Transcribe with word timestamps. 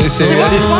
C'est 0.00 0.42
Alice. 0.42 0.72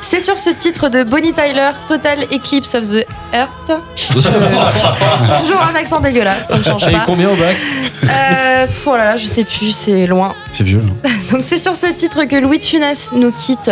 C'est 0.00 0.20
sur 0.22 0.36
ce 0.38 0.50
titre 0.50 0.88
de 0.88 1.04
Bonnie 1.04 1.32
Tyler, 1.32 1.70
Total 1.86 2.18
Eclipse 2.32 2.74
of 2.74 2.84
the 2.88 3.06
Earth. 3.32 3.80
Toujours 5.40 5.62
un 5.62 5.74
accent 5.74 6.00
dégueulasse, 6.00 6.46
ça 6.48 6.58
ne 6.58 6.64
change 6.64 6.90
pas. 6.90 7.02
combien 7.06 7.28
au 7.28 7.36
bac? 7.36 7.56
Euh, 8.04 8.66
pff, 8.66 8.86
oh 8.86 8.96
là 8.96 9.04
là, 9.04 9.16
je 9.16 9.26
sais 9.26 9.44
plus, 9.44 9.72
c'est 9.72 10.06
loin. 10.06 10.34
C'est 10.52 10.64
vieux. 10.64 10.82
hein. 11.04 11.08
Donc 11.30 11.42
c'est 11.46 11.58
sur 11.58 11.76
ce 11.76 11.86
titre 11.86 12.24
que 12.24 12.36
Louis 12.36 12.60
Funès 12.60 13.10
nous 13.12 13.30
quitte. 13.30 13.70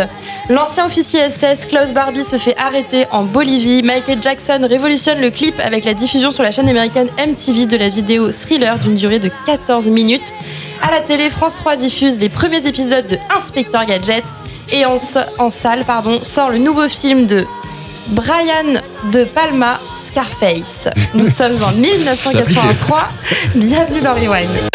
L'ancien 0.49 0.85
officier 0.85 1.19
SS 1.29 1.65
Klaus 1.67 1.93
Barbie 1.93 2.23
se 2.23 2.37
fait 2.37 2.55
arrêter 2.57 3.05
en 3.11 3.23
Bolivie. 3.23 3.81
Michael 3.83 4.21
Jackson 4.21 4.65
révolutionne 4.69 5.19
le 5.19 5.29
clip 5.29 5.59
avec 5.59 5.83
la 5.83 5.93
diffusion 5.93 6.31
sur 6.31 6.43
la 6.43 6.51
chaîne 6.51 6.69
américaine 6.69 7.07
MTV 7.17 7.65
de 7.65 7.75
la 7.77 7.89
vidéo 7.89 8.31
Thriller 8.31 8.77
d'une 8.79 8.95
durée 8.95 9.19
de 9.19 9.31
14 9.45 9.87
minutes. 9.87 10.33
À 10.81 10.91
la 10.91 11.01
télé, 11.01 11.29
France 11.29 11.55
3 11.55 11.75
diffuse 11.75 12.19
les 12.19 12.29
premiers 12.29 12.65
épisodes 12.67 13.07
de 13.07 13.17
Inspecteur 13.35 13.85
Gadget. 13.85 14.23
Et 14.71 14.85
en, 14.85 14.95
en 15.39 15.49
salle 15.49 15.83
pardon, 15.85 16.19
sort 16.23 16.51
le 16.51 16.59
nouveau 16.59 16.87
film 16.87 17.25
de 17.25 17.45
Brian 18.09 18.81
De 19.11 19.23
Palma, 19.25 19.79
Scarface. 20.01 20.87
Nous 21.13 21.27
sommes 21.31 21.57
en 21.63 21.71
1983. 21.73 23.09
Bienvenue 23.55 24.01
dans 24.01 24.13
Rewind. 24.13 24.68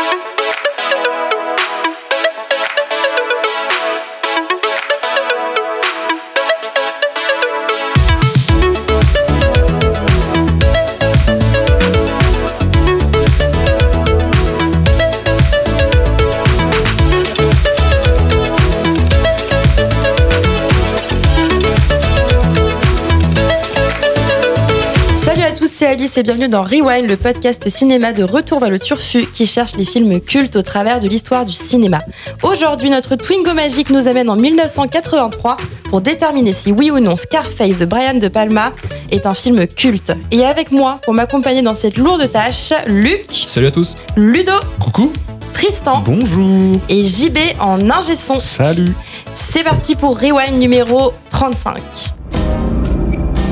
Tous, 26.15 26.21
et 26.21 26.23
bienvenue 26.23 26.49
dans 26.49 26.63
Rewind, 26.63 27.09
le 27.09 27.17
podcast 27.17 27.69
cinéma 27.69 28.13
de 28.13 28.23
Retour 28.25 28.61
vers 28.61 28.71
le 28.71 28.79
Turfu 28.79 29.27
qui 29.27 29.47
cherche 29.47 29.77
les 29.77 29.85
films 29.85 30.21
cultes 30.21 30.57
au 30.57 30.63
travers 30.63 31.01
de 31.01 31.09
l'histoire 31.09 31.45
du 31.45 31.53
cinéma. 31.53 32.01
Aujourd'hui, 32.43 32.91
notre 32.91 33.17
Twingo 33.17 33.55
magique 33.55 33.91
nous 33.91 34.07
amène 34.07 34.29
en 34.29 34.37
1983 34.37 35.57
pour 35.91 36.01
déterminer 36.01 36.53
si 36.53 36.73
oui 36.73 36.91
ou 36.91 36.99
non 37.01 37.17
Scarface 37.17 37.79
de 37.79 37.87
Brian 37.87 38.15
De 38.15 38.29
Palma 38.29 38.73
est 39.11 39.27
un 39.27 39.35
film 39.35 39.67
culte. 39.67 40.13
Et 40.31 40.45
avec 40.45 40.71
moi, 40.71 41.01
pour 41.05 41.15
m'accompagner 41.15 41.63
dans 41.63 41.75
cette 41.75 41.97
lourde 41.97 42.31
tâche, 42.31 42.73
Luc, 42.87 43.27
Salut 43.47 43.67
à 43.67 43.71
tous. 43.71 43.95
Ludo, 44.17 44.53
Coucou. 44.81 45.13
Tristan 45.53 46.03
Bonjour. 46.05 46.81
et 46.89 47.05
JB 47.05 47.39
en 47.61 47.91
ingé 47.91 48.17
son. 48.17 48.39
Salut. 48.39 48.93
C'est 49.35 49.63
parti 49.63 49.95
pour 49.95 50.19
Rewind 50.21 50.59
numéro 50.59 51.13
35. 51.31 51.81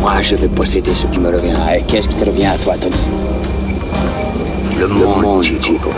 Moi, 0.03 0.21
je 0.21 0.35
vais 0.35 0.49
posséder 0.49 0.93
ce 0.97 1.07
qui 1.07 1.21
me 1.21 1.29
revient. 1.29 1.57
Et 1.77 1.83
qu'est-ce 1.83 2.09
qui 2.09 2.17
te 2.17 2.25
revient 2.25 2.47
à 2.47 2.59
toi, 2.59 2.75
Tony 2.77 2.97
Le 4.77 4.89
monde, 4.89 5.45
Chico. 5.45 5.93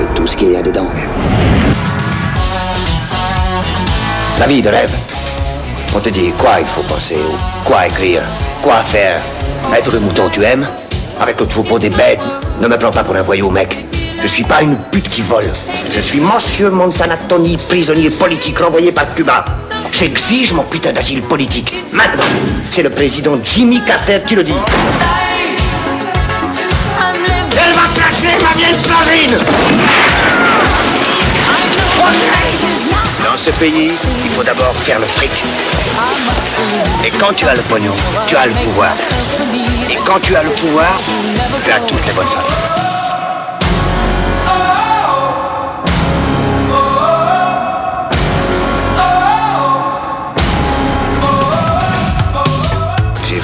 Et 0.00 0.16
tout 0.16 0.26
ce 0.26 0.36
qu'il 0.36 0.50
y 0.50 0.56
a 0.56 0.62
dedans. 0.62 0.88
La 4.40 4.48
vie 4.48 4.60
de 4.60 4.68
rêve. 4.68 4.92
On 5.94 6.00
te 6.00 6.08
dit 6.08 6.32
quoi 6.36 6.58
il 6.60 6.66
faut 6.66 6.82
penser, 6.82 7.18
ou 7.18 7.64
quoi 7.64 7.86
écrire, 7.86 8.22
quoi 8.62 8.80
faire. 8.80 9.20
Être 9.72 9.92
le 9.92 10.00
mouton 10.00 10.28
tu 10.32 10.42
aimes 10.42 10.66
Avec 11.20 11.38
le 11.38 11.46
troupeau 11.46 11.78
des 11.78 11.90
bêtes. 11.90 12.18
Ne 12.60 12.66
me 12.66 12.76
prends 12.76 12.90
pas 12.90 13.04
pour 13.04 13.14
un 13.14 13.22
voyou, 13.22 13.48
mec. 13.48 13.86
Je 14.20 14.26
suis 14.26 14.42
pas 14.42 14.60
une 14.60 14.76
pute 14.90 15.08
qui 15.08 15.22
vole. 15.22 15.48
Je 15.88 16.00
suis 16.00 16.18
Monsieur 16.18 16.68
Montana 16.68 17.16
Tony, 17.28 17.56
prisonnier 17.56 18.10
politique 18.10 18.58
renvoyé 18.58 18.90
par 18.90 19.14
Cuba. 19.14 19.44
J'exige 19.92 20.52
mon 20.52 20.64
putain 20.64 20.92
d'asile 20.92 21.22
politique. 21.22 21.72
Maintenant, 21.96 22.24
c'est 22.70 22.82
le 22.82 22.90
président 22.90 23.40
Jimmy 23.42 23.82
Carter 23.82 24.20
qui 24.26 24.34
le 24.34 24.44
dit. 24.44 24.52
Elle 27.52 27.72
va 27.72 27.82
clasher 27.94 28.36
ma 28.42 28.52
vieille 28.54 29.36
Dans 33.24 33.36
ce 33.36 33.50
pays, 33.52 33.92
il 34.24 34.30
faut 34.30 34.44
d'abord 34.44 34.74
faire 34.82 35.00
le 35.00 35.06
fric. 35.06 35.30
Et 37.02 37.10
quand 37.18 37.32
tu 37.34 37.48
as 37.48 37.54
le 37.54 37.62
pognon, 37.62 37.94
tu 38.26 38.36
as 38.36 38.46
le 38.46 38.52
pouvoir. 38.52 38.92
Et 39.90 39.96
quand 40.04 40.20
tu 40.20 40.36
as 40.36 40.42
le 40.42 40.50
pouvoir, 40.50 41.00
tu 41.64 41.72
as 41.72 41.80
toutes 41.80 42.06
les 42.06 42.12
bonnes 42.12 42.28
femmes. 42.28 42.65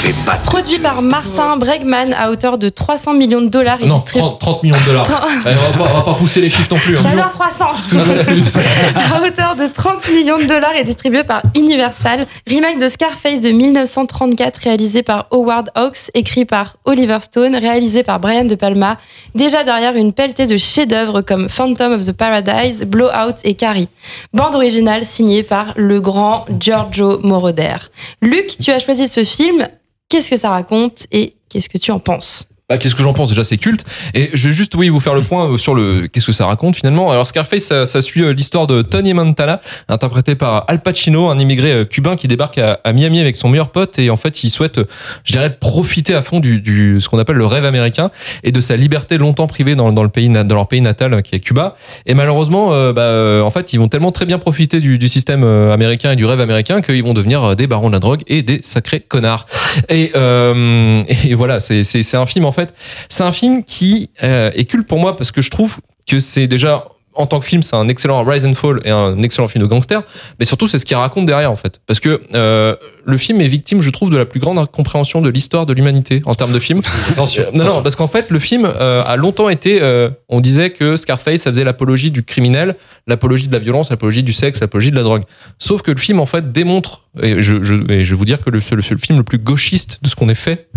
Vais 0.06 0.12
pas 0.26 0.36
te 0.36 0.44
Produit 0.46 0.78
par 0.78 1.00
Martin 1.02 1.56
Bregman 1.56 2.12
à 2.12 2.30
hauteur 2.30 2.58
de 2.58 2.68
300 2.68 3.14
millions 3.14 3.40
de 3.40 3.48
dollars 3.48 3.80
et 3.80 3.86
Non, 3.86 3.94
distribué. 3.96 4.20
30, 4.28 4.40
30 4.40 4.62
millions 4.62 4.76
de 4.76 4.84
dollars. 4.84 5.06
Allez, 5.46 5.56
on, 5.56 5.70
va 5.78 5.84
pas, 5.84 5.90
on 5.90 5.96
va 5.96 6.02
pas 6.02 6.14
pousser 6.14 6.40
les 6.40 6.50
chiffres 6.50 6.68
non 6.74 6.78
plus. 6.78 6.96
hein. 6.96 7.00
J'adore 7.02 7.30
300 7.32 7.64
À 9.14 9.22
hauteur 9.22 9.56
de 9.56 9.66
30 9.66 10.08
millions 10.10 10.38
de 10.38 10.44
dollars 10.44 10.74
et 10.76 10.84
distribué 10.84 11.24
par 11.24 11.42
Universal. 11.56 12.26
Remake 12.46 12.78
de 12.78 12.88
Scarface 12.88 13.40
de 13.40 13.50
1934 13.50 14.56
réalisé 14.58 15.02
par 15.02 15.26
Howard 15.30 15.70
Hawks, 15.74 16.10
écrit 16.14 16.44
par 16.44 16.76
Oliver 16.84 17.18
Stone, 17.20 17.56
réalisé 17.56 18.02
par 18.02 18.20
Brian 18.20 18.44
De 18.44 18.54
Palma. 18.54 18.98
Déjà 19.34 19.64
derrière 19.64 19.94
une 19.96 20.12
pelletée 20.12 20.46
de 20.46 20.56
chefs-d'œuvre 20.56 21.22
comme 21.22 21.48
Phantom 21.48 21.92
of 21.92 22.04
the 22.06 22.12
Paradise, 22.12 22.84
Blowout 22.84 23.36
et 23.44 23.54
Carrie. 23.54 23.88
Bande 24.32 24.54
originale 24.54 25.04
signée 25.04 25.42
par 25.42 25.72
le 25.76 26.00
grand 26.00 26.44
Giorgio 26.58 27.18
Moroder. 27.22 27.76
Luc, 28.20 28.58
tu 28.58 28.70
as 28.70 28.78
choisi 28.78 29.08
ce 29.08 29.24
film. 29.24 29.66
Qu'est-ce 30.12 30.28
que 30.28 30.36
ça 30.36 30.50
raconte 30.50 31.06
et 31.10 31.36
qu'est-ce 31.48 31.70
que 31.70 31.78
tu 31.78 31.90
en 31.90 31.98
penses? 31.98 32.46
Bah, 32.72 32.78
qu'est-ce 32.78 32.94
que 32.94 33.02
j'en 33.02 33.12
pense? 33.12 33.28
Déjà 33.28 33.44
c'est 33.44 33.58
culte. 33.58 33.84
Et 34.14 34.30
je 34.32 34.48
vais 34.48 34.54
juste 34.54 34.74
oui 34.76 34.88
vous 34.88 34.98
faire 34.98 35.12
le 35.12 35.20
point 35.20 35.46
euh, 35.46 35.58
sur 35.58 35.74
le 35.74 36.08
qu'est-ce 36.08 36.24
que 36.24 36.32
ça 36.32 36.46
raconte 36.46 36.74
finalement. 36.74 37.10
Alors 37.10 37.28
Scarface 37.28 37.64
ça, 37.64 37.84
ça 37.84 38.00
suit 38.00 38.22
euh, 38.22 38.32
l'histoire 38.32 38.66
de 38.66 38.80
Tony 38.80 39.12
Montana 39.12 39.60
interprété 39.90 40.36
par 40.36 40.64
Al 40.68 40.80
Pacino 40.80 41.28
un 41.28 41.38
immigré 41.38 41.70
euh, 41.70 41.84
cubain 41.84 42.16
qui 42.16 42.28
débarque 42.28 42.56
à, 42.56 42.80
à 42.82 42.94
Miami 42.94 43.20
avec 43.20 43.36
son 43.36 43.50
meilleur 43.50 43.68
pote 43.68 43.98
et 43.98 44.08
en 44.08 44.16
fait 44.16 44.42
il 44.42 44.48
souhaite 44.48 44.80
je 45.22 45.32
dirais 45.32 45.54
profiter 45.60 46.14
à 46.14 46.22
fond 46.22 46.40
du, 46.40 46.62
du 46.62 46.98
ce 46.98 47.10
qu'on 47.10 47.18
appelle 47.18 47.36
le 47.36 47.44
rêve 47.44 47.66
américain 47.66 48.10
et 48.42 48.52
de 48.52 48.60
sa 48.62 48.74
liberté 48.74 49.18
longtemps 49.18 49.48
privée 49.48 49.74
dans, 49.74 49.92
dans 49.92 50.02
le 50.02 50.08
pays 50.08 50.30
dans 50.30 50.54
leur 50.54 50.66
pays 50.66 50.80
natal 50.80 51.22
qui 51.22 51.34
est 51.34 51.40
Cuba. 51.40 51.76
Et 52.06 52.14
malheureusement 52.14 52.70
bah, 52.94 53.02
euh, 53.02 53.42
en 53.42 53.50
fait 53.50 53.74
ils 53.74 53.80
vont 53.80 53.88
tellement 53.88 54.12
très 54.12 54.24
bien 54.24 54.38
profiter 54.38 54.80
du, 54.80 54.96
du 54.96 55.08
système 55.08 55.44
américain 55.44 56.12
et 56.12 56.16
du 56.16 56.24
rêve 56.24 56.40
américain 56.40 56.80
qu'ils 56.80 57.04
vont 57.04 57.12
devenir 57.12 57.54
des 57.54 57.66
barons 57.66 57.88
de 57.88 57.92
la 57.92 58.00
drogue 58.00 58.22
et 58.28 58.40
des 58.40 58.60
sacrés 58.62 59.00
connards. 59.00 59.44
Et, 59.90 60.12
euh, 60.16 61.02
et 61.24 61.34
voilà 61.34 61.60
c'est 61.60 62.14
un 62.14 62.26
film 62.26 62.44
en 62.44 62.52
fait 62.52 62.61
c'est 63.08 63.24
un 63.24 63.32
film 63.32 63.64
qui 63.64 64.10
euh, 64.22 64.50
est 64.54 64.64
culte 64.64 64.86
pour 64.86 64.98
moi 64.98 65.16
parce 65.16 65.32
que 65.32 65.42
je 65.42 65.50
trouve 65.50 65.78
que 66.06 66.20
c'est 66.20 66.46
déjà 66.46 66.84
en 67.14 67.26
tant 67.26 67.40
que 67.40 67.46
film, 67.46 67.62
c'est 67.62 67.76
un 67.76 67.88
excellent 67.88 68.24
Rise 68.24 68.46
and 68.46 68.54
Fall 68.54 68.80
et 68.84 68.90
un 68.90 69.20
excellent 69.22 69.48
film 69.48 69.64
de 69.64 69.68
gangster, 69.68 70.02
mais 70.38 70.44
surtout 70.44 70.66
c'est 70.66 70.78
ce 70.78 70.84
qu'il 70.84 70.96
raconte 70.96 71.26
derrière 71.26 71.50
en 71.50 71.56
fait. 71.56 71.80
Parce 71.86 72.00
que 72.00 72.22
euh, 72.34 72.74
le 73.04 73.18
film 73.18 73.40
est 73.40 73.48
victime, 73.48 73.82
je 73.82 73.90
trouve, 73.90 74.10
de 74.10 74.16
la 74.16 74.24
plus 74.24 74.40
grande 74.40 74.58
incompréhension 74.58 75.20
de 75.20 75.28
l'histoire 75.28 75.66
de 75.66 75.72
l'humanité 75.72 76.22
en 76.24 76.34
termes 76.34 76.52
de 76.52 76.58
film. 76.58 76.80
Attention. 77.10 77.44
Non, 77.54 77.64
non, 77.64 77.82
parce 77.82 77.96
qu'en 77.96 78.06
fait, 78.06 78.30
le 78.30 78.38
film 78.38 78.64
euh, 78.64 79.02
a 79.04 79.16
longtemps 79.16 79.48
été. 79.48 79.80
euh, 79.82 80.10
on 80.28 80.40
disait 80.40 80.70
que 80.70 80.96
Scarface, 80.96 81.42
ça 81.42 81.50
faisait 81.50 81.64
l'apologie 81.64 82.10
du 82.10 82.22
criminel, 82.22 82.76
l'apologie 83.06 83.48
de 83.48 83.52
la 83.52 83.58
violence, 83.58 83.90
l'apologie 83.90 84.22
du 84.22 84.32
sexe, 84.32 84.60
l'apologie 84.60 84.90
de 84.90 84.96
la 84.96 85.02
drogue. 85.02 85.22
Sauf 85.58 85.82
que 85.82 85.90
le 85.90 85.98
film, 85.98 86.20
en 86.20 86.26
fait, 86.26 86.52
démontre, 86.52 87.04
et 87.22 87.42
je, 87.42 87.62
je, 87.62 87.74
et 87.92 88.04
je 88.04 88.10
vais 88.10 88.16
vous 88.16 88.24
dire 88.24 88.40
que 88.40 88.48
le, 88.50 88.58
le, 88.58 88.76
le 88.76 88.98
film 88.98 89.18
le 89.18 89.24
plus 89.24 89.38
gauchiste 89.38 89.98
de 90.02 90.08
ce 90.08 90.16
qu'on 90.16 90.28
ait 90.28 90.34
fait 90.34 90.68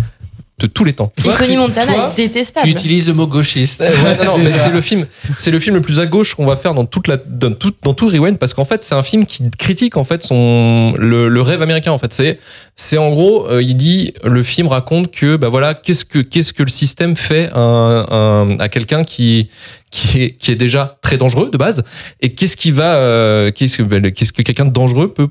de 0.58 0.66
tous 0.66 0.84
les 0.84 0.94
temps. 0.94 1.12
Et 1.18 1.28
Tony 1.38 1.56
Montana 1.58 1.92
toi, 1.92 2.12
est 2.12 2.16
détestable. 2.16 2.64
Tu 2.66 2.70
utilises 2.72 3.06
le 3.06 3.12
mot 3.12 3.26
gauchiste. 3.26 3.80
Ouais, 3.80 4.24
non, 4.24 4.38
non, 4.38 4.44
c'est 4.54 4.70
le 4.70 4.80
film, 4.80 5.06
c'est 5.36 5.50
le 5.50 5.60
film 5.60 5.76
le 5.76 5.82
plus 5.82 6.00
à 6.00 6.06
gauche 6.06 6.34
qu'on 6.34 6.46
va 6.46 6.56
faire 6.56 6.72
dans 6.72 6.86
toute 6.86 7.08
la, 7.08 7.18
dans 7.18 7.52
tout, 7.52 7.72
dans 7.82 7.92
tout 7.92 8.08
Rewind 8.08 8.38
parce 8.38 8.54
qu'en 8.54 8.64
fait 8.64 8.82
c'est 8.82 8.94
un 8.94 9.02
film 9.02 9.26
qui 9.26 9.42
critique 9.58 9.98
en 9.98 10.04
fait 10.04 10.22
son 10.22 10.94
le, 10.96 11.28
le 11.28 11.40
rêve 11.42 11.60
américain 11.60 11.92
en 11.92 11.98
fait. 11.98 12.12
C'est, 12.14 12.38
c'est 12.74 12.96
en 12.96 13.10
gros, 13.10 13.46
euh, 13.50 13.62
il 13.62 13.76
dit 13.76 14.14
le 14.24 14.42
film 14.42 14.68
raconte 14.68 15.10
que 15.10 15.36
bah 15.36 15.50
voilà 15.50 15.74
qu'est-ce 15.74 16.06
que 16.06 16.20
qu'est-ce 16.20 16.54
que 16.54 16.62
le 16.62 16.70
système 16.70 17.16
fait 17.16 17.50
à, 17.52 17.58
un- 17.60 18.58
à 18.58 18.68
quelqu'un 18.70 19.04
qui 19.04 19.48
qui 19.90 20.22
est 20.22 20.30
qui 20.38 20.50
est 20.52 20.56
déjà 20.56 20.96
très 21.02 21.18
dangereux 21.18 21.50
de 21.52 21.58
base 21.58 21.84
et 22.22 22.32
qu'est-ce 22.32 22.56
qui 22.56 22.70
va 22.70 22.94
euh, 22.96 23.50
qu'est-ce 23.50 23.76
que 23.78 23.82
bah, 23.82 24.10
qu'est-ce 24.10 24.32
que 24.32 24.40
quelqu'un 24.42 24.64
de 24.64 24.72
dangereux 24.72 25.12
peut 25.12 25.28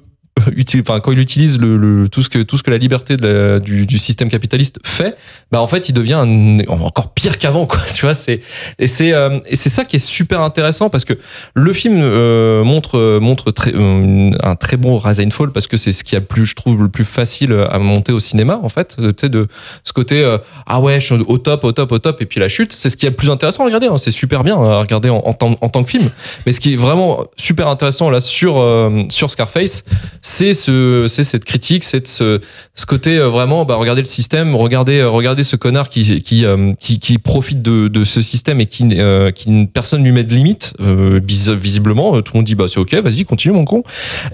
enfin 0.80 1.00
quand 1.00 1.12
il 1.12 1.20
utilise 1.20 1.60
le, 1.60 1.78
le- 1.78 2.10
tout 2.10 2.22
ce 2.22 2.30
que 2.30 2.40
tout 2.40 2.58
ce 2.58 2.64
que 2.64 2.70
la 2.72 2.78
liberté 2.78 3.16
de 3.16 3.28
la- 3.28 3.60
du, 3.60 3.86
du 3.86 3.98
système 3.98 4.30
capitaliste 4.30 4.80
fait, 4.84 5.16
bah 5.52 5.62
en 5.62 5.68
fait 5.68 5.90
il 5.90 5.94
devient 5.94 6.24
encore 6.68 7.14
pire 7.14 7.38
qu'avant 7.38 7.66
quoi. 7.66 7.80
Tu 7.96 8.02
vois, 8.06 8.14
c'est 8.14 8.42
et 8.78 8.88
c'est 8.88 9.14
euh, 9.14 9.40
et 9.48 9.56
c'est 9.56 9.70
ça 9.70 9.86
qui 9.86 9.96
est 9.96 10.00
super 10.06 10.42
intéressant 10.42 10.90
parce 10.90 11.06
que 11.06 11.14
le 11.54 11.72
film 11.74 11.98
euh, 12.02 12.64
montre 12.64 13.20
montre 13.20 13.52
très, 13.52 13.74
euh, 13.74 14.32
un 14.44 14.56
très 14.56 14.76
bon 14.78 14.98
Rise 14.98 15.20
and 15.22 15.30
Fall 15.32 15.52
parce 15.52 15.68
que 15.68 15.78
c'est 15.78 15.94
ce 15.94 16.04
qui 16.04 16.16
a 16.16 16.22
plus 16.22 16.46
je 16.46 16.56
trouve 16.56 16.82
le 16.84 16.90
plus 16.90 17.06
facile 17.06 17.54
à 17.72 17.80
monter 17.80 18.12
au 18.12 18.20
cinéma 18.20 18.60
en 18.62 18.70
fait. 18.70 18.98
Euh, 19.00 19.12
Tu 19.14 19.22
sais 19.26 19.30
de 19.30 19.48
ce 19.84 19.94
côté 19.94 20.22
euh, 20.24 20.38
ah 20.68 20.82
ouais 20.82 21.00
je 21.00 21.06
suis 21.06 21.16
au 21.28 21.38
top 21.38 21.64
au 21.64 21.72
top 21.72 21.92
au 21.94 22.00
top 22.00 22.22
et 22.22 22.26
puis 22.26 22.40
la 22.42 22.50
chute 22.50 22.74
c'est 22.74 22.90
ce 22.90 22.98
qui 22.98 23.06
est 23.06 23.10
le 23.10 23.16
plus 23.16 23.30
intéressant 23.30 23.64
à 23.64 23.66
regarder. 23.68 23.88
hein. 23.88 23.98
C'est 23.98 24.12
super 24.12 24.44
bien 24.44 24.56
à 24.58 24.80
regarder 24.82 25.10
en, 25.10 25.24
en 25.26 25.36
en 25.62 25.70
tant 25.70 25.84
que 25.84 25.90
film. 25.90 26.10
Mais 26.46 26.52
ce 26.52 26.60
qui 26.60 26.74
est 26.74 26.78
vraiment 26.78 27.24
super 27.38 27.68
intéressant 27.70 28.10
là 28.10 28.20
sur 28.20 28.58
euh, 28.60 29.04
sur 29.10 29.32
Scarface, 29.32 29.84
c'est 30.28 30.56
ce 30.56 31.06
c'est 31.08 31.24
cette 31.24 31.46
critique, 31.46 31.84
c'est 31.84 32.08
ce 32.08 32.42
ce 32.74 32.86
côté 32.88 33.18
euh, 33.20 33.30
vraiment 33.30 33.64
bah 33.64 33.76
regardez 33.76 34.02
le 34.02 34.08
système, 34.08 34.56
regardez 34.56 34.98
euh, 34.98 35.08
regardez 35.10 35.44
ce 35.44 35.56
connard 35.56 35.88
qui 35.88 36.24
qui 36.24 36.46
euh, 36.46 36.74
qui, 36.80 37.00
qui 37.00 37.20
profite 37.20 37.62
de, 37.62 37.88
de 37.88 38.04
ce 38.04 38.22
système 38.22 38.60
et 38.60 38.66
qui 38.66 38.90
euh, 39.00 39.30
qui 39.30 39.68
personne 39.72 40.04
lui 40.04 40.12
met 40.12 40.24
de 40.24 40.34
limite 40.34 40.74
euh, 40.80 41.20
vis- 41.24 41.52
visiblement 41.54 42.20
tout 42.24 42.34
le 42.34 42.40
monde 42.40 42.48
dit 42.48 42.56
bah 42.56 42.66
c'est 42.68 42.80
OK, 42.80 42.96
vas-y, 42.96 43.24
continue 43.24 43.54
mon 43.54 43.66
con. 43.66 43.84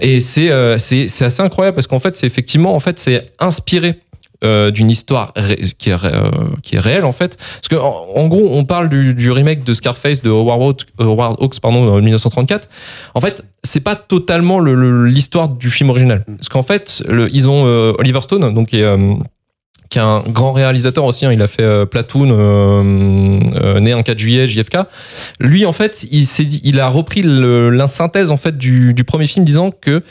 Et 0.00 0.22
c'est 0.22 0.50
euh, 0.50 0.78
c'est 0.78 1.08
c'est 1.08 1.26
assez 1.26 1.42
incroyable 1.42 1.74
parce 1.74 1.86
qu'en 1.86 2.00
fait 2.00 2.16
c'est 2.16 2.26
effectivement 2.26 2.74
en 2.74 2.80
fait 2.80 2.98
c'est 2.98 3.24
inspiré 3.38 3.96
euh, 4.44 4.70
d'une 4.70 4.90
histoire 4.90 5.32
qui 5.78 5.90
est, 5.90 6.04
euh, 6.04 6.30
qui 6.62 6.76
est 6.76 6.78
réelle 6.80 7.04
en 7.04 7.12
fait. 7.12 7.36
Parce 7.36 7.68
que 7.68 7.76
en, 7.76 7.94
en 8.16 8.28
gros 8.28 8.48
on 8.52 8.64
parle 8.64 8.88
du, 8.88 9.30
remake 9.30 9.64
de 9.64 9.74
Scarface 9.74 10.22
de 10.22 10.30
Howard 10.30 10.60
Hawks, 10.62 10.86
Hawks 11.40 11.60
pardon 11.60 11.90
en 11.92 11.96
1934 12.00 12.68
en 13.14 13.20
fait 13.20 13.44
c'est 13.62 13.80
pas 13.80 13.94
totalement 13.96 14.58
le- 14.58 14.74
le- 14.74 15.06
l'histoire 15.06 15.48
du 15.48 15.70
film 15.70 15.90
original. 15.90 16.24
Parce 16.26 16.48
qu'en 16.48 16.62
fait 16.62 17.02
ils 17.32 17.48
ont 17.48 17.64
euh, 17.66 17.92
Oliver 17.98 18.20
Stone 18.20 18.52
donc 18.54 18.68
qui 18.68 18.80
est 18.80 18.84
euh, 18.84 19.14
un 19.96 20.22
grand 20.26 20.52
réalisateur 20.54 21.04
aussi, 21.04 21.26
hein, 21.26 21.32
il 21.34 21.42
a 21.42 21.46
fait 21.46 21.62
euh, 21.62 21.84
Platoon, 21.84 22.30
euh, 22.30 23.40
euh, 23.62 23.78
né 23.80 23.92
un 23.92 24.02
4 24.02 24.18
juillet, 24.18 24.46
JFK. 24.46 24.78
Lui, 25.38 25.66
en 25.66 25.72
fait, 25.74 26.06
il 26.10 26.24
il 26.64 26.80
a 26.80 26.88
repris 26.88 27.20
le- 27.22 27.68
la 27.68 27.86
synthèse 27.88 28.30
en 28.30 28.38
fait 28.38 28.56
du, 28.56 28.94
premier 29.04 29.26
film, 29.26 29.44
disant 29.44 29.70
que 29.70 30.02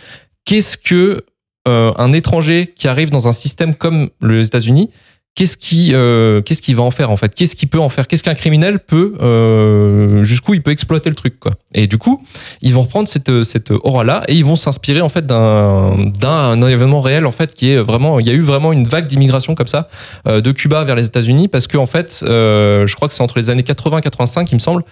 qu'est-ce 0.45 0.77
que 0.77 0.95
euh, 0.95 1.21
un 1.65 2.11
étranger 2.13 2.73
qui 2.75 2.87
arrive 2.87 3.11
dans 3.11 3.27
un 3.27 3.31
système 3.31 3.75
comme 3.75 4.09
les 4.21 4.47
États-Unis, 4.47 4.89
qu'est-ce 5.35 5.57
qui, 5.57 5.91
euh, 5.93 6.41
qu'est-ce 6.41 6.61
qu'il 6.61 6.75
va 6.75 6.83
en 6.83 6.91
faire 6.91 7.09
en 7.09 7.17
fait? 7.17 7.33
Qu'est-ce 7.33 7.55
qu'il 7.55 7.69
peut 7.69 7.79
en 7.79 7.89
faire? 7.89 8.07
Qu'est-ce 8.07 8.23
qu'un 8.23 8.33
criminel 8.35 8.79
peut, 8.79 9.13
euh, 9.21 10.23
jusqu'où 10.23 10.53
il 10.53 10.61
peut 10.61 10.71
exploiter 10.71 11.09
le 11.09 11.15
truc 11.15 11.39
quoi? 11.39 11.53
Et 11.73 11.87
du 11.87 11.97
coup, 11.97 12.21
ils 12.61 12.73
vont 12.73 12.81
reprendre 12.83 13.07
cette 13.07 13.43
cette 13.43 13.71
aura 13.71 14.03
là 14.03 14.23
et 14.27 14.33
ils 14.35 14.43
vont 14.45 14.55
s'inspirer 14.57 15.01
en 15.01 15.09
fait 15.09 15.25
d'un 15.25 15.95
d'un 16.19 16.61
événement 16.67 17.01
réel 17.01 17.25
en 17.25 17.31
fait 17.31 17.53
qui 17.53 17.69
est 17.71 17.77
vraiment, 17.77 18.19
il 18.19 18.27
y 18.27 18.29
a 18.29 18.33
eu 18.33 18.41
vraiment 18.41 18.71
une 18.73 18.85
vague 18.87 19.07
d'immigration 19.07 19.55
comme 19.55 19.67
ça 19.67 19.87
euh, 20.27 20.41
de 20.41 20.51
Cuba 20.51 20.83
vers 20.83 20.95
les 20.95 21.05
États-Unis 21.05 21.47
parce 21.47 21.67
que 21.67 21.77
en 21.77 21.85
fait, 21.87 22.21
euh, 22.23 22.85
je 22.85 22.95
crois 22.95 23.07
que 23.07 23.13
c'est 23.13 23.23
entre 23.23 23.37
les 23.39 23.49
années 23.49 23.63
80 23.63 23.99
et 23.99 24.01
85, 24.01 24.51
il 24.51 24.55
me 24.55 24.59
semble. 24.59 24.83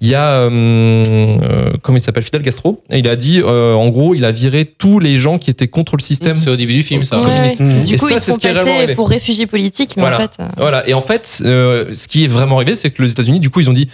Il 0.00 0.08
y 0.08 0.14
a 0.14 0.24
euh, 0.24 0.50
euh, 0.50 1.70
comment 1.82 1.98
il 1.98 2.00
s'appelle? 2.00 2.22
Fidel 2.22 2.42
Castro 2.42 2.82
et 2.90 2.98
il 2.98 3.08
a 3.08 3.16
dit 3.16 3.40
euh, 3.44 3.74
en 3.74 3.88
gros, 3.88 4.14
il 4.14 4.24
a 4.24 4.30
viré 4.30 4.64
tous 4.64 4.98
les 5.00 5.16
gens 5.16 5.38
qui 5.38 5.50
étaient 5.50 5.68
contre 5.68 5.96
le 5.96 6.02
système. 6.02 6.38
C'est 6.38 6.50
au 6.50 6.56
début 6.56 6.74
du 6.74 6.82
film, 6.82 7.02
ça. 7.04 7.18
Ouais, 7.18 7.24
communiste. 7.24 7.60
Du 7.62 7.94
Et 7.94 7.98
coup, 7.98 8.08
ça, 8.08 8.14
ils 8.14 8.20
c'est 8.20 8.26
se 8.26 8.32
ce 8.32 8.38
qui 8.38 8.46
est 8.46 8.54
passer 8.54 8.70
arrivé. 8.70 8.94
pour 8.94 9.08
réfugiés 9.08 9.46
politiques, 9.46 9.81
mais 9.96 10.02
Voilà. 10.02 10.16
en 10.16 10.20
fait. 10.20 10.36
euh, 10.40 10.46
Voilà. 10.56 10.88
Et 10.88 10.94
en 10.94 11.02
fait, 11.02 11.42
euh, 11.44 11.86
ce 11.94 12.08
qui 12.08 12.24
est 12.24 12.28
vraiment 12.28 12.56
arrivé, 12.56 12.74
c'est 12.74 12.90
que 12.90 13.02
les 13.02 13.10
États-Unis, 13.10 13.40
du 13.40 13.50
coup, 13.50 13.60
ils 13.60 13.68
ont 13.70 13.74
dit 13.74 13.88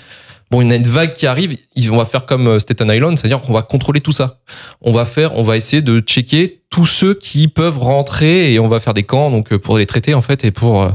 bon, 0.50 0.62
il 0.62 0.68
y 0.68 0.72
a 0.72 0.76
une 0.76 0.82
vague 0.86 1.12
qui 1.12 1.26
arrive, 1.26 1.54
ils 1.76 1.90
vont 1.90 2.02
faire 2.06 2.24
comme 2.24 2.46
euh, 2.48 2.58
Staten 2.58 2.90
Island, 2.90 3.18
c'est-à-dire 3.18 3.40
qu'on 3.42 3.52
va 3.52 3.60
contrôler 3.62 4.00
tout 4.00 4.12
ça. 4.12 4.38
On 4.80 4.92
va 4.92 5.04
faire, 5.04 5.36
on 5.36 5.42
va 5.44 5.56
essayer 5.58 5.82
de 5.82 6.00
checker 6.00 6.60
tous 6.70 6.84
ceux 6.86 7.14
qui 7.14 7.48
peuvent 7.48 7.78
rentrer 7.78 8.52
et 8.52 8.58
on 8.58 8.68
va 8.68 8.78
faire 8.78 8.92
des 8.92 9.02
camps 9.02 9.30
donc 9.30 9.52
euh, 9.54 9.58
pour 9.58 9.78
les 9.78 9.86
traiter 9.86 10.12
en 10.12 10.20
fait 10.20 10.44
et 10.44 10.50
pour 10.50 10.86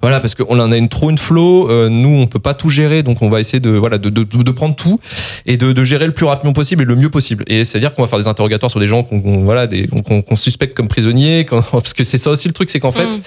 voilà 0.00 0.20
parce 0.20 0.36
qu'on 0.36 0.60
en 0.60 0.70
a 0.70 0.76
une 0.76 0.88
trop 0.88 1.10
une 1.10 1.18
flow 1.18 1.68
euh, 1.68 1.88
nous 1.88 2.16
on 2.16 2.28
peut 2.28 2.38
pas 2.38 2.54
tout 2.54 2.68
gérer 2.70 3.02
donc 3.02 3.22
on 3.22 3.28
va 3.28 3.40
essayer 3.40 3.58
de 3.58 3.70
voilà 3.70 3.98
de, 3.98 4.08
de, 4.08 4.22
de 4.22 4.50
prendre 4.52 4.76
tout 4.76 5.00
et 5.44 5.56
de, 5.56 5.72
de 5.72 5.82
gérer 5.82 6.06
le 6.06 6.12
plus 6.12 6.26
rapidement 6.26 6.52
possible 6.52 6.82
et 6.84 6.86
le 6.86 6.94
mieux 6.94 7.10
possible 7.10 7.42
et 7.48 7.64
c'est 7.64 7.78
à 7.78 7.80
dire 7.80 7.92
qu'on 7.92 8.02
va 8.02 8.08
faire 8.08 8.20
des 8.20 8.28
interrogatoires 8.28 8.70
sur 8.70 8.78
des 8.78 8.86
gens 8.86 9.02
qu'on 9.02 9.42
voilà 9.44 9.66
des 9.66 9.88
qu'on 9.88 10.22
qu'on 10.22 10.36
suspecte 10.36 10.76
comme 10.76 10.86
prisonniers 10.86 11.44
qu'on- 11.44 11.60
parce 11.72 11.92
que 11.92 12.04
c'est 12.04 12.18
ça 12.18 12.30
aussi 12.30 12.46
le 12.46 12.54
truc 12.54 12.70
c'est 12.70 12.78
qu'en 12.78 12.92
fait 12.92 13.06
Mm. 13.06 13.20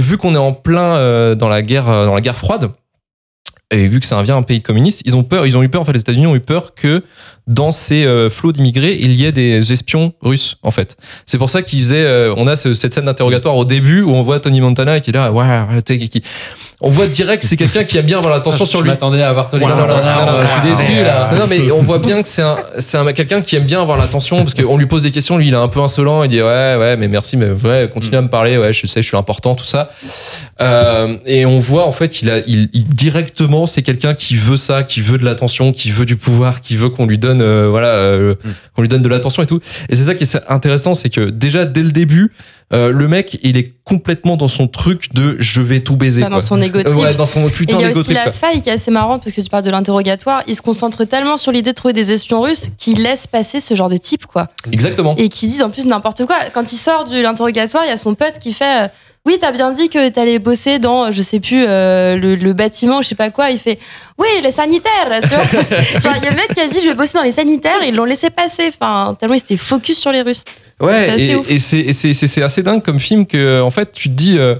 Vu 0.00 0.18
qu'on 0.18 0.34
est 0.34 0.38
en 0.38 0.52
plein 0.52 0.96
euh, 0.96 1.34
dans 1.34 1.48
la 1.48 1.62
guerre 1.62 1.88
euh, 1.88 2.06
dans 2.06 2.14
la 2.14 2.20
guerre 2.20 2.36
froide 2.36 2.70
et 3.72 3.86
vu 3.86 4.00
que 4.00 4.14
un 4.14 4.22
vient 4.22 4.36
un 4.36 4.42
pays 4.42 4.60
communiste, 4.62 5.02
ils 5.04 5.16
ont 5.16 5.22
peur, 5.22 5.46
ils 5.46 5.56
ont 5.56 5.62
eu 5.62 5.68
peur 5.68 5.80
en 5.82 5.84
fait 5.84 5.92
les 5.92 6.00
États-Unis 6.00 6.26
ont 6.26 6.34
eu 6.34 6.40
peur 6.40 6.74
que 6.74 7.02
dans 7.46 7.72
ces 7.72 8.04
euh, 8.04 8.30
flots 8.30 8.52
d'immigrés, 8.52 8.96
il 9.00 9.12
y 9.12 9.24
ait 9.24 9.32
des 9.32 9.72
espions 9.72 10.12
russes 10.22 10.56
en 10.62 10.70
fait. 10.70 10.96
C'est 11.26 11.38
pour 11.38 11.50
ça 11.50 11.62
qu'ils 11.62 11.80
faisaient 11.80 12.04
euh, 12.04 12.34
on 12.36 12.46
a 12.46 12.54
ce- 12.56 12.74
cette 12.74 12.94
scène 12.94 13.06
d'interrogatoire 13.06 13.56
au 13.56 13.64
début 13.64 14.02
où 14.02 14.10
on 14.10 14.22
voit 14.22 14.38
Tony 14.40 14.60
Montana 14.60 15.00
qui 15.00 15.10
est 15.10 15.12
là 15.12 15.32
ouais, 15.32 15.82
qui- 15.84 16.22
on 16.80 16.90
voit 16.90 17.06
direct 17.06 17.42
que 17.42 17.48
c'est 17.48 17.56
quelqu'un 17.56 17.84
qui 17.84 17.98
aime 17.98 18.06
bien 18.06 18.18
avoir 18.18 18.32
l'attention 18.34 18.64
sur 18.64 18.78
je 18.78 18.84
lui. 18.84 18.90
m'attendais 18.90 19.22
à 19.22 19.32
voir 19.32 19.48
Tony 19.48 19.64
Montana, 19.64 19.86
non, 19.86 20.26
non, 20.26 20.32
non, 20.32 20.40
je 20.42 20.46
suis 20.50 20.60
déçu 20.86 21.04
là. 21.04 21.28
Non, 21.36 21.46
mais 21.48 21.70
on 21.72 21.82
voit 21.82 21.98
bien 21.98 22.22
que 22.22 22.28
c'est 22.28 22.42
un, 22.42 22.56
c'est 22.78 22.96
un 22.98 23.12
quelqu'un 23.12 23.40
qui 23.40 23.56
aime 23.56 23.64
bien 23.64 23.82
avoir 23.82 23.98
l'attention 23.98 24.38
parce 24.38 24.54
qu'on 24.54 24.76
lui 24.76 24.86
pose 24.86 25.02
des 25.02 25.10
questions, 25.10 25.36
lui 25.36 25.48
il 25.48 25.54
est 25.54 25.56
un 25.56 25.68
peu 25.68 25.80
insolent, 25.80 26.22
il 26.24 26.30
dit 26.30 26.40
ouais, 26.40 26.76
ouais, 26.78 26.96
mais 26.96 27.08
merci, 27.08 27.36
mais 27.36 27.50
ouais, 27.50 27.90
continue 27.92 28.16
à 28.16 28.22
me 28.22 28.28
parler, 28.28 28.56
ouais, 28.58 28.72
je 28.72 28.86
sais, 28.86 29.02
je 29.02 29.08
suis 29.08 29.16
important, 29.16 29.54
tout 29.54 29.64
ça. 29.64 29.90
Euh, 30.60 31.16
et 31.26 31.46
on 31.46 31.58
voit 31.60 31.86
en 31.86 31.92
fait, 31.92 32.22
il 32.22 32.30
a, 32.30 32.38
il, 32.46 32.68
il- 32.72 32.88
directement, 32.88 33.59
c'est 33.66 33.82
quelqu'un 33.82 34.14
qui 34.14 34.36
veut 34.36 34.56
ça, 34.56 34.82
qui 34.82 35.00
veut 35.00 35.18
de 35.18 35.24
l'attention, 35.24 35.72
qui 35.72 35.90
veut 35.90 36.04
du 36.06 36.16
pouvoir, 36.16 36.60
qui 36.60 36.76
veut 36.76 36.88
qu'on 36.88 37.06
lui 37.06 37.18
donne, 37.18 37.40
euh, 37.40 37.68
voilà, 37.68 37.88
euh, 37.88 38.34
qu'on 38.74 38.82
lui 38.82 38.88
donne 38.88 39.02
de 39.02 39.08
l'attention 39.08 39.42
et 39.42 39.46
tout. 39.46 39.60
Et 39.88 39.96
c'est 39.96 40.04
ça 40.04 40.14
qui 40.14 40.24
est 40.24 40.38
intéressant, 40.48 40.94
c'est 40.94 41.10
que 41.10 41.30
déjà 41.30 41.64
dès 41.64 41.82
le 41.82 41.90
début, 41.92 42.32
euh, 42.72 42.92
le 42.92 43.08
mec, 43.08 43.40
il 43.42 43.56
est 43.56 43.72
complètement 43.82 44.36
dans 44.36 44.46
son 44.46 44.68
truc 44.68 45.12
de 45.12 45.34
je 45.40 45.60
vais 45.60 45.80
tout 45.80 45.96
baiser. 45.96 46.20
Pas 46.20 46.28
dans 46.28 46.36
quoi. 46.36 46.40
son 46.40 46.60
égo 46.60 46.78
Euh, 46.78 46.84
trip. 46.84 46.96
ouais, 47.02 47.14
dans 47.14 47.26
son 47.26 47.48
Et 47.48 47.50
putain 47.50 47.78
il 47.78 47.82
y 47.82 47.84
a 47.84 47.90
aussi 47.90 48.12
la 48.12 48.22
quoi. 48.24 48.32
faille 48.32 48.62
qui 48.62 48.68
est 48.68 48.72
assez 48.72 48.92
marrante 48.92 49.24
parce 49.24 49.34
que 49.34 49.40
tu 49.40 49.50
parles 49.50 49.64
de 49.64 49.70
l'interrogatoire. 49.70 50.44
Il 50.46 50.54
se 50.54 50.62
concentre 50.62 51.04
tellement 51.04 51.36
sur 51.36 51.50
l'idée 51.50 51.70
de 51.70 51.74
trouver 51.74 51.94
des 51.94 52.12
espions 52.12 52.40
russes 52.42 52.70
qu'il 52.78 53.02
laisse 53.02 53.26
passer 53.26 53.58
ce 53.58 53.74
genre 53.74 53.88
de 53.88 53.96
type, 53.96 54.26
quoi. 54.26 54.46
Exactement. 54.70 55.16
Et 55.16 55.28
qui 55.28 55.48
disent 55.48 55.62
en 55.62 55.70
plus 55.70 55.84
n'importe 55.86 56.24
quoi. 56.26 56.36
Quand 56.54 56.72
il 56.72 56.76
sort 56.76 57.06
de 57.06 57.20
l'interrogatoire, 57.20 57.82
il 57.86 57.88
y 57.90 57.92
a 57.92 57.96
son 57.96 58.14
pote 58.14 58.38
qui 58.40 58.52
fait 58.52 58.84
euh, 58.84 58.88
Oui, 59.26 59.36
t'as 59.40 59.52
bien 59.52 59.70
dit 59.72 59.88
que 59.90 60.08
t'allais 60.08 60.38
bosser 60.38 60.78
dans, 60.78 61.10
je 61.10 61.20
sais 61.20 61.40
plus, 61.40 61.64
euh, 61.68 62.16
le, 62.16 62.36
le 62.36 62.52
bâtiment, 62.54 63.02
je 63.02 63.08
sais 63.08 63.14
pas 63.14 63.30
quoi. 63.30 63.50
Il 63.50 63.58
fait 63.58 63.78
Oui, 64.18 64.26
les 64.42 64.50
sanitaires, 64.50 65.08
tu 65.22 65.28
vois. 65.28 65.44
Genre, 66.00 66.14
il 66.16 66.24
y 66.24 66.26
a 66.28 66.30
un 66.32 66.34
mec 66.34 66.48
qui 66.54 66.60
a 66.60 66.66
dit 66.68 66.80
Je 66.82 66.88
vais 66.88 66.94
bosser 66.94 67.18
dans 67.18 67.22
les 67.24 67.32
sanitaires, 67.32 67.80
ils 67.86 67.94
l'ont 67.94 68.04
laissé 68.06 68.30
passer. 68.30 68.68
Enfin, 68.68 69.14
tellement 69.20 69.34
il 69.34 69.38
était 69.40 69.56
focus 69.58 69.98
sur 69.98 70.10
les 70.10 70.22
Russes. 70.22 70.44
C'est 70.80 70.86
Ouais, 70.86 71.10
assez 71.10 71.24
et, 71.24 71.36
ouf. 71.36 71.50
et 71.50 71.58
c'est 72.28 72.42
assez 72.42 72.62
dingue 72.62 72.82
comme 72.82 72.98
film 72.98 73.26
que 73.26 73.60
en 73.60 73.70
fait 73.70 73.92
tu 73.92 74.08
te 74.08 74.14
dis. 74.14 74.38
euh, 74.38 74.56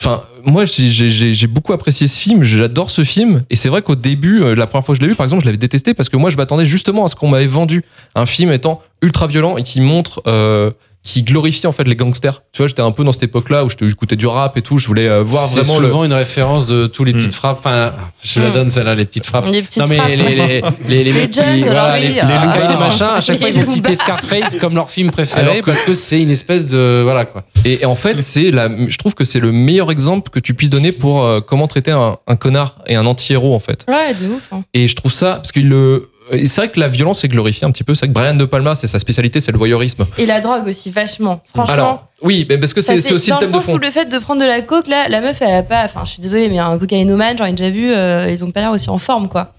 Enfin, 0.00 0.22
moi 0.44 0.64
j'ai- 0.64 1.46
beaucoup 1.48 1.72
apprécié 1.72 2.06
ce 2.06 2.20
film, 2.20 2.44
j'adore 2.44 2.88
ce 2.92 3.02
film, 3.02 3.42
et 3.50 3.56
c'est 3.56 3.68
vrai 3.68 3.82
qu'au 3.82 3.96
début, 3.96 4.40
euh, 4.44 4.54
la 4.54 4.68
première 4.68 4.86
fois 4.86 4.94
que 4.94 5.00
je 5.00 5.02
l'ai 5.04 5.08
vu, 5.10 5.16
par 5.16 5.24
exemple, 5.24 5.40
je 5.42 5.46
l'avais 5.46 5.56
détesté 5.58 5.92
parce 5.92 6.08
que 6.08 6.16
moi 6.16 6.30
je 6.30 6.36
m'attendais 6.36 6.66
justement 6.66 7.04
à 7.04 7.08
ce 7.08 7.16
qu'on 7.16 7.26
m'avait 7.26 7.48
vendu 7.48 7.82
un 8.14 8.24
film 8.24 8.52
étant 8.52 8.80
ultra 9.02 9.26
violent 9.26 9.56
et 9.56 9.64
qui 9.64 9.80
montre, 9.80 10.22
euh, 10.28 10.70
qui 11.10 11.22
glorifie 11.22 11.66
en 11.66 11.72
fait 11.72 11.84
les 11.84 11.94
gangsters. 11.94 12.42
Tu 12.52 12.58
vois, 12.58 12.66
j'étais 12.66 12.82
un 12.82 12.90
peu 12.90 13.02
dans 13.02 13.14
cette 13.14 13.22
époque-là 13.22 13.64
où 13.64 13.70
j'écoutais 13.70 14.16
du 14.16 14.26
rap 14.26 14.58
et 14.58 14.62
tout, 14.62 14.76
je 14.76 14.86
voulais 14.86 15.08
euh, 15.08 15.22
voir 15.22 15.46
C'est 15.46 15.60
vraiment 15.60 15.78
le. 15.80 15.88
souvent 15.88 16.04
une 16.04 16.12
référence 16.12 16.66
de 16.66 16.86
tous 16.86 17.02
les 17.04 17.14
petites 17.14 17.32
frappes. 17.32 17.60
Enfin, 17.60 17.94
je 18.22 18.40
la 18.40 18.50
Mm. 18.50 18.52
donne 18.52 18.68
celle-là, 18.70 18.94
les 18.94 19.06
petites 19.06 19.24
frappes. 19.24 19.46
Les 19.50 19.62
petites 19.62 19.82
non 19.82 19.88
mais 19.88 19.96
frappes. 19.96 20.08
les 20.10 20.16
les 20.16 20.34
les 20.36 20.62
les, 20.88 21.04
les, 21.04 21.28
qui- 21.30 21.40
Judds, 21.40 21.64
voilà, 21.64 21.82
alors 21.84 22.02
les 22.02 22.08
petits 22.10 22.20
ah. 22.28 22.44
Loukas, 22.44 22.68
les 22.72 22.76
machins 22.78 23.06
à 23.06 23.20
chaque 23.22 23.38
fois 23.38 23.48
ils 23.48 23.54
Les 23.56 23.62
vont 23.62 23.70
citer. 23.70 23.94
Scarface 23.94 24.56
comme 24.56 24.74
leur 24.74 24.90
film 24.90 25.10
préféré 25.10 25.40
Alors 25.40 25.64
parce 25.64 25.80
que 25.80 25.94
c'est 25.94 26.20
une 26.20 26.30
espèce 26.30 26.66
de 26.66 27.00
voilà 27.04 27.24
quoi. 27.24 27.42
Et, 27.64 27.80
et 27.82 27.86
en 27.86 27.94
fait, 27.94 28.20
c'est 28.20 28.50
la, 28.50 28.68
je 28.68 28.96
trouve 28.98 29.14
que 29.14 29.24
c'est 29.24 29.40
le 29.40 29.50
meilleur 29.50 29.90
exemple 29.90 30.30
que 30.30 30.40
tu 30.40 30.52
puisses 30.52 30.70
donner 30.70 30.92
pour 30.92 31.24
euh, 31.24 31.40
comment 31.40 31.66
traiter 31.68 31.92
un, 31.92 32.16
un 32.26 32.36
connard 32.36 32.74
et 32.86 32.96
un 32.96 33.06
anti-héros 33.06 33.54
en 33.54 33.60
fait. 33.60 33.86
Ouais, 33.88 34.12
de 34.14 34.26
ouf. 34.28 34.48
hein. 34.52 34.62
Et 34.74 34.88
je 34.88 34.94
trouve 34.94 35.12
ça 35.12 35.36
parce 35.36 35.52
qu'il 35.52 35.68
le 35.70 36.10
c'est 36.30 36.56
vrai 36.56 36.68
que 36.68 36.80
la 36.80 36.88
violence 36.88 37.24
est 37.24 37.28
glorifiée 37.28 37.66
un 37.66 37.70
petit 37.70 37.84
peu. 37.84 37.94
C'est 37.94 38.06
vrai 38.06 38.08
que 38.08 38.18
Brian 38.18 38.34
De 38.34 38.44
Palma, 38.44 38.74
c'est 38.74 38.86
sa 38.86 38.98
spécialité, 38.98 39.40
c'est 39.40 39.52
le 39.52 39.58
voyeurisme. 39.58 40.06
Et 40.18 40.26
la 40.26 40.40
drogue 40.40 40.66
aussi, 40.68 40.90
vachement. 40.90 41.42
Franchement. 41.54 41.72
Alors, 41.72 42.08
oui, 42.22 42.46
mais 42.48 42.58
parce 42.58 42.74
que 42.74 42.80
c'est 42.80 42.96
aussi 43.12 43.30
dans 43.30 43.36
le 43.36 43.40
thème 43.40 43.50
de 43.50 43.56
sens 43.56 43.64
fond. 43.64 43.74
où 43.74 43.78
le 43.78 43.90
fait 43.90 44.06
de 44.06 44.18
prendre 44.18 44.40
de 44.40 44.46
la 44.46 44.60
coke, 44.60 44.88
là, 44.88 45.08
la 45.08 45.20
meuf, 45.20 45.40
elle 45.40 45.54
a 45.54 45.62
pas. 45.62 45.84
Enfin, 45.84 46.00
je 46.04 46.12
suis 46.12 46.20
désolée, 46.20 46.48
mais 46.48 46.58
un 46.58 46.78
cocaïnomane, 46.78 47.38
j'en 47.38 47.44
ai 47.44 47.52
déjà 47.52 47.70
vu, 47.70 47.92
euh, 47.92 48.28
ils 48.30 48.44
ont 48.44 48.50
pas 48.50 48.60
l'air 48.60 48.72
aussi 48.72 48.90
en 48.90 48.98
forme, 48.98 49.28
quoi. 49.28 49.52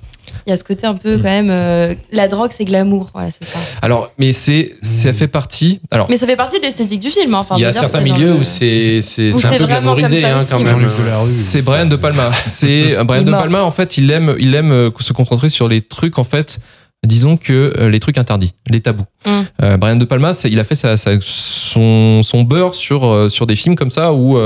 Il 0.45 0.49
y 0.49 0.53
a 0.53 0.57
ce 0.57 0.63
côté 0.63 0.85
un 0.87 0.93
peu, 0.95 1.17
quand 1.17 1.23
même. 1.23 1.49
euh, 1.49 1.93
la 2.11 2.27
drogue, 2.27 2.51
c'est 2.55 2.65
glamour. 2.65 3.09
Voilà, 3.13 3.29
c'est 3.31 3.47
ça. 3.47 3.59
Alors, 3.81 4.11
mais 4.17 4.31
c'est 4.31 4.73
ça 4.81 5.13
fait 5.13 5.27
partie. 5.27 5.79
Alors, 5.91 6.07
Mais 6.09 6.17
ça 6.17 6.25
fait 6.27 6.35
partie 6.35 6.57
de 6.59 6.63
l'esthétique 6.63 6.99
du 6.99 7.09
film. 7.09 7.33
hein. 7.33 7.39
Enfin, 7.41 7.55
Il 7.57 7.61
y 7.63 7.65
a 7.65 7.71
certains 7.71 8.01
milieux 8.01 8.33
où 8.33 8.43
c'est 8.43 9.01
c'est 9.01 9.29
un 9.29 9.31
peu 9.33 9.67
ça 9.67 10.37
hein, 10.37 10.45
quand 10.49 10.59
même. 10.59 10.87
C'est 10.89 11.61
Brian 11.61 11.85
De 11.85 11.95
Palma. 11.95 12.31
C'est 12.33 12.95
Brian 13.03 13.23
De. 13.23 13.31
Palma. 13.31 13.63
En 13.63 13.71
fait, 13.71 13.97
il 13.97 14.09
aime, 14.11 14.35
il 14.39 14.55
aime 14.55 14.71
euh, 14.71 14.89
se 14.99 15.13
concentrer 15.13 15.49
sur 15.49 15.67
les 15.67 15.81
trucs 15.81 16.17
en 16.19 16.23
fait. 16.23 16.59
Disons 17.05 17.37
que 17.37 17.73
euh, 17.77 17.89
les 17.89 18.01
trucs 18.01 18.17
interdits, 18.17 18.53
les 18.69 18.81
tabous. 18.81 19.05
Mm. 19.25 19.29
Euh, 19.63 19.77
Brian 19.77 19.95
De 19.95 20.03
Palma, 20.03 20.31
il 20.43 20.59
a 20.59 20.65
fait 20.65 20.75
sa, 20.75 20.97
sa- 20.97 21.17
son, 21.21 22.23
son 22.23 22.43
beurre 22.43 22.75
sur 22.75 23.05
euh, 23.05 23.29
sur 23.29 23.47
des 23.47 23.55
films 23.55 23.75
comme 23.75 23.89
ça 23.89 24.13
où, 24.13 24.37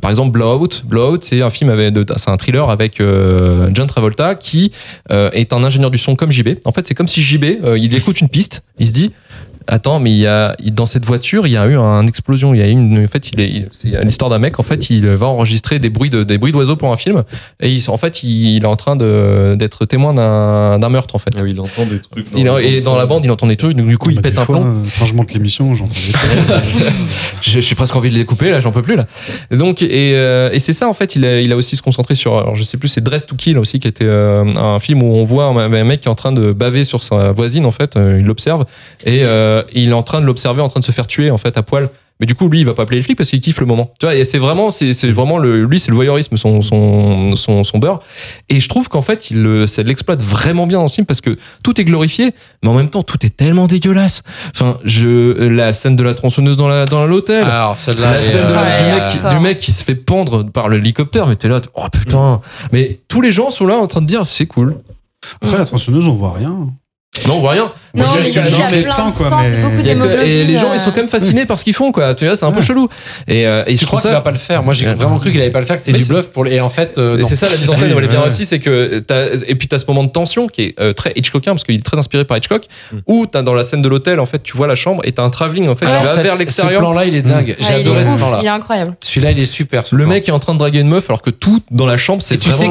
par 0.00 0.10
exemple, 0.10 0.30
Blowout. 0.30 0.84
Blowout, 0.84 1.18
c'est 1.22 1.42
un 1.42 1.50
film 1.50 1.68
avec, 1.68 1.94
c'est 2.16 2.30
un 2.30 2.36
thriller 2.36 2.70
avec 2.70 2.98
John 2.98 3.86
Travolta 3.88 4.34
qui 4.36 4.70
est 5.10 5.52
un 5.52 5.64
ingénieur 5.64 5.90
du 5.90 5.98
son 5.98 6.14
comme 6.14 6.30
JB. 6.30 6.58
En 6.64 6.72
fait, 6.72 6.86
c'est 6.86 6.94
comme 6.94 7.08
si 7.08 7.22
JB, 7.22 7.44
il 7.76 7.94
écoute 7.94 8.20
une 8.20 8.28
piste, 8.28 8.62
il 8.78 8.86
se 8.86 8.92
dit 8.92 9.12
attends, 9.66 10.00
mais 10.00 10.10
il 10.10 10.18
y 10.18 10.26
a 10.26 10.56
dans 10.72 10.86
cette 10.86 11.04
voiture, 11.04 11.46
il 11.46 11.50
y 11.52 11.56
a 11.56 11.66
eu 11.66 11.76
une 11.76 12.08
explosion. 12.08 12.54
Il 12.54 12.58
y 12.60 12.62
a 12.62 12.66
eu 12.68 12.70
une, 12.72 13.04
en 13.04 13.08
fait, 13.08 13.30
il 13.32 13.40
est, 13.40 13.48
il- 13.48 13.68
c'est 13.72 14.02
l'histoire 14.04 14.30
d'un 14.30 14.38
mec. 14.38 14.58
En 14.58 14.62
fait, 14.62 14.90
il 14.90 15.06
va 15.08 15.26
enregistrer 15.26 15.78
des 15.78 15.90
bruits 15.90 16.10
de, 16.10 16.22
des 16.24 16.38
bruits 16.38 16.52
d'oiseaux 16.52 16.76
pour 16.76 16.92
un 16.92 16.96
film, 16.96 17.22
et 17.60 17.70
il, 17.70 17.82
en 17.88 17.96
fait, 17.96 18.22
il, 18.22 18.56
il 18.56 18.62
est 18.62 18.66
en 18.66 18.76
train 18.76 18.96
de 18.96 19.54
d'être 19.58 19.84
témoin 19.86 20.14
d'un 20.14 20.78
d'un 20.78 20.88
meurtre 20.88 21.14
en 21.14 21.18
fait. 21.18 21.30
Ah 21.38 21.42
oui, 21.42 21.50
il 21.52 21.60
entend 21.60 21.86
des 21.86 22.00
trucs. 22.00 22.26
Il, 22.36 22.46
et 22.62 22.80
dans 22.80 22.96
la 22.96 23.06
bande, 23.06 23.24
il 23.24 23.30
entend 23.30 23.46
des 23.46 23.56
trucs, 23.56 23.76
donc 23.76 23.86
du 23.88 23.98
coup, 23.98 24.10
il 24.10 24.16
Bah, 24.16 24.22
pète 24.22 24.38
un 24.38 24.44
fois, 24.44 24.56
plomb. 24.60 24.66
euh, 24.66 24.82
Quand 24.98 25.04
je 25.06 25.14
monte 25.14 25.32
l'émission, 25.32 25.74
j'entends 25.74 25.92
des 25.92 26.12
trucs. 26.12 26.84
je, 27.42 27.50
je 27.52 27.60
suis 27.60 27.74
presque 27.74 27.94
envie 27.96 28.10
de 28.10 28.14
les 28.16 28.24
couper 28.24 28.50
là, 28.50 28.60
j'en 28.60 28.72
peux 28.72 28.82
plus 28.82 28.96
là. 28.96 29.06
Et 29.50 29.56
donc 29.56 29.82
et, 29.82 30.12
euh, 30.14 30.50
et 30.52 30.58
c'est 30.58 30.72
ça 30.72 30.88
en 30.88 30.94
fait, 30.94 31.16
il 31.16 31.24
a, 31.24 31.40
il 31.40 31.52
a 31.52 31.56
aussi 31.56 31.76
se 31.76 31.82
concentrer 31.82 32.14
sur, 32.14 32.36
alors 32.38 32.56
je 32.56 32.62
sais 32.64 32.76
plus, 32.76 32.88
c'est 32.88 33.00
Dress 33.02 33.26
to 33.26 33.34
Kill 33.36 33.58
aussi 33.58 33.80
qui 33.80 33.88
était 33.88 34.04
euh, 34.04 34.44
un 34.56 34.78
film 34.78 35.02
où 35.02 35.14
on 35.14 35.24
voit 35.24 35.44
un, 35.44 35.56
un 35.72 35.84
mec 35.84 36.00
qui 36.00 36.08
est 36.08 36.10
en 36.10 36.14
train 36.14 36.32
de 36.32 36.52
baver 36.52 36.84
sur 36.84 37.02
sa 37.02 37.32
voisine 37.32 37.66
en 37.66 37.70
fait, 37.70 37.96
euh, 37.96 38.18
il 38.20 38.26
l'observe 38.26 38.64
et 39.06 39.20
euh, 39.50 39.62
il 39.74 39.90
est 39.90 39.92
en 39.92 40.02
train 40.02 40.20
de 40.20 40.26
l'observer 40.26 40.62
en 40.62 40.68
train 40.68 40.80
de 40.80 40.84
se 40.84 40.92
faire 40.92 41.06
tuer 41.06 41.30
en 41.30 41.38
fait 41.38 41.56
à 41.56 41.62
poil. 41.62 41.88
Mais 42.20 42.26
du 42.26 42.34
coup, 42.34 42.50
lui, 42.50 42.60
il 42.60 42.66
va 42.66 42.74
pas 42.74 42.82
appeler 42.82 42.98
les 42.98 43.02
flics 43.02 43.16
parce 43.16 43.30
qu'il 43.30 43.40
kiffe 43.40 43.60
le 43.60 43.66
moment. 43.66 43.94
Tu 43.98 44.04
vois, 44.04 44.14
et 44.14 44.26
c'est 44.26 44.36
vraiment, 44.36 44.70
c'est, 44.70 44.92
vraiment 45.10 45.38
le, 45.38 45.64
lui, 45.64 45.80
c'est 45.80 45.88
le 45.90 45.94
voyeurisme, 45.94 46.36
son, 46.36 46.60
son, 46.60 47.34
son, 47.34 47.64
son 47.64 47.78
beurre. 47.78 48.00
Et 48.50 48.60
je 48.60 48.68
trouve 48.68 48.90
qu'en 48.90 49.00
fait, 49.00 49.30
il, 49.30 49.42
le- 49.42 49.66
ça 49.66 49.82
l'exploite 49.82 50.20
vraiment 50.20 50.66
bien 50.66 50.80
dans 50.80 50.88
ce 50.88 50.96
film 50.96 51.06
parce 51.06 51.22
que 51.22 51.38
tout 51.64 51.80
est 51.80 51.84
glorifié, 51.84 52.32
mais 52.62 52.68
en 52.68 52.74
même 52.74 52.90
temps, 52.90 53.02
tout 53.02 53.24
est 53.24 53.34
tellement 53.34 53.66
dégueulasse. 53.66 54.22
Enfin, 54.54 54.76
je, 54.84 55.32
la 55.48 55.72
scène 55.72 55.96
de 55.96 56.02
la 56.02 56.12
tronçonneuse 56.12 56.58
dans 56.58 56.68
la, 56.68 56.84
dans 56.84 57.06
l'hôtel. 57.06 57.42
Alors, 57.42 57.78
celle-là. 57.78 58.12
La 58.16 58.22
scène 58.22 58.48
de 58.48 58.52
la- 58.52 58.62
Ouais, 58.64 58.82
du, 58.82 58.84
euh, 58.90 59.22
mec, 59.30 59.36
du 59.38 59.42
mec 59.42 59.58
qui 59.58 59.72
se 59.72 59.82
fait 59.82 59.94
pendre 59.94 60.42
par 60.42 60.68
l'hélicoptère, 60.68 61.26
mais 61.26 61.36
t'es 61.36 61.48
là, 61.48 61.62
oh 61.74 61.86
putain. 61.90 62.42
Mais 62.72 62.98
tous 63.08 63.22
les 63.22 63.32
gens 63.32 63.50
sont 63.50 63.64
là 63.66 63.78
en 63.78 63.86
train 63.86 64.02
de 64.02 64.06
dire 64.06 64.26
c'est 64.26 64.44
cool. 64.46 64.76
Après, 65.40 65.56
la 65.56 65.64
tronçonneuse, 65.64 66.06
on 66.06 66.12
voit 66.16 66.34
rien. 66.34 66.68
Non, 67.26 67.34
on 67.34 67.40
voit 67.40 67.50
rien. 67.50 67.72
Non, 67.92 68.06
Moi, 68.06 68.18
les 68.22 68.30
gens 68.32 68.68
plein 68.68 68.82
de 68.82 68.88
sang, 68.88 69.10
quoi, 69.10 69.28
sang, 69.30 69.40
mais- 69.42 69.56
beaucoup 69.62 69.82
que- 69.82 70.24
et 70.24 70.44
les 70.44 70.56
gens, 70.56 70.72
ils 70.72 70.78
sont 70.78 70.90
euh, 70.90 70.92
quand 70.92 71.00
même 71.00 71.08
fascinés 71.08 71.44
par 71.44 71.58
ce 71.58 71.64
qu'ils 71.64 71.74
font, 71.74 71.90
quoi. 71.90 72.14
Tu 72.14 72.24
vois, 72.24 72.36
c'est 72.36 72.44
un 72.44 72.52
peu 72.52 72.62
chelou. 72.62 72.88
Et, 73.26 73.48
euh, 73.48 73.64
et 73.66 73.74
je 73.74 73.80
Je 73.80 73.86
crois 73.86 74.00
qu'il 74.00 74.10
va 74.12 74.20
pas 74.20 74.30
le 74.30 74.36
faire? 74.38 74.62
Moi, 74.62 74.74
j'ai 74.74 74.86
Ouais. 74.86 74.94
vraiment 74.94 75.18
cru 75.18 75.32
qu'il 75.32 75.40
allait 75.40 75.50
pas 75.50 75.58
le 75.58 75.66
faire, 75.66 75.74
que 75.74 75.82
c'était 75.82 75.98
du 75.98 76.04
c'est- 76.04 76.08
bluff 76.08 76.28
pour 76.28 76.46
Et 76.46 76.60
en 76.60 76.70
fait, 76.70 76.98
euh, 76.98 77.20
c'est 77.24 77.34
ça 77.34 77.48
la 77.50 77.56
mise 77.56 77.68
en 77.68 77.74
scène, 77.74 77.92
elle 77.96 78.04
est 78.04 78.06
bien 78.06 78.22
aussi, 78.22 78.44
c'est 78.46 78.60
que 78.60 79.00
t'as, 79.00 79.26
et 79.44 79.56
puis 79.56 79.66
t'as 79.66 79.78
ce 79.78 79.86
moment 79.88 80.04
de 80.04 80.08
tension 80.10 80.46
qui 80.46 80.62
est 80.62 80.74
euh, 80.80 80.92
très 80.92 81.12
Hitchcockien 81.16 81.52
parce 81.52 81.64
qu'il 81.64 81.74
est 81.74 81.82
très 81.84 81.98
inspiré 81.98 82.24
par 82.24 82.36
Hitchcock, 82.36 82.66
Mm. 82.92 82.96
où 83.08 83.26
t'as 83.26 83.42
dans 83.42 83.54
la 83.54 83.64
scène 83.64 83.82
de 83.82 83.88
l'hôtel 83.88 84.20
en 84.20 84.26
fait, 84.26 84.40
tu 84.44 84.56
vois 84.56 84.68
la 84.68 84.76
chambre 84.76 85.02
et 85.04 85.10
t'as 85.10 85.24
un 85.24 85.30
travelling 85.30 85.68
en 85.68 85.74
fait 85.74 85.86
Alors, 85.86 86.02
qui 86.02 86.06
va 86.06 86.22
vers 86.22 86.34
Ce 86.34 86.38
l'extérieur. 86.38 86.80
plan-là, 86.80 87.06
il 87.06 87.16
est 87.16 87.22
dingue. 87.22 87.56
ah, 87.58 87.64
J'ai 87.66 87.72
est 87.72 87.76
adoré 87.80 88.04
ce 88.04 88.12
plan-là. 88.12 88.38
Il 88.40 88.46
est 88.46 88.50
incroyable. 88.50 88.94
Celui-là, 89.00 89.32
il 89.32 89.38
est 89.40 89.46
super. 89.46 89.84
ce 89.84 89.96
Le 89.96 90.06
mec 90.06 90.28
est 90.28 90.32
en 90.32 90.38
train 90.38 90.52
de 90.54 90.58
draguer 90.60 90.78
une 90.78 90.88
meuf 90.88 91.10
alors 91.10 91.22
que 91.22 91.30
tout 91.30 91.60
dans 91.72 91.86
la 91.86 91.96
chambre 91.96 92.22
c'est 92.22 92.36
tu 92.36 92.50
sais, 92.52 92.68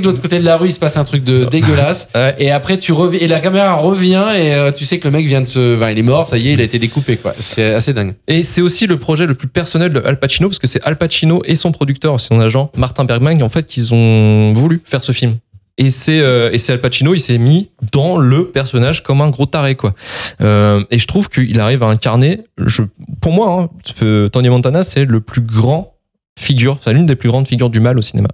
que 0.00 0.04
de 0.04 0.10
l'autre 0.10 0.22
côté 0.22 0.38
de 0.38 0.44
la 0.44 0.56
rue, 0.56 0.68
il 0.68 0.72
se 0.72 0.78
passe 0.78 0.96
un 0.96 1.04
truc 1.04 1.24
de 1.24 1.44
dégueulasse. 1.46 2.08
Et 2.38 2.52
après, 2.52 2.78
tu 2.78 2.92
reviens, 2.92 3.18
et 3.20 3.26
la 3.26 3.40
caméra 3.40 3.63
revient, 3.72 4.26
et 4.36 4.52
euh, 4.52 4.70
tu 4.70 4.84
sais 4.84 4.98
que 4.98 5.08
le 5.08 5.10
mec 5.10 5.26
vient 5.26 5.40
de 5.40 5.46
se. 5.46 5.76
Enfin, 5.76 5.90
il 5.90 5.98
est 5.98 6.02
mort, 6.02 6.26
ça 6.26 6.38
y 6.38 6.48
est, 6.48 6.52
il 6.52 6.60
a 6.60 6.64
été 6.64 6.78
découpé, 6.78 7.16
quoi. 7.16 7.34
C'est 7.38 7.74
assez 7.74 7.92
dingue. 7.92 8.14
Et 8.28 8.42
c'est 8.42 8.62
aussi 8.62 8.86
le 8.86 8.98
projet 8.98 9.26
le 9.26 9.34
plus 9.34 9.48
personnel 9.48 9.90
de 9.90 10.02
Al 10.04 10.18
Pacino, 10.18 10.48
parce 10.48 10.58
que 10.58 10.66
c'est 10.66 10.82
Al 10.84 10.98
Pacino 10.98 11.42
et 11.44 11.54
son 11.54 11.72
producteur, 11.72 12.20
son 12.20 12.40
agent, 12.40 12.70
Martin 12.76 13.04
Bergman, 13.04 13.42
en 13.42 13.48
fait, 13.48 13.66
qu'ils 13.66 13.94
ont 13.94 14.52
voulu 14.52 14.82
faire 14.84 15.02
ce 15.02 15.12
film. 15.12 15.36
Et 15.76 15.90
c'est 15.90 16.20
euh, 16.20 16.52
et 16.52 16.58
c'est 16.58 16.72
Al 16.72 16.80
Pacino, 16.80 17.14
il 17.14 17.20
s'est 17.20 17.38
mis 17.38 17.70
dans 17.92 18.16
le 18.16 18.46
personnage 18.50 19.02
comme 19.02 19.20
un 19.20 19.30
gros 19.30 19.46
taré 19.46 19.74
quoi. 19.74 19.92
Euh, 20.40 20.84
et 20.92 20.98
je 21.00 21.06
trouve 21.08 21.28
qu'il 21.28 21.58
arrive 21.58 21.82
à 21.82 21.86
incarner, 21.86 22.42
je, 22.58 22.82
pour 23.20 23.32
moi, 23.32 23.68
hein, 24.00 24.28
Tony 24.32 24.48
Montana, 24.50 24.84
c'est 24.84 25.04
le 25.04 25.20
plus 25.20 25.40
grand 25.40 25.96
figure, 26.38 26.78
c'est 26.82 26.92
l'une 26.92 27.06
des 27.06 27.16
plus 27.16 27.28
grandes 27.28 27.48
figures 27.48 27.70
du 27.70 27.80
mal 27.80 27.98
au 27.98 28.02
cinéma. 28.02 28.28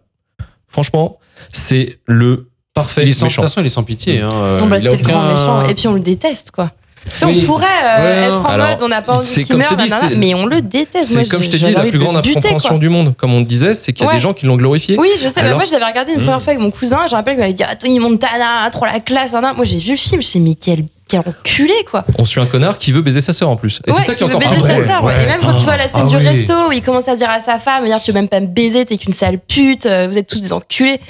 Franchement, 0.69 1.19
c'est 1.51 1.99
le 2.07 2.50
parfait 2.83 3.03
Il 3.05 3.09
est 3.11 3.13
sans, 3.13 3.27
de 3.27 3.33
toute 3.33 3.43
façon, 3.43 3.61
il 3.61 3.67
est 3.67 3.71
sans 3.71 3.83
pitié. 3.83 4.21
Hein. 4.21 4.29
Euh, 4.33 4.59
Non, 4.61 4.67
bah, 4.67 4.79
il 4.79 4.87
a 4.87 4.91
c'est 4.91 4.97
le 4.97 5.03
grand 5.03 5.21
aucun- 5.25 5.33
méchant. 5.33 5.65
Et 5.69 5.75
puis 5.75 5.89
on 5.89 5.95
le 5.95 6.01
déteste, 6.01 6.51
quoi. 6.51 6.71
Tu 7.13 7.19
sais, 7.19 7.25
Oui. 7.25 7.41
on 7.43 7.47
pourrait 7.47 7.65
euh, 7.67 8.03
Ouais, 8.03 8.29
être 8.29 8.45
en 8.45 8.49
alors, 8.51 8.69
mode, 8.69 8.83
on 8.83 8.89
n'a 8.89 9.01
pas 9.01 9.15
envie 9.15 9.25
c'est 9.25 9.43
qu'il 9.43 9.55
comme 9.55 9.63
je 9.63 9.69
meure, 9.69 9.77
te 9.79 9.83
dis, 9.83 9.89
nanana, 9.89 10.09
c'est- 10.11 10.17
mais 10.19 10.35
on 10.35 10.45
le 10.45 10.61
déteste. 10.61 11.15
Moi, 11.15 11.25
C'est 11.25 11.31
comme 11.31 11.43
je 11.43 11.49
t'ai 11.49 11.57
dit, 11.57 11.61
j'avais 11.63 11.73
la 11.73 11.81
envie 11.81 11.91
plus 11.91 11.99
de 11.99 12.05
grande 12.05 12.17
buter, 12.17 12.31
incompréhension 12.33 12.69
quoi. 12.71 12.79
du 12.79 12.89
monde, 12.91 13.15
comme 13.17 13.33
on 13.33 13.41
disait, 13.41 13.73
c'est 13.73 13.93
qu'il 13.95 14.03
y 14.05 14.07
a 14.07 14.09
Ouais. 14.11 14.17
des 14.17 14.21
gens 14.21 14.35
qui 14.35 14.45
l'ont 14.45 14.57
glorifié. 14.57 14.99
Oui, 14.99 15.09
je 15.17 15.27
sais, 15.29 15.33
mais 15.37 15.47
Alors- 15.47 15.57
moi 15.59 15.65
je 15.67 15.73
l'avais 15.73 15.87
regardé 15.87 16.13
une 16.13 16.19
première 16.21 16.43
fois 16.43 16.53
avec 16.53 16.63
mon 16.63 16.71
cousin, 16.71 16.99
je 17.09 17.15
rappelle 17.17 17.35
qu'il 17.35 17.41
m'avait 17.41 17.55
dit 17.55 17.63
ah, 17.67 17.75
Tony 17.75 17.99
Montana, 17.99 18.69
trop 18.71 18.85
la 18.85 19.01
classe, 19.01 19.33
nanana. 19.33 19.55
moi 19.55 19.65
j'ai 19.65 19.79
vu 19.79 19.93
le 19.93 19.97
film, 19.97 20.13
je 20.13 20.17
me 20.19 20.23
suis 20.23 20.41
dit 20.41 20.49
mais 20.51 20.55
quel, 20.55 20.85
quel 21.11 21.21
enculé 21.21 21.75
quoi. 21.91 22.05
On 22.19 22.25
suit 22.25 22.41
un 22.41 22.47
connard 22.47 22.79
qui 22.79 22.93
veut 22.93 23.03
baiser 23.03 23.21
sa 23.21 23.33
sœur 23.33 23.49
en 23.51 23.57
plus. 23.57 23.81
Et 23.87 23.91
ouais, 23.91 23.97
c'est 24.01 24.07
ça 24.07 24.15
qui 24.15 24.25
est 24.25 24.27
veut 24.27 24.37
encore 24.37 24.49
baiser 24.51 24.61
plus 24.61 24.69
sa 24.69 24.75
drôle. 24.75 24.87
sœur, 24.87 25.05
ouais. 25.05 25.15
Et 25.23 25.27
même 25.27 25.41
quand 25.43 25.55
tu 25.55 25.65
vois 25.65 25.77
la 25.77 25.89
scène 25.89 26.03
Ah 26.05 26.09
du 26.09 26.17
oui. 26.17 26.27
resto 26.29 26.53
où 26.69 26.73
il 26.73 26.83
commence 26.83 27.09
à 27.09 27.17
dire 27.17 27.29
à 27.31 27.41
sa 27.41 27.59
femme, 27.59 27.85
dire 27.85 28.01
tu 28.03 28.11
veux 28.13 28.15
même 28.15 28.29
pas 28.29 28.41
me 28.41 28.47
baiser, 28.47 28.85
t'es 28.85 28.97
qu'une 28.97 29.13
sale 29.13 29.39
pute, 29.39 29.87
euh, 29.87 30.07
vous 30.11 30.17
êtes 30.19 30.27
tous 30.27 30.41
des 30.41 30.53
enculés. 30.53 31.01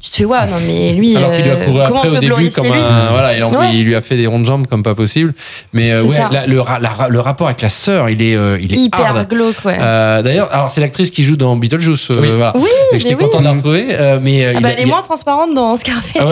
Tu 0.00 0.10
te 0.10 0.16
fais 0.16 0.24
ouais, 0.24 0.38
non 0.46 0.56
mais 0.66 0.92
lui, 0.92 1.16
Alors 1.16 1.32
qu'il 1.32 1.44
lui 1.44 1.50
a 1.50 1.54
euh, 1.54 1.64
couru 1.64 1.80
comment 1.86 1.98
après 2.00 2.08
on 2.08 2.12
au 2.12 2.14
début 2.14 2.26
glorifier 2.26 2.50
comme 2.62 2.66
lui 2.72 2.80
un 2.80 3.10
voilà, 3.10 3.36
il, 3.36 3.44
en- 3.44 3.50
Ouais. 3.54 3.74
il 3.74 3.84
lui 3.84 3.94
a 3.94 4.00
fait 4.00 4.16
des 4.16 4.26
rondes 4.26 4.46
jambes 4.46 4.66
comme 4.66 4.82
pas 4.82 4.94
possible. 4.94 5.34
Mais 5.72 5.92
euh, 5.92 6.02
ouais, 6.02 6.16
la- 6.32 6.46
le, 6.46 6.56
la- 6.80 7.08
le 7.08 7.20
rapport 7.20 7.46
avec 7.48 7.60
la 7.62 7.68
sœur, 7.70 8.08
il 8.08 8.22
est 8.22 8.34
euh, 8.36 8.58
il 8.60 8.72
est 8.72 8.76
Hyper 8.76 9.16
hard. 9.16 9.28
glauque, 9.28 9.64
ouais. 9.64 9.76
Euh, 9.80 10.22
D'ailleurs, 10.22 10.48
alors 10.52 10.70
c'est 10.70 10.80
l'actrice 10.80 11.10
qui 11.10 11.22
joue 11.22 11.36
dans 11.36 11.56
Beetlejuice. 11.56 12.10
euh, 12.10 12.14
Oui. 12.20 12.28
voilà. 12.28 12.52
Oui, 12.56 12.68
J'étais 12.94 13.14
mais 13.14 13.24
content 13.24 13.40
de 13.40 13.44
la 13.44 13.52
retrouver, 13.52 13.86
euh, 13.90 14.18
mais 14.22 14.44
euh, 14.44 14.52
Ah 14.56 14.60
bah, 14.60 14.68
a- 14.68 14.72
elle 14.72 14.80
est 14.80 14.82
a- 14.84 14.86
moins 14.86 15.02
transparente 15.02 15.54
dans 15.54 15.76
Scarface, 15.76 16.12
Ah 16.18 16.24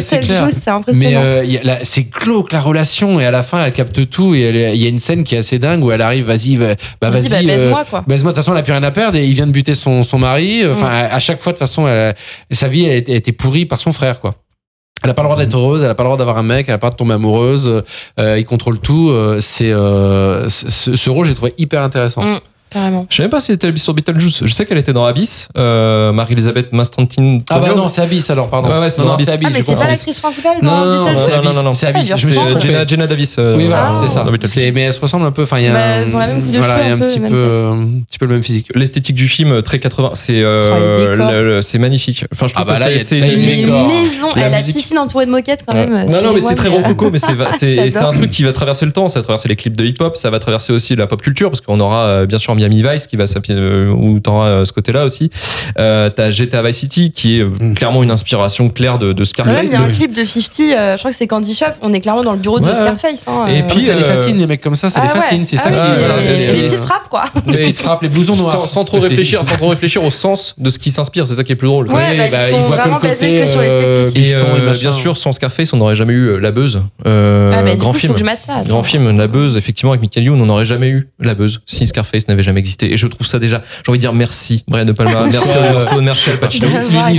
c'est 0.00 0.20
clair. 0.20 0.42
Beetlejuice, 0.44 0.54
c'est 0.62 0.66
Mais 0.70 0.72
impressionnant. 0.76 1.20
euh, 1.22 1.42
a 1.42 1.64
la- 1.64 1.78
c'est 1.84 2.02
glauque 2.10 2.52
la 2.52 2.60
relation 2.74 3.20
et 3.20 3.24
à 3.26 3.30
la 3.30 3.42
fin 3.42 3.64
elle 3.64 3.72
capte 3.72 4.08
tout 4.10 4.34
et 4.34 4.48
il 4.74 4.82
y 4.82 4.86
a 4.86 4.88
une 4.88 4.98
scène 4.98 5.24
qui 5.24 5.34
est 5.34 5.38
assez 5.38 5.58
dingue 5.58 5.82
où 5.84 5.90
elle 5.90 6.02
arrive 6.02 6.26
vas-y 6.26 6.56
va- 6.56 6.74
bah 7.00 7.10
Vas-y, 7.10 7.28
bah, 7.30 7.36
euh, 7.42 7.46
baise-moi, 7.46 7.84
quoi. 7.88 8.04
baise-moi 8.06 8.32
de 8.32 8.36
toute 8.36 8.44
façon 8.44 8.52
elle 8.52 8.58
a 8.60 8.62
plus 8.62 8.72
rien 8.72 8.82
à 8.82 8.90
perdre 8.90 9.16
et 9.18 9.24
il 9.26 9.32
vient 9.32 9.46
de 9.46 9.52
buter 9.52 9.74
son, 9.74 10.02
son 10.02 10.18
mari 10.18 10.62
enfin 10.66 10.86
à, 10.86 11.14
à 11.14 11.18
chaque 11.18 11.40
fois 11.40 11.52
de 11.52 11.58
toute 11.58 11.66
façon 11.66 11.88
elle- 11.88 12.14
sa 12.50 12.68
vie 12.68 12.86
a 12.86 12.94
été, 12.94 13.32
pourrie 13.32 13.64
par 13.66 13.80
son 13.80 13.92
frère 13.92 14.20
quoi 14.20 14.34
elle 15.02 15.10
a 15.10 15.14
pas 15.14 15.22
le 15.22 15.28
droit 15.28 15.36
d'être 15.38 15.54
heureuse, 15.54 15.82
elle 15.82 15.90
a 15.90 15.94
pas 15.94 16.02
le 16.02 16.06
droit 16.08 16.16
d'avoir 16.16 16.38
un 16.38 16.42
mec, 16.42 16.64
elle 16.68 16.74
a 16.74 16.78
pas 16.78 16.86
le 16.86 16.90
droit 16.92 16.96
de 16.96 16.96
tomber 16.96 17.14
amoureuse, 17.14 17.82
euh, 18.18 18.38
il 18.38 18.44
contrôle 18.46 18.78
tout. 18.78 19.10
euh, 19.10 19.36
c'est 19.38 19.70
euh, 19.70 20.48
ce, 20.48 20.96
ce 20.96 21.10
rôle 21.10 21.26
j'ai 21.26 21.34
trouvé 21.34 21.52
hyper 21.58 21.82
intéressant. 21.82 22.22
Mm. 22.24 22.40
Carrément. 22.74 23.06
Je 23.08 23.16
savais 23.16 23.28
pas 23.28 23.40
si 23.40 23.46
c'était 23.52 23.74
sur 23.76 23.94
Beetlejuice. 23.94 24.42
Je 24.44 24.52
sais 24.52 24.66
qu'elle 24.66 24.78
était 24.78 24.92
dans 24.92 25.04
Abyss. 25.06 25.48
Euh, 25.56 26.12
Marie-Elisabeth 26.12 26.72
Mastrantin. 26.72 27.40
Ah 27.48 27.58
bah 27.60 27.72
non, 27.74 27.88
c'est 27.88 28.02
Abyss 28.02 28.28
alors, 28.30 28.50
pardon. 28.50 28.68
Ouais, 28.68 28.78
ouais, 28.80 28.90
c'est 28.90 29.00
Abyss. 29.02 29.26
c'est 29.26 29.32
Abyss. 29.32 29.48
Ah, 29.48 29.54
mais 29.56 29.62
c'est 29.64 29.76
pas 29.76 29.86
l'actrice 29.86 30.20
principale 30.20 30.56
dans 30.60 30.84
non, 30.84 30.98
Beetlejuice 31.04 31.28
non, 31.36 31.42
non, 31.44 31.52
non, 31.54 31.62
non. 31.62 31.72
C'est 31.72 31.86
Abyss. 31.86 32.12
Ah, 32.12 32.16
c'est. 32.18 32.60
Jenna, 32.60 32.84
Jenna 32.84 33.06
Davis. 33.06 33.36
euh, 33.38 33.56
Oui, 33.56 33.66
voilà, 33.66 33.92
Ah. 33.94 34.00
c'est 34.02 34.08
ça. 34.12 34.26
Mais 34.72 34.80
elles 34.82 34.92
se 34.92 35.00
ressemblent 35.00 35.24
un 35.26 35.30
peu. 35.32 35.42
Enfin, 35.44 35.58
il 35.60 35.64
y 35.64 35.68
a 35.68 35.72
Bah, 35.72 35.78
un, 35.78 36.02
elles 36.02 36.14
ont 36.14 36.18
la 36.18 36.26
même 36.26 36.42
coupe 36.42 36.50
de 36.52 36.58
voilà, 36.58 36.74
cheveux, 36.78 36.84
il 36.84 36.88
y 36.88 36.90
a 36.90 36.94
un 36.94 36.98
petit 37.06 37.20
même 37.20 37.30
peu, 37.30 37.44
tête. 37.44 37.50
un 37.64 37.88
petit 38.08 38.18
peu 38.18 38.26
le 38.26 38.32
même 38.34 38.42
physique. 38.42 38.66
L'esthétique 38.74 39.14
du 39.16 39.28
film, 39.28 39.62
très 39.62 39.78
80, 39.78 40.10
c'est 40.14 40.42
Oh, 40.42 40.46
euh, 40.46 41.62
c'est 41.62 41.78
magnifique. 41.78 42.24
Enfin, 42.32 42.48
je 42.48 42.54
trouve 42.54 42.66
Ah 42.68 42.72
bah 42.72 42.84
que 42.90 42.98
c'est 42.98 43.20
a- 43.20 43.24
a 43.24 43.28
une- 43.28 43.40
et 43.40 43.64
la 44.50 44.50
musique. 44.58 44.74
piscine 44.74 44.98
entourée 44.98 45.26
de 45.26 45.30
moquettes 45.30 45.64
quand 45.66 45.76
même. 45.76 46.06
Non, 46.08 46.22
non, 46.22 46.32
mais 46.34 46.40
c'est 46.40 46.54
très 46.56 46.68
rococo, 46.68 47.10
mais 47.12 47.18
c'est 47.18 47.96
un 48.04 48.12
truc 48.12 48.30
qui 48.30 48.42
va 48.42 48.52
traverser 48.52 48.84
le 48.86 48.92
temps, 48.92 49.08
ça 49.08 49.20
va 49.20 49.24
traverser 49.24 49.48
les 49.48 49.56
clips 49.56 49.76
de 49.76 49.84
hip-hop, 49.84 50.16
ça 50.16 50.30
va 50.30 50.38
traverser 50.38 50.72
aussi 50.72 50.96
la 50.96 51.06
pop 51.06 51.22
culture, 51.22 51.50
parce 51.50 51.60
qu'on 51.60 51.78
aura 51.80 52.26
bien 52.26 52.38
sûr 52.38 52.54
Miami 52.68 52.82
Vice 52.82 53.06
qui 53.06 53.16
va 53.16 53.26
s'appuyer, 53.26 53.58
euh, 53.58 53.90
où 53.90 54.18
t'auras 54.20 54.48
euh, 54.48 54.64
ce 54.64 54.72
côté-là 54.72 55.04
aussi. 55.04 55.30
Euh, 55.78 56.10
T'as 56.10 56.30
GTA 56.30 56.62
Vice 56.62 56.76
City 56.78 57.12
qui 57.12 57.40
est 57.40 57.44
Mm. 57.44 57.74
clairement 57.74 58.02
une 58.02 58.10
inspiration 58.10 58.68
claire 58.68 58.98
de, 58.98 59.24
Scarface. 59.24 59.70
il 59.70 59.72
y 59.72 59.76
a 59.76 59.80
un 59.82 59.90
clip 59.90 60.12
de 60.14 60.24
50, 60.24 60.60
euh, 60.76 60.92
je 60.94 60.98
crois 60.98 61.10
que 61.10 61.16
c'est 61.16 61.26
Candy 61.26 61.54
Shop, 61.54 61.66
on 61.82 61.92
est 61.92 62.00
clairement 62.00 62.22
dans 62.22 62.32
le 62.32 62.38
bureau 62.38 62.56
Ouais, 62.58 62.62
de 62.64 62.68
ouais. 62.68 62.74
Scarface. 62.74 63.24
hein, 63.26 63.46
Et 63.48 63.60
euh. 63.60 63.62
puis, 63.68 63.82
ça 63.82 63.94
les 63.94 64.02
fascine, 64.02 64.36
les 64.38 64.46
mecs 64.46 64.60
comme 64.60 64.74
ça, 64.74 64.88
ça 64.90 65.00
Ah 65.02 65.06
les 65.06 65.12
ouais. 65.12 65.20
fascine. 65.20 65.44
C'est 65.44 65.56
Ah 65.58 65.62
ça 65.62 65.68
oui, 65.70 65.74
qui. 65.76 65.80
euh, 66.02 66.36
c'est- 66.36 66.52
les 66.54 66.62
petites 66.62 66.78
frappes, 66.80 67.08
quoi. 67.10 67.24
les 67.46 67.58
petites 67.58 67.78
frappes, 67.78 68.02
les 68.02 68.08
blousons 68.08 68.36
noirs. 68.36 68.52
sans, 68.62 68.66
sans 68.66 68.84
trop 68.84 68.98
réfléchir, 68.98 69.44
sans 69.44 69.56
trop 69.56 69.68
réfléchir 69.68 70.02
au 70.04 70.10
sens 70.10 70.54
de 70.58 70.70
ce 70.70 70.78
qui 70.78 70.90
s'inspire, 70.90 71.26
c'est 71.26 71.34
ça 71.34 71.44
qui 71.44 71.52
est 71.52 71.56
plus 71.56 71.68
drôle. 71.68 71.88
Ouais, 71.88 72.16
bah, 72.16 72.24
bah, 72.30 72.38
ils 72.48 72.54
il 72.54 72.54
sont 72.54 72.68
vraiment 72.68 72.98
basés 72.98 73.40
que 73.40 73.46
sur 73.46 73.60
l'esthétique. 73.60 74.16
Et, 74.34 74.34
euh, 74.36 74.72
bien 74.74 74.92
sûr, 74.92 75.16
sans 75.16 75.32
Scarface, 75.32 75.72
on 75.72 75.76
n'aurait 75.78 75.94
jamais 75.96 76.12
eu 76.12 76.38
La 76.40 76.50
Buzz. 76.50 76.82
Ah, 77.04 77.62
bah, 77.62 77.76
grand 77.76 77.92
film. 77.92 78.14
Grand 78.66 78.82
film, 78.82 79.16
La 79.16 79.26
Buzz, 79.26 79.56
effectivement, 79.56 79.92
avec 79.92 80.02
Michael 80.02 80.24
Youn, 80.24 80.40
on 80.40 80.46
n'aurait 80.46 80.64
jamais 80.64 80.88
eu 80.88 81.08
La 81.20 81.34
Buzz 81.34 81.60
si 81.66 81.86
Scarface 81.86 82.28
n'avait 82.28 82.42
jamais 82.42 82.53
existé. 82.56 82.92
Et 82.92 82.96
je 82.96 83.06
trouve 83.06 83.26
ça 83.26 83.38
déjà, 83.38 83.62
j'ai 83.84 83.90
envie 83.90 83.98
de 83.98 84.02
dire 84.02 84.12
merci, 84.12 84.64
Brian 84.68 84.84
De 84.84 84.92
Palma, 84.92 85.24
merci. 85.30 85.50
Oliver 85.58 85.80
Stone, 85.82 86.04
merci 86.04 86.30
Al 86.30 86.38
Pacino. 86.38 86.66
À 86.68 87.10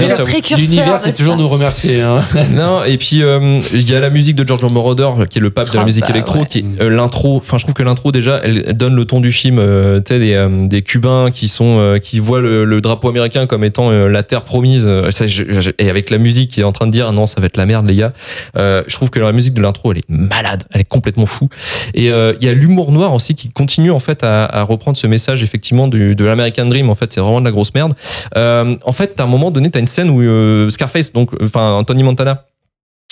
L'univers, 0.58 1.00
c'est 1.02 1.16
toujours 1.16 1.38
nous 1.38 1.48
remercier. 1.48 2.02
hein. 2.02 2.22
Non, 2.54 2.84
et 2.84 2.98
puis 2.98 3.22
euh, 3.24 3.60
il 3.74 3.90
y 3.90 3.96
a 3.96 4.00
la 4.00 4.10
musique 4.10 4.36
de 4.36 4.48
George 4.48 4.64
Moroder 4.66 5.10
qui 5.30 5.40
est 5.40 5.42
le 5.42 5.50
pape 5.50 5.70
de 5.70 5.74
la 5.76 5.82
Ah, 5.82 5.86
musique 5.86 6.04
bah, 6.04 6.10
électro, 6.12 6.40
ouais. 6.40 6.46
qui 6.48 6.60
est 6.60 6.82
euh, 6.82 6.90
l'intro. 6.90 7.38
Enfin, 7.38 7.58
je 7.58 7.64
trouve 7.64 7.74
que 7.74 7.84
l'intro 7.84 8.12
déjà, 8.12 8.40
elle, 8.44 8.74
donne 8.78 8.96
le 8.96 9.06
ton 9.06 9.20
du 9.20 9.32
film. 9.32 9.58
euh, 9.60 10.00
tu 10.00 10.14
sais, 10.14 10.20
des, 10.20 10.48
des 10.68 10.82
Cubains 10.82 11.32
qui 11.32 11.48
sont 11.48 11.98
qui 12.02 12.20
voient 12.20 12.42
le, 12.42 12.66
le 12.66 12.82
drapeau 12.82 13.10
américain 13.10 13.46
comme 13.48 13.64
étant 13.64 13.90
la 13.92 14.24
terre 14.24 14.44
promise. 14.44 14.88
Ça, 15.10 15.28
je- 15.28 15.44
je- 15.50 15.72
et 15.80 15.90
avec 15.90 16.10
la 16.10 16.18
musique 16.18 16.52
qui 16.52 16.62
est 16.62 16.64
en 16.64 16.72
train 16.72 16.88
de 16.88 16.92
dire 16.92 17.12
non, 17.12 17.28
ça 17.28 17.40
va 17.42 17.48
être 17.48 17.58
la 17.58 17.66
merde, 17.66 17.88
les 17.88 17.96
gars. 17.96 18.14
Je 18.56 18.94
trouve 18.94 19.10
que 19.10 19.20
la 19.20 19.32
musique 19.32 19.54
de 19.54 19.62
l'intro, 19.62 19.92
elle 19.92 20.00
est 20.00 20.10
malade, 20.10 20.64
elle 20.72 20.82
est 20.82 20.86
complètement 20.88 21.26
fou. 21.26 21.50
Et 21.94 22.06
il 22.08 22.44
y 22.44 22.48
a 22.50 22.54
l'humour 22.54 22.92
noir 22.92 23.14
aussi 23.14 23.36
qui 23.36 23.50
continue 23.50 23.92
en 23.92 24.00
fait 24.00 24.24
à, 24.24 24.46
à 24.46 24.64
reprendre 24.64 24.98
ce 24.98 25.08
message 25.08 25.25
effectivement 25.34 25.88
de 25.88 26.24
l'American 26.24 26.66
Dream. 26.66 26.90
En 26.90 26.96
fait, 26.96 27.12
c'est 27.14 27.20
vraiment 27.20 27.40
de 27.40 27.46
la 27.46 27.52
grosse 27.52 27.74
merde. 27.74 27.94
Euh, 28.36 28.76
en 28.84 28.92
fait, 28.92 29.20
à 29.20 29.24
un 29.24 29.28
moment 29.28 29.52
donné, 29.52 29.70
t'as 29.72 29.80
une 29.80 29.88
scène 29.88 30.10
où 30.10 30.22
euh, 30.22 30.70
Scarface, 30.70 31.14
donc 31.14 31.32
enfin 31.42 31.84
Tony 31.86 32.04
Montana, 32.04 32.46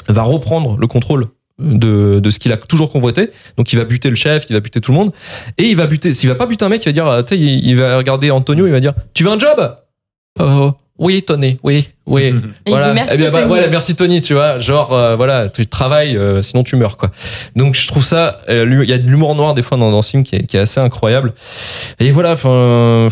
va 0.09 0.23
reprendre 0.23 0.77
le 0.77 0.87
contrôle 0.87 1.25
de, 1.59 2.19
de 2.19 2.29
ce 2.29 2.39
qu'il 2.39 2.51
a 2.51 2.57
toujours 2.57 2.91
convoité. 2.91 3.31
Donc 3.57 3.71
il 3.73 3.79
va 3.79 3.85
buter 3.85 4.09
le 4.09 4.15
chef, 4.15 4.45
il 4.49 4.53
va 4.53 4.59
buter 4.59 4.81
tout 4.81 4.91
le 4.91 4.97
monde. 4.97 5.11
Et 5.57 5.63
il 5.63 5.75
va 5.75 5.87
buter, 5.87 6.11
s'il 6.11 6.29
va 6.29 6.35
pas 6.35 6.45
buter 6.45 6.65
un 6.65 6.69
mec, 6.69 6.83
il 6.85 6.89
va 6.89 6.91
dire, 6.91 7.07
euh, 7.07 7.23
tu 7.23 7.35
il, 7.35 7.65
il 7.65 7.75
va 7.77 7.97
regarder 7.97 8.31
Antonio, 8.31 8.65
il 8.65 8.71
va 8.71 8.79
dire, 8.79 8.93
tu 9.13 9.23
veux 9.23 9.31
un 9.31 9.39
job? 9.39 9.77
Euh, 10.41 10.71
Oui, 11.03 11.21
Tony, 11.23 11.59
oui. 11.63 11.89
Oui, 12.05 12.33
il 12.65 12.69
voilà. 12.69 12.87
dit 12.89 12.93
merci, 12.95 13.11
Eh 13.13 13.17
bien, 13.17 13.29
bah, 13.29 13.37
Tony. 13.39 13.47
voilà, 13.49 13.67
merci 13.67 13.95
Tony, 13.95 14.21
tu 14.21 14.33
vois. 14.33 14.59
Genre, 14.59 14.93
euh, 14.93 15.15
voilà, 15.15 15.49
tu 15.49 15.67
travailles, 15.67 16.17
euh, 16.17 16.41
sinon 16.41 16.63
tu 16.63 16.75
meurs, 16.75 16.97
quoi. 16.97 17.11
Donc, 17.55 17.75
je 17.75 17.87
trouve 17.87 18.03
ça, 18.03 18.39
euh, 18.49 18.65
il 18.83 18.89
y 18.89 18.93
a 18.93 18.97
de 18.97 19.07
l'humour 19.07 19.35
noir 19.35 19.53
des 19.53 19.61
fois 19.61 19.77
dans, 19.77 19.91
dans 19.91 20.01
ce 20.01 20.11
film 20.11 20.23
qui 20.23 20.35
est, 20.35 20.43
qui 20.45 20.57
est 20.57 20.61
assez 20.61 20.79
incroyable. 20.79 21.33
Et 21.99 22.11
voilà, 22.11 22.31
enfin, 22.33 23.09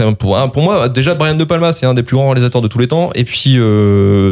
un- 0.00 0.12
pour, 0.14 0.62
moi, 0.62 0.88
déjà, 0.88 1.14
Brian 1.14 1.34
De 1.36 1.44
Palma, 1.44 1.72
c'est 1.72 1.86
un 1.86 1.94
des 1.94 2.02
plus 2.02 2.16
grands 2.16 2.26
réalisateurs 2.26 2.62
de 2.62 2.68
tous 2.68 2.78
les 2.78 2.88
temps. 2.88 3.10
Et 3.14 3.24
puis, 3.24 3.58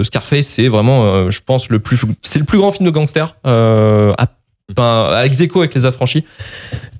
Scarface, 0.04 0.46
c'est 0.46 0.68
vraiment, 0.68 1.30
je 1.30 1.40
pense, 1.44 1.68
le 1.68 1.78
plus, 1.78 2.00
c'est 2.22 2.38
le 2.38 2.44
plus 2.44 2.58
grand 2.58 2.72
film 2.72 2.86
de 2.86 2.90
gangster, 2.90 3.36
à, 3.44 4.26
enfin, 4.70 5.10
à 5.12 5.26
ex 5.26 5.40
avec 5.40 5.74
Les 5.74 5.86
Affranchis. 5.86 6.24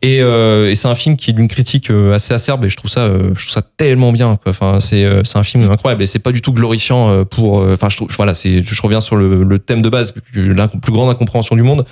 Et, 0.03 0.21
euh, 0.21 0.71
et 0.71 0.75
c'est 0.75 0.89
un 0.89 0.95
film 0.95 1.17
qui 1.17 1.31
est 1.31 1.33
d'une 1.33 1.49
critique 1.49 1.91
euh, 1.91 2.13
assez 2.13 2.35
acerbe 2.35 2.65
et 2.67 2.69
je 2.69 2.77
trouve 2.77 2.91
ça, 2.91 3.01
euh, 3.01 3.31
je 3.35 3.43
trouve 3.43 3.53
ça 3.53 3.63
tellement 3.63 4.13
bien. 4.13 4.39
Enfin, 4.47 4.79
c'est, 4.81 5.05
un 5.35 5.43
film 5.43 5.71
incroyable 5.71 6.03
et 6.03 6.07
c'est 6.07 6.19
pas 6.19 6.33
du 6.33 6.43
tout 6.43 6.53
glorifiant 6.53 7.25
pour. 7.25 7.59
Enfin, 7.59 7.89
je 7.89 7.97
trouve, 7.97 8.09
voilà, 8.15 8.35
je 8.35 8.83
reviens 8.83 9.01
sur 9.01 9.17
le, 9.17 9.59
thème 9.59 9.83
de 9.83 9.89
base, 9.89 10.15
la 10.35 10.69
plus 10.69 10.93
grande 10.93 11.11
incompréhension 11.11 11.57
du 11.57 11.63
monde. 11.63 11.87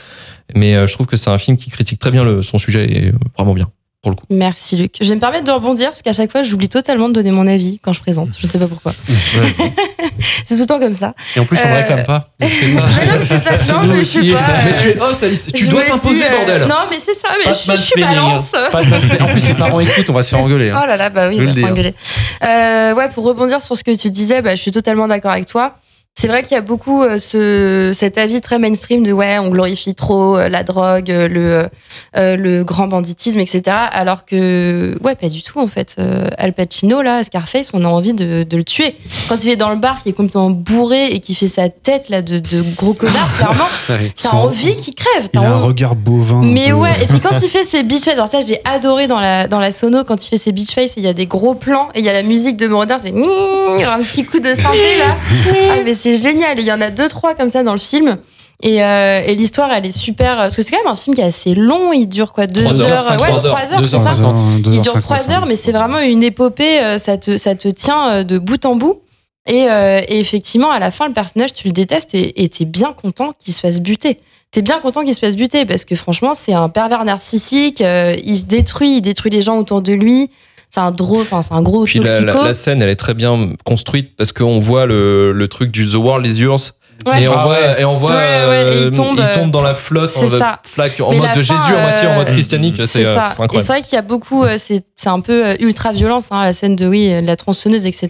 Mais 0.55 0.87
je 0.87 0.93
trouve 0.93 1.07
que 1.07 1.17
c'est 1.17 1.31
un 1.31 1.39
film 1.39 1.57
qui 1.57 1.71
critique 1.71 1.99
très 1.99 2.11
bien 2.11 2.25
le, 2.25 2.43
son 2.43 2.59
sujet 2.59 2.91
et 2.91 3.13
vraiment 3.37 3.55
bien 3.55 3.71
pour 4.03 4.11
le 4.11 4.17
coup. 4.17 4.27
Merci 4.31 4.77
Luc. 4.77 4.97
Je 5.01 5.09
vais 5.09 5.15
me 5.15 5.21
permettre 5.21 5.45
de 5.45 5.53
rebondir 5.53 5.89
parce 5.91 6.03
qu'à 6.03 6.13
chaque 6.13 6.31
fois, 6.33 6.43
j'oublie 6.43 6.69
totalement 6.69 7.09
de 7.09 7.15
donner 7.15 7.31
mon 7.31 7.47
avis 7.47 7.79
quand 7.81 7.93
je 7.93 8.01
présente. 8.01 8.31
Je 8.41 8.47
ne 8.47 8.51
sais 8.51 8.59
pas 8.59 8.67
pourquoi. 8.67 8.93
c'est 10.45 10.55
tout 10.57 10.61
le 10.63 10.67
temps 10.67 10.81
comme 10.81 10.93
ça. 10.93 11.15
Et 11.37 11.41
en 11.41 11.45
plus, 11.45 11.57
on 11.65 11.69
ne 11.69 11.73
Euh, 11.73 11.77
réclame 11.77 12.05
pas. 12.05 12.29
C'est 12.41 12.69
ça. 12.69 12.81
Mais 12.99 13.07
non, 13.07 13.13
mais 13.21 13.25
c'est 13.25 13.41
ça. 13.41 13.73
Non, 13.75 13.83
mais 13.87 13.95
je 13.97 14.01
aussi. 14.01 14.33
pas. 14.33 14.41
Mais 14.65 14.77
tu 14.77 14.89
es 14.91 15.01
host, 15.01 15.23
Alice, 15.23 15.47
tu 15.55 15.65
Je 15.65 15.71
dois 15.71 15.83
t'imposer, 15.83 16.25
euh, 16.25 16.37
bordel. 16.37 16.63
Non, 16.67 16.75
mais 16.91 16.99
c'est 16.99 17.15
ça. 17.15 17.29
Mais 17.39 17.45
Pas 17.45 17.53
je, 17.53 17.71
de 17.71 17.77
suis- 17.77 17.77
je 17.77 17.83
suis 17.83 18.01
balance. 18.03 18.55
hein. 18.55 18.69
Pas 18.73 18.83
de. 18.83 19.23
En 19.23 19.27
plus, 19.27 19.41
si 19.41 19.49
les 19.49 19.55
parents 19.55 19.79
écoutent, 19.81 20.11
on 20.11 20.13
va 20.15 20.23
se 20.25 20.31
faire 20.31 20.41
engueuler. 20.41 20.71
hein. 20.71 20.81
Oh 20.83 20.87
là 20.87 20.97
là, 20.97 21.09
bah 21.11 21.29
oui, 21.29 21.37
on 21.37 21.39
va 21.39 21.45
le 21.45 21.51
se 21.51 21.55
dire. 21.55 21.69
engueuler. 21.69 21.95
Euh, 22.45 22.95
ouais, 22.95 23.09
pour 23.11 23.25
rebondir 23.25 23.63
sur 23.63 23.77
ce 23.77 23.85
que 23.85 23.97
tu 23.97 24.11
disais, 24.11 24.43
bah, 24.43 24.57
je 24.57 24.61
suis 24.61 24.73
totalement 24.73 25.07
d'accord 25.07 25.31
avec 25.31 25.47
toi. 25.47 25.77
C'est 26.15 26.29
vrai 26.29 26.43
qu'il 26.43 26.53
y 26.53 26.57
a 26.57 26.61
beaucoup 26.61 27.03
euh, 27.03 27.19
ce, 27.19 27.91
cet 27.95 28.17
avis 28.19 28.41
très 28.43 28.59
mainstream 28.59 29.03
de 29.03 29.13
ouais, 29.13 29.39
on 29.39 29.49
glorifie 29.49 29.95
trop 29.95 30.37
euh, 30.37 30.49
la 30.49 30.63
drogue, 30.63 31.11
euh, 31.11 31.27
le, 31.27 32.37
le 32.37 32.63
grand 32.65 32.87
banditisme, 32.87 33.41
etc. 33.41 33.63
Alors 33.91 34.25
que, 34.27 34.95
ouais, 35.03 35.15
pas 35.17 35.29
du 35.29 35.43
tout 35.43 35.59
en 35.59 35.67
fait. 35.67 35.97
Al 36.39 36.53
Pacino, 36.53 37.03
là, 37.03 37.25
Scarface, 37.25 37.71
on 37.73 37.85
a 37.85 37.89
envie 37.89 38.13
de, 38.13 38.43
de 38.45 38.57
le 38.57 38.63
tuer. 38.63 38.95
Quand 39.29 39.43
il 39.43 39.51
est 39.51 39.57
dans 39.57 39.71
le 39.71 39.77
bar, 39.77 40.03
qui 40.03 40.11
est 40.11 40.13
complètement 40.13 40.51
bourré 40.51 41.07
et 41.07 41.19
qui 41.21 41.35
fait 41.35 41.49
sa 41.49 41.69
tête 41.71 42.09
là 42.09 42.21
de, 42.23 42.39
de 42.39 42.63
gros 42.77 42.93
connard, 42.95 43.29
clairement, 43.37 43.65
Ouais. 43.89 44.13
t'as 44.23 44.31
envie 44.31 44.77
qu'il 44.77 44.95
crève. 44.95 45.29
Il 45.33 45.41
a 45.41 45.43
un 45.51 45.59
regard 45.61 45.97
bovin. 45.97 46.43
mais 46.43 46.73
ouais, 46.73 46.91
et 47.03 47.07
puis 47.07 47.21
quand 47.21 47.37
il 47.43 47.49
fait 47.49 47.65
ses 47.65 47.83
beach 47.83 48.03
faces, 48.05 48.15
alors 48.15 48.29
ça 48.29 48.41
j'ai 48.41 48.61
adoré 48.65 49.07
dans 49.09 49.19
la, 49.19 49.49
dans 49.49 49.59
la 49.59 49.73
sono, 49.73 50.05
quand 50.05 50.25
il 50.25 50.29
fait 50.29 50.39
ses 50.39 50.53
beach 50.53 50.73
faces, 50.75 50.93
et 50.97 51.01
il 51.01 51.05
y 51.05 51.09
a 51.09 51.15
des 51.15 51.27
gros 51.27 51.55
plans, 51.55 51.89
et 51.95 51.99
il 52.01 52.05
y 52.05 52.09
a 52.09 52.13
la 52.13 52.23
musique 52.23 52.57
de 52.59 52.67
Moroder, 52.69 52.97
c'est 53.01 53.11
un 53.11 54.03
petit 54.03 54.25
coup 54.25 54.39
de 54.39 54.55
synthé 54.55 54.99
là. 54.99 55.17
Ah, 55.73 55.77
mais 55.85 55.95
c'est 56.03 56.17
génial, 56.17 56.59
et 56.59 56.63
il 56.63 56.69
y 56.69 56.73
en 56.73 56.81
a 56.81 56.91
deux, 56.91 57.09
trois 57.09 57.35
comme 57.35 57.49
ça 57.49 57.63
dans 57.63 57.73
le 57.73 57.79
film. 57.79 58.19
Et, 58.65 58.81
euh, 58.83 59.23
et 59.27 59.35
l'histoire, 59.35 59.73
elle 59.73 59.85
est 59.87 59.91
super. 60.07 60.37
Parce 60.37 60.55
que 60.55 60.63
c'est 60.63 60.71
quand 60.71 60.85
même 60.85 60.93
un 60.93 60.97
film 60.97 61.17
qui 61.17 61.21
est 61.21 61.25
assez 61.25 61.55
long, 61.55 61.93
il 61.93 62.07
dure 62.07 62.33
quoi 62.33 62.47
Deux 62.47 62.63
Trois 62.63 62.81
heures, 62.81 63.11
heures, 63.11 63.21
ouais, 63.21 63.29
trois 63.29 63.47
heures, 63.47 63.55
heures, 63.73 63.81
heures 63.95 64.05
ça 64.05 64.13
il 64.73 64.81
dure 64.83 64.93
trois 65.01 65.31
heures, 65.33 65.47
mais 65.47 65.57
c'est 65.57 65.73
vraiment 65.73 65.99
une 65.99 66.23
épopée. 66.23 66.81
euh, 66.81 66.99
Ça 66.99 67.17
te, 67.17 67.37
ça 67.37 67.55
te 67.57 67.67
tient 67.69 68.11
euh, 68.13 68.23
de 68.23 68.39
bout 68.39 68.65
en 68.65 68.77
bout. 68.77 69.01
Et, 69.49 69.65
euh, 69.69 70.01
et 70.07 70.21
effectivement, 70.21 70.71
à 70.71 70.79
la 70.79 70.93
fin, 70.93 71.09
le 71.09 71.13
personnage, 71.13 71.53
tu 71.55 71.67
le 71.67 71.73
détestes 71.73 72.15
et 72.15 72.45
et 72.45 72.49
t'es 72.49 72.65
bien 72.65 72.93
content 72.93 73.33
qu'il 73.37 73.53
se 73.53 73.61
fasse 73.61 73.81
buter. 73.81 74.21
T'es 74.53 74.63
bien 74.63 74.79
content 74.79 75.03
qu'il 75.03 75.15
se 75.15 75.19
fasse 75.21 75.35
buter 75.35 75.65
parce 75.65 75.85
que 75.85 75.97
franchement, 75.97 76.33
c'est 76.35 76.53
un 76.53 76.69
pervers 76.69 77.05
narcissique. 77.05 77.81
euh, 77.81 78.15
il 78.23 78.39
se 78.39 78.45
détruit, 78.45 78.99
il 78.99 79.01
détruit 79.01 79.33
les 79.33 79.41
gens 79.43 79.57
autour 79.59 79.83
de 79.83 79.93
lui. 79.93 80.31
C'est 80.75 80.81
un 80.81 80.91
gros, 80.91 81.21
enfin, 81.21 81.43
c'est 81.43 81.53
un 81.55 81.61
gros 81.63 81.85
Puis 81.85 81.99
la, 81.99 82.07
toxico. 82.09 82.39
la- 82.39 82.45
la 82.49 82.55
scène, 82.55 82.81
elle 82.83 82.89
est 82.89 82.97
très 82.97 83.15
bien 83.15 83.51
construite 83.65 84.17
parce 84.17 84.33
qu'on 84.33 84.59
voit 84.61 84.87
le, 84.87 85.33
le 85.33 85.49
truc 85.49 85.71
du 85.71 85.87
The 85.87 85.95
World 85.95 86.25
is 86.27 86.41
yours. 86.41 86.73
Ouais. 87.05 87.25
Et 87.25 87.29
on 87.29 87.35
Ah 87.37 87.43
voit, 87.45 87.53
ouais. 87.55 87.81
et 87.81 87.85
on 87.85 87.97
voit, 87.99 88.11
Ouais, 88.13 88.17
ouais, 88.17 88.21
et 88.23 88.77
euh, 88.77 88.89
il 88.91 88.97
tombe, 88.97 89.19
euh, 89.19 89.47
dans 89.49 89.61
la 89.61 89.75
flotte, 89.75 90.17
en 90.17 90.31
ça. 90.31 90.61
flaque, 90.63 91.01
en 91.01 91.13
mode 91.13 91.31
de 91.35 91.43
fin, 91.43 91.57
Jésus, 91.57 91.73
moitié 91.81 92.07
en 92.09 92.15
mode 92.15 92.29
euh, 92.29 92.33
christianique. 92.33 92.81
C'est 92.87 93.05
euh, 93.05 93.15
ça. 93.15 93.35
Et 93.53 93.59
c'est 93.59 93.67
vrai 93.67 93.83
qu'il 93.83 93.95
y 93.95 93.99
a 93.99 94.03
beaucoup, 94.03 94.45
euh, 94.45 94.57
c'est 94.57 94.83
c'est 94.97 95.09
un 95.09 95.19
peu 95.21 95.45
euh, 95.47 95.57
ultra 95.59 95.93
violence, 95.93 96.29
hein, 96.31 96.43
la 96.45 96.55
scène 96.55 96.77
de 96.77 96.87
oui, 96.87 97.09
euh, 97.13 97.21
la 97.21 97.35
tronçonneuse, 97.37 97.87
etc. 97.87 98.09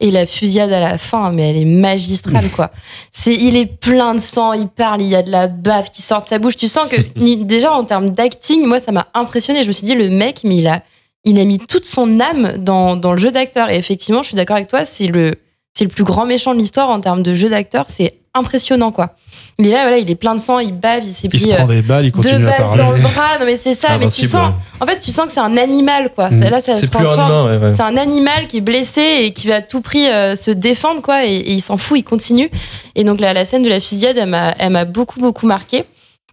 Et 0.00 0.10
la 0.10 0.26
fusillade 0.26 0.70
à 0.72 0.78
la 0.78 0.98
fin, 0.98 1.32
mais 1.32 1.48
elle 1.50 1.56
est 1.56 1.64
magistrale, 1.64 2.48
quoi. 2.50 2.70
C'est, 3.12 3.34
il 3.34 3.56
est 3.56 3.66
plein 3.66 4.14
de 4.14 4.20
sang, 4.20 4.52
il 4.52 4.68
parle, 4.68 5.00
il 5.00 5.08
y 5.08 5.16
a 5.16 5.22
de 5.22 5.30
la 5.30 5.46
bave 5.48 5.88
qui 5.90 6.02
sort 6.02 6.22
de 6.22 6.28
sa 6.28 6.38
bouche. 6.38 6.56
Tu 6.56 6.68
sens 6.68 6.86
que 6.88 6.96
déjà 7.44 7.72
en 7.72 7.82
termes 7.82 8.10
d'acting, 8.10 8.64
moi 8.66 8.78
ça 8.78 8.92
m'a 8.92 9.06
impressionné. 9.14 9.62
Je 9.62 9.68
me 9.68 9.72
suis 9.72 9.86
dit 9.86 9.94
le 9.94 10.08
mec, 10.10 10.42
mais 10.44 10.56
il 10.58 10.66
a, 10.68 10.82
il 11.24 11.38
a 11.38 11.44
mis 11.44 11.58
toute 11.58 11.84
son 11.86 12.20
âme 12.20 12.54
dans, 12.58 12.96
dans 12.96 13.12
le 13.12 13.18
jeu 13.18 13.30
d'acteur. 13.30 13.70
Et 13.70 13.76
effectivement, 13.76 14.22
je 14.22 14.28
suis 14.28 14.36
d'accord 14.36 14.56
avec 14.56 14.68
toi, 14.68 14.84
c'est 14.84 15.06
le, 15.06 15.32
c'est 15.74 15.84
le 15.84 15.90
plus 15.90 16.04
grand 16.04 16.26
méchant 16.26 16.54
de 16.54 16.58
l'histoire 16.58 16.90
en 16.90 17.00
termes 17.00 17.22
de 17.22 17.34
jeu 17.34 17.48
d'acteur. 17.50 17.86
C'est 17.88 18.14
impressionnant, 18.34 18.92
quoi. 18.92 19.14
Il 19.58 19.66
est 19.66 19.72
là, 19.72 19.82
voilà, 19.82 19.98
il 19.98 20.08
est 20.08 20.14
plein 20.14 20.34
de 20.36 20.40
sang, 20.40 20.60
il 20.60 20.72
bave, 20.72 21.00
il 21.02 21.12
s'est 21.12 21.22
Il 21.24 21.28
pris 21.30 21.38
se 21.40 21.48
euh, 21.48 21.54
prend 21.56 21.66
des 21.66 21.82
balles, 21.82 22.04
il 22.06 22.12
deux 22.12 22.16
continue 22.22 22.46
à 22.46 22.50
balles 22.50 22.58
parler. 22.58 22.82
dans 22.84 22.90
le 22.92 23.00
bras. 23.00 23.38
Non, 23.40 23.46
mais 23.46 23.56
c'est 23.56 23.74
ça. 23.74 23.98
mais 23.98 24.06
tu 24.06 24.26
sens, 24.26 24.52
en 24.80 24.86
fait, 24.86 24.98
tu 25.00 25.10
sens 25.10 25.26
que 25.26 25.32
c'est 25.32 25.40
un 25.40 25.56
animal, 25.56 26.10
quoi. 26.14 26.30
Mm. 26.30 26.40
Là, 26.44 26.60
ça 26.60 26.72
se 26.74 26.80
C'est 26.82 26.90
plus 26.90 27.00
un 27.00 27.02
transforme. 27.02 27.30
humain. 27.30 27.46
ouais, 27.58 27.66
ouais. 27.66 27.72
C'est 27.74 27.82
un 27.82 27.96
animal 27.96 28.46
qui 28.46 28.58
est 28.58 28.60
blessé 28.60 29.02
et 29.22 29.32
qui 29.32 29.48
va 29.48 29.56
à 29.56 29.60
tout 29.62 29.80
prix 29.80 30.06
euh, 30.08 30.36
se 30.36 30.52
défendre, 30.52 31.02
quoi. 31.02 31.26
Et, 31.26 31.32
et 31.34 31.52
il 31.52 31.60
s'en 31.60 31.76
fout, 31.76 31.98
il 31.98 32.04
continue. 32.04 32.48
Et 32.94 33.02
donc, 33.02 33.20
la, 33.20 33.32
la 33.32 33.44
scène 33.44 33.62
de 33.62 33.68
la 33.68 33.80
fusillade, 33.80 34.16
elle 34.16 34.28
m'a, 34.28 34.54
elle 34.58 34.70
m'a 34.70 34.84
beaucoup, 34.84 35.18
beaucoup 35.18 35.46
marqué. 35.46 35.84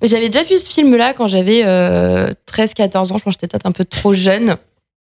J'avais 0.03 0.29
déjà 0.29 0.43
vu 0.45 0.59
ce 0.59 0.69
film-là 0.69 1.13
quand 1.13 1.27
j'avais 1.27 1.61
euh, 1.65 2.31
13-14 2.51 2.97
ans. 3.13 3.17
Je 3.17 3.23
pense 3.23 3.23
que 3.23 3.31
j'étais 3.31 3.47
peut-être 3.47 3.65
un 3.65 3.71
peu 3.71 3.85
trop 3.85 4.13
jeune. 4.13 4.57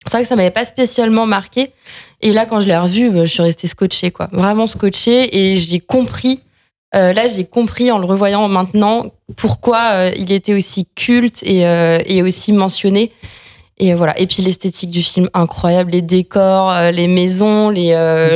C'est 0.06 0.12
vrai 0.12 0.22
que 0.22 0.28
ça 0.28 0.36
m'avait 0.36 0.50
pas 0.50 0.64
spécialement 0.64 1.26
marqué. 1.26 1.72
Et 2.20 2.32
là, 2.32 2.46
quand 2.46 2.60
je 2.60 2.66
l'ai 2.66 2.76
revu, 2.76 3.10
bah, 3.10 3.24
je 3.24 3.32
suis 3.32 3.42
restée 3.42 3.66
scotchée, 3.66 4.10
quoi. 4.10 4.28
Vraiment 4.32 4.66
scotchée. 4.66 5.36
Et 5.36 5.56
j'ai 5.56 5.80
compris. 5.80 6.40
euh, 6.94 7.12
là, 7.12 7.26
j'ai 7.26 7.44
compris 7.44 7.90
en 7.90 7.98
le 7.98 8.06
revoyant 8.06 8.48
maintenant 8.48 9.06
pourquoi 9.36 9.90
euh, 9.92 10.12
il 10.16 10.32
était 10.32 10.54
aussi 10.54 10.86
culte 10.94 11.42
et, 11.42 11.66
euh, 11.66 11.98
et 12.06 12.22
aussi 12.22 12.52
mentionné. 12.52 13.12
Et 13.80 13.94
voilà. 13.94 14.18
Et 14.18 14.26
puis 14.26 14.42
l'esthétique 14.42 14.90
du 14.90 15.02
film 15.02 15.28
incroyable, 15.34 15.92
les 15.92 16.02
décors, 16.02 16.70
euh, 16.72 16.90
les 16.90 17.06
maisons, 17.08 17.70
les 17.70 17.88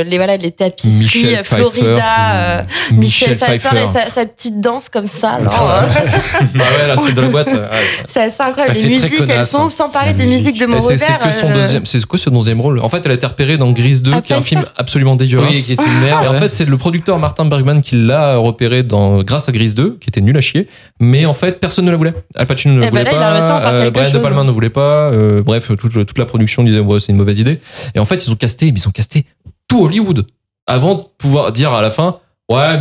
les 0.05 0.17
voilà, 0.17 0.37
les 0.37 0.51
tapisseries, 0.51 0.97
Michel 0.99 1.35
euh, 1.39 1.43
Florida, 1.43 1.83
Pfeiffer. 1.83 2.01
euh, 2.35 2.61
Michel 2.93 3.37
Pfeiffer 3.37 3.69
et 3.77 3.93
sa, 3.93 4.09
sa 4.09 4.25
petite 4.25 4.61
danse 4.61 4.87
comme 4.89 5.07
ça. 5.07 5.35
euh, 5.35 5.43
Bah 6.55 6.63
ouais, 6.79 6.87
la 6.87 6.97
scène 6.97 7.13
de 7.13 7.21
la 7.21 7.27
boîte. 7.27 7.51
ouais, 7.51 7.59
c'est 8.07 8.21
assez 8.23 8.41
incroyable. 8.41 8.75
Elle 8.77 8.83
Les 8.83 8.89
musiques, 8.89 9.23
elles 9.29 9.45
sont 9.45 9.65
hein. 9.65 9.69
sans 9.69 9.89
parler 9.89 10.13
des 10.13 10.23
musique. 10.23 10.39
musiques 10.53 10.61
de 10.61 10.65
mon 10.65 10.79
C'est 10.79 10.97
c'est 10.97 11.11
repère. 11.13 11.27
que 11.29 11.33
son 11.35 11.49
euh, 11.49 11.53
deuxième, 11.55 11.85
c'est 11.85 12.05
quoi 12.05 12.17
ce 12.19 12.29
deuxième 12.29 12.61
rôle 12.61 12.79
En 12.81 12.89
fait, 12.89 13.01
elle 13.05 13.11
a 13.11 13.15
été 13.15 13.25
repérée 13.25 13.57
dans 13.57 13.71
Grise 13.71 14.01
2, 14.01 14.11
Ah, 14.15 14.21
qui 14.21 14.33
est 14.33 14.35
un 14.37 14.41
film 14.41 14.63
absolument 14.77 15.15
dégueulasse. 15.15 15.49
Oui, 15.49 15.61
qui 15.63 15.71
est 15.73 15.81
une 15.85 15.99
merde. 16.05 16.23
Et 16.25 16.27
en 16.29 16.33
fait, 16.39 16.49
c'est 16.49 16.65
le 16.65 16.77
producteur 16.77 17.19
Martin 17.19 17.45
Bergman 17.45 17.81
qui 17.81 17.95
l'a 17.97 18.37
repéré 18.37 18.83
dans, 18.83 19.23
grâce 19.23 19.49
à 19.49 19.51
Grise 19.51 19.75
2, 19.75 19.97
qui 19.99 20.09
était 20.09 20.21
nul 20.21 20.37
à 20.37 20.41
chier. 20.41 20.67
Mais 20.99 21.25
en 21.25 21.33
fait, 21.33 21.59
personne 21.59 21.85
ne 21.85 21.91
la 21.91 21.97
voulait. 21.97 22.13
Al 22.35 22.45
Pacino 22.47 22.75
ne 22.75 22.79
la 22.81 22.87
Eh 22.87 22.91
ben 22.91 22.99
voulait 22.99 23.11
pas. 23.17 23.89
Brian 23.91 24.11
De. 24.13 24.19
Palma 24.19 24.43
ne 24.43 24.51
voulait 24.51 24.69
pas. 24.69 25.11
Euh, 25.37 25.43
bref, 25.43 25.67
toute, 25.67 25.91
toute 25.91 26.17
la 26.17 26.25
production 26.25 26.63
disait 26.63 26.79
ouais, 26.79 26.99
c'est 26.99 27.11
une 27.11 27.17
mauvaise 27.17 27.39
idée. 27.39 27.59
Et 27.95 27.99
en 27.99 28.05
fait, 28.05 28.25
ils 28.25 28.31
ont 28.31 28.35
casté, 28.35 28.67
ils 28.67 28.87
ont 28.87 28.91
casté 28.91 29.25
tout 29.67 29.83
Hollywood 29.83 30.25
avant 30.67 30.95
de 30.95 31.03
pouvoir 31.17 31.51
dire 31.51 31.73
à 31.73 31.81
la 31.81 31.89
fin 31.89 32.15
ouais. 32.49 32.77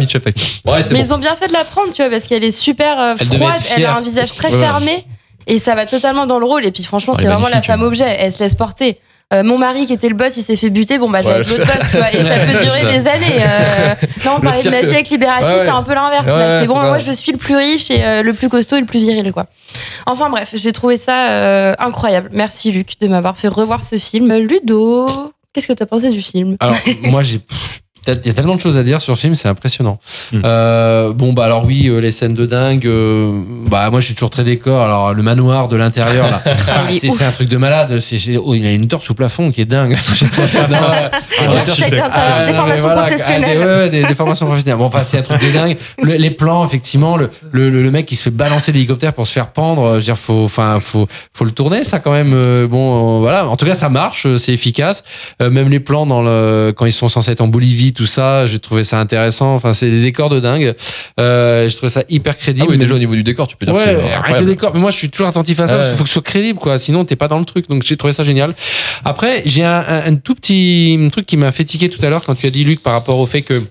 Ouais, 0.67 0.83
c'est 0.83 0.93
Mais 0.95 1.01
bon. 1.01 1.07
ils 1.07 1.15
ont 1.15 1.19
bien 1.19 1.37
fait 1.37 1.49
de 1.49 1.53
la 1.53 1.65
prendre, 1.65 1.93
tu 1.93 2.03
vois, 2.03 2.11
parce 2.11 2.27
qu'elle 2.27 2.45
est 2.45 2.51
super 2.51 2.99
euh, 3.01 3.17
froide, 3.17 3.61
elle 3.77 3.87
a 3.87 3.97
un 3.97 4.01
visage 4.01 4.35
très 4.35 4.53
Ouais, 4.53 4.59
fermé 4.59 5.05
et 5.47 5.59
ça 5.59 5.75
va 5.75 5.87
totalement 5.87 6.27
dans 6.27 6.39
le 6.39 6.47
rôle. 6.47 6.65
Et 6.65 6.71
puis 6.71 6.85
franchement, 6.85 7.15
Elle 7.17 7.25
c'est 7.25 7.27
est 7.27 7.33
vraiment 7.33 7.49
la 7.49 7.63
femme 7.63 7.83
objet, 7.83 8.17
elle 8.19 8.33
se 8.33 8.43
laisse 8.43 8.55
porter. 8.55 8.99
Euh, 9.33 9.43
mon 9.43 9.57
mari 9.59 9.87
qui 9.87 9.93
était 9.93 10.09
le 10.09 10.15
boss, 10.15 10.37
il 10.37 10.43
s'est 10.43 10.57
fait 10.57 10.71
buter. 10.71 10.99
Bon, 10.99 11.09
bah, 11.09 11.23
je 11.23 11.29
vais 11.29 11.35
Ouais, 11.35 11.41
être 11.41 11.49
l'autre 11.49 11.65
boss, 11.67 11.91
tu 11.91 11.97
vois. 11.97 12.13
Et 12.13 12.23
ça 12.29 12.39
peut 12.47 12.65
durer 12.65 12.83
des 12.99 13.09
années. 13.09 13.41
Euh, 13.41 13.95
là, 14.25 14.33
on 14.33 14.37
Le 14.37 14.43
parlait 14.43 14.63
de 14.63 14.71
ma 14.71 14.81
vie 14.83 14.93
avec 14.95 15.09
Liberace, 15.09 15.43
Ouais, 15.43 15.49
ouais. 15.57 15.65
c'est 15.65 15.69
un 15.71 15.83
peu 15.83 15.95
l'inverse. 15.95 16.25
C'est 16.61 16.67
bon, 16.69 16.81
moi, 16.83 16.99
je 16.99 17.13
suis 17.13 17.33
le 17.33 17.39
plus 17.39 17.57
riche 17.57 17.91
et 17.91 18.05
euh, 18.05 18.23
le 18.23 18.33
plus 18.35 18.49
costaud 18.49 18.77
et 18.77 18.81
le 18.81 18.87
plus 18.87 19.01
viril, 19.01 19.33
quoi. 19.33 19.47
Enfin, 20.07 20.29
bref, 20.31 20.51
j'ai 20.55 20.73
trouvé 20.73 20.97
ça 20.97 21.31
euh, 21.31 21.75
incroyable. 21.79 22.29
Merci, 22.33 22.73
Luc, 22.73 23.01
de 23.01 23.09
m'avoir 23.09 23.37
fait 23.37 23.49
revoir 23.49 23.85
ce 23.85 23.97
film. 23.97 24.33
Ludo, 24.37 25.07
qu'est-ce 25.53 25.69
que 25.69 25.73
t'as 25.73 25.87
pensé 25.87 26.11
du 26.11 26.21
film? 26.23 26.57
Alors, 26.61 26.77
moi, 27.03 27.23
j'ai. 27.23 27.41
Il 28.07 28.27
y 28.27 28.31
a 28.31 28.33
tellement 28.33 28.57
de 28.57 28.61
choses 28.61 28.77
à 28.77 28.83
dire 28.83 29.01
sur 29.01 29.13
le 29.13 29.19
film, 29.19 29.35
c'est 29.35 29.49
impressionnant. 29.49 29.99
Hmm. 30.33 30.41
Euh, 30.45 31.13
bon, 31.13 31.33
bah 31.33 31.45
alors 31.45 31.65
oui, 31.65 31.89
euh, 31.89 32.01
les 32.01 32.11
scènes 32.13 32.35
de 32.35 32.47
dingue. 32.47 32.87
euh, 32.87 33.33
bah 33.69 33.91
moi, 33.91 34.01
je 34.01 34.07
suis 34.07 34.15
toujours 34.15 34.31
très 34.31 34.45
décor. 34.45 34.83
Alors 34.83 35.15
le 35.15 35.23
manoir 35.23 35.69
de 35.69 35.77
l'intérieur, 35.77 36.29
là, 36.29 36.43
ah, 36.69 36.91
est 36.91 36.99
c'est 37.11 37.25
un 37.25 37.31
truc 37.31 37.49
de 37.49 37.57
malade. 37.57 38.01
C'est 38.01 38.37
oh, 38.37 38.55
il 38.55 38.67
a 38.67 38.73
une 38.73 38.89
torche 38.89 39.05
sous 39.07 39.15
plafond 39.15 39.51
qui 39.53 39.61
est 39.61 39.67
dingue. 39.67 39.97
Ah, 40.75 41.11
ah, 42.13 42.45
des 42.47 42.53
formations 42.55 42.67
mais 42.67 42.81
voilà, 42.81 43.03
professionnelles. 43.03 43.45
ah, 43.45 43.53
des, 43.53 43.59
ouais, 43.59 43.65
ouais, 43.65 43.91
des, 43.91 44.05
des 44.05 44.15
formations 44.15 44.47
professionnelles. 44.47 44.79
Bon, 44.79 44.87
enfin, 44.87 45.01
c'est 45.01 45.19
un 45.19 45.23
truc 45.23 45.41
de 45.43 45.51
dingue. 45.53 45.77
Le- 46.03 46.15
les 46.15 46.31
plans, 46.31 46.65
effectivement, 46.65 47.17
le, 47.17 47.31
le, 47.53 47.71
le- 47.71 47.91
mec 47.91 48.07
qui 48.07 48.17
se 48.17 48.25
fait 48.25 48.31
balancer 48.31 48.73
l'hélicoptère 48.73 49.13
pour 49.13 49.27
se 49.27 49.33
faire 49.33 49.49
pendre. 49.49 49.93
Je 49.93 49.97
veux 49.97 50.03
dire, 50.03 50.19
faut, 50.19 50.45
enfin, 50.45 50.79
faut, 50.81 51.07
faut 51.33 51.45
le 51.45 51.51
tourner, 51.51 51.85
ça 51.85 51.99
quand 51.99 52.13
même. 52.13 52.33
euh, 52.35 52.67
Bon, 52.67 53.17
euh, 53.17 53.21
voilà. 53.21 53.49
En 53.49 53.57
tout 53.57 53.67
cas, 53.67 53.75
ça 53.75 53.89
marche, 53.89 54.27
euh, 54.27 54.37
c'est 54.37 54.53
efficace. 54.53 55.05
Euh, 55.41 55.51
même 55.51 55.69
les 55.69 55.81
plans 55.81 56.07
dans 56.07 56.23
le, 56.23 56.73
quand 56.77 56.87
ils 56.87 56.93
sont 56.93 57.09
censés 57.09 57.33
être 57.33 57.41
en 57.41 57.49
Bolivie, 57.49 57.92
Tout 57.93 58.07
ça. 58.07 58.47
J'ai 58.47 58.59
trouvé 58.59 58.85
ça 58.85 58.99
intéressant. 59.01 59.55
Enfin, 59.55 59.73
c'est 59.75 59.91
des 59.91 60.03
décors 60.03 60.29
de 60.29 60.41
dingue. 60.41 60.75
Euh, 61.21 61.69
j'ai 61.69 61.77
trouvé 61.77 61.91
ça 61.91 62.03
hyper 62.09 62.35
Ah 62.37 62.41
crédible. 62.41 62.67
oui, 62.71 62.79
déjà 62.79 62.95
au 62.95 62.99
niveau 62.99 63.15
du 63.15 63.23
décor, 63.23 63.47
tu 63.47 63.57
peux 63.57 63.67
dire 63.67 63.75
que 63.75 63.81
Ouais, 63.81 63.97
c'est 64.01 64.13
arrête 64.13 64.41
le 64.41 64.47
décor. 64.47 64.73
Mais 64.75 64.81
moi, 64.81 64.91
je 64.91 64.97
suis 64.97 65.11
toujours 65.11 65.29
attentif 65.29 65.59
à 65.61 65.67
ça 65.69 65.77
parce 65.77 65.89
qu'il 65.89 65.97
faut 65.97 66.03
que 66.05 66.09
ce 66.09 66.15
soit 66.15 66.23
crédible, 66.23 66.59
quoi. 66.59 66.79
Sinon, 66.79 67.05
t'es 67.05 67.17
pas 67.17 67.29
dans 67.29 67.39
le 67.39 67.45
truc. 67.45 67.69
Donc, 67.69 67.83
j'ai 67.85 67.97
trouvé 67.97 68.13
ça 68.13 68.25
génial. 68.25 68.55
Après, 69.05 69.43
j'ai 69.47 69.65
un, 69.65 69.79
un- 69.87 70.05
un 70.13 70.15
tout 70.17 70.35
petit 70.35 70.99
truc 71.13 71.27
qui 71.27 71.37
m'a 71.37 71.53
fait 71.53 71.65
tiquer 71.65 71.89
tout 71.89 72.05
à 72.05 72.09
l'heure 72.11 72.25
quand 72.25 72.35
tu 72.35 72.47
as 72.47 72.51
dit, 72.51 72.65
Luc, 72.65 72.83
par 72.83 72.93
rapport 72.95 73.19
au 73.19 73.27
fait 73.27 73.43
que 73.43 73.63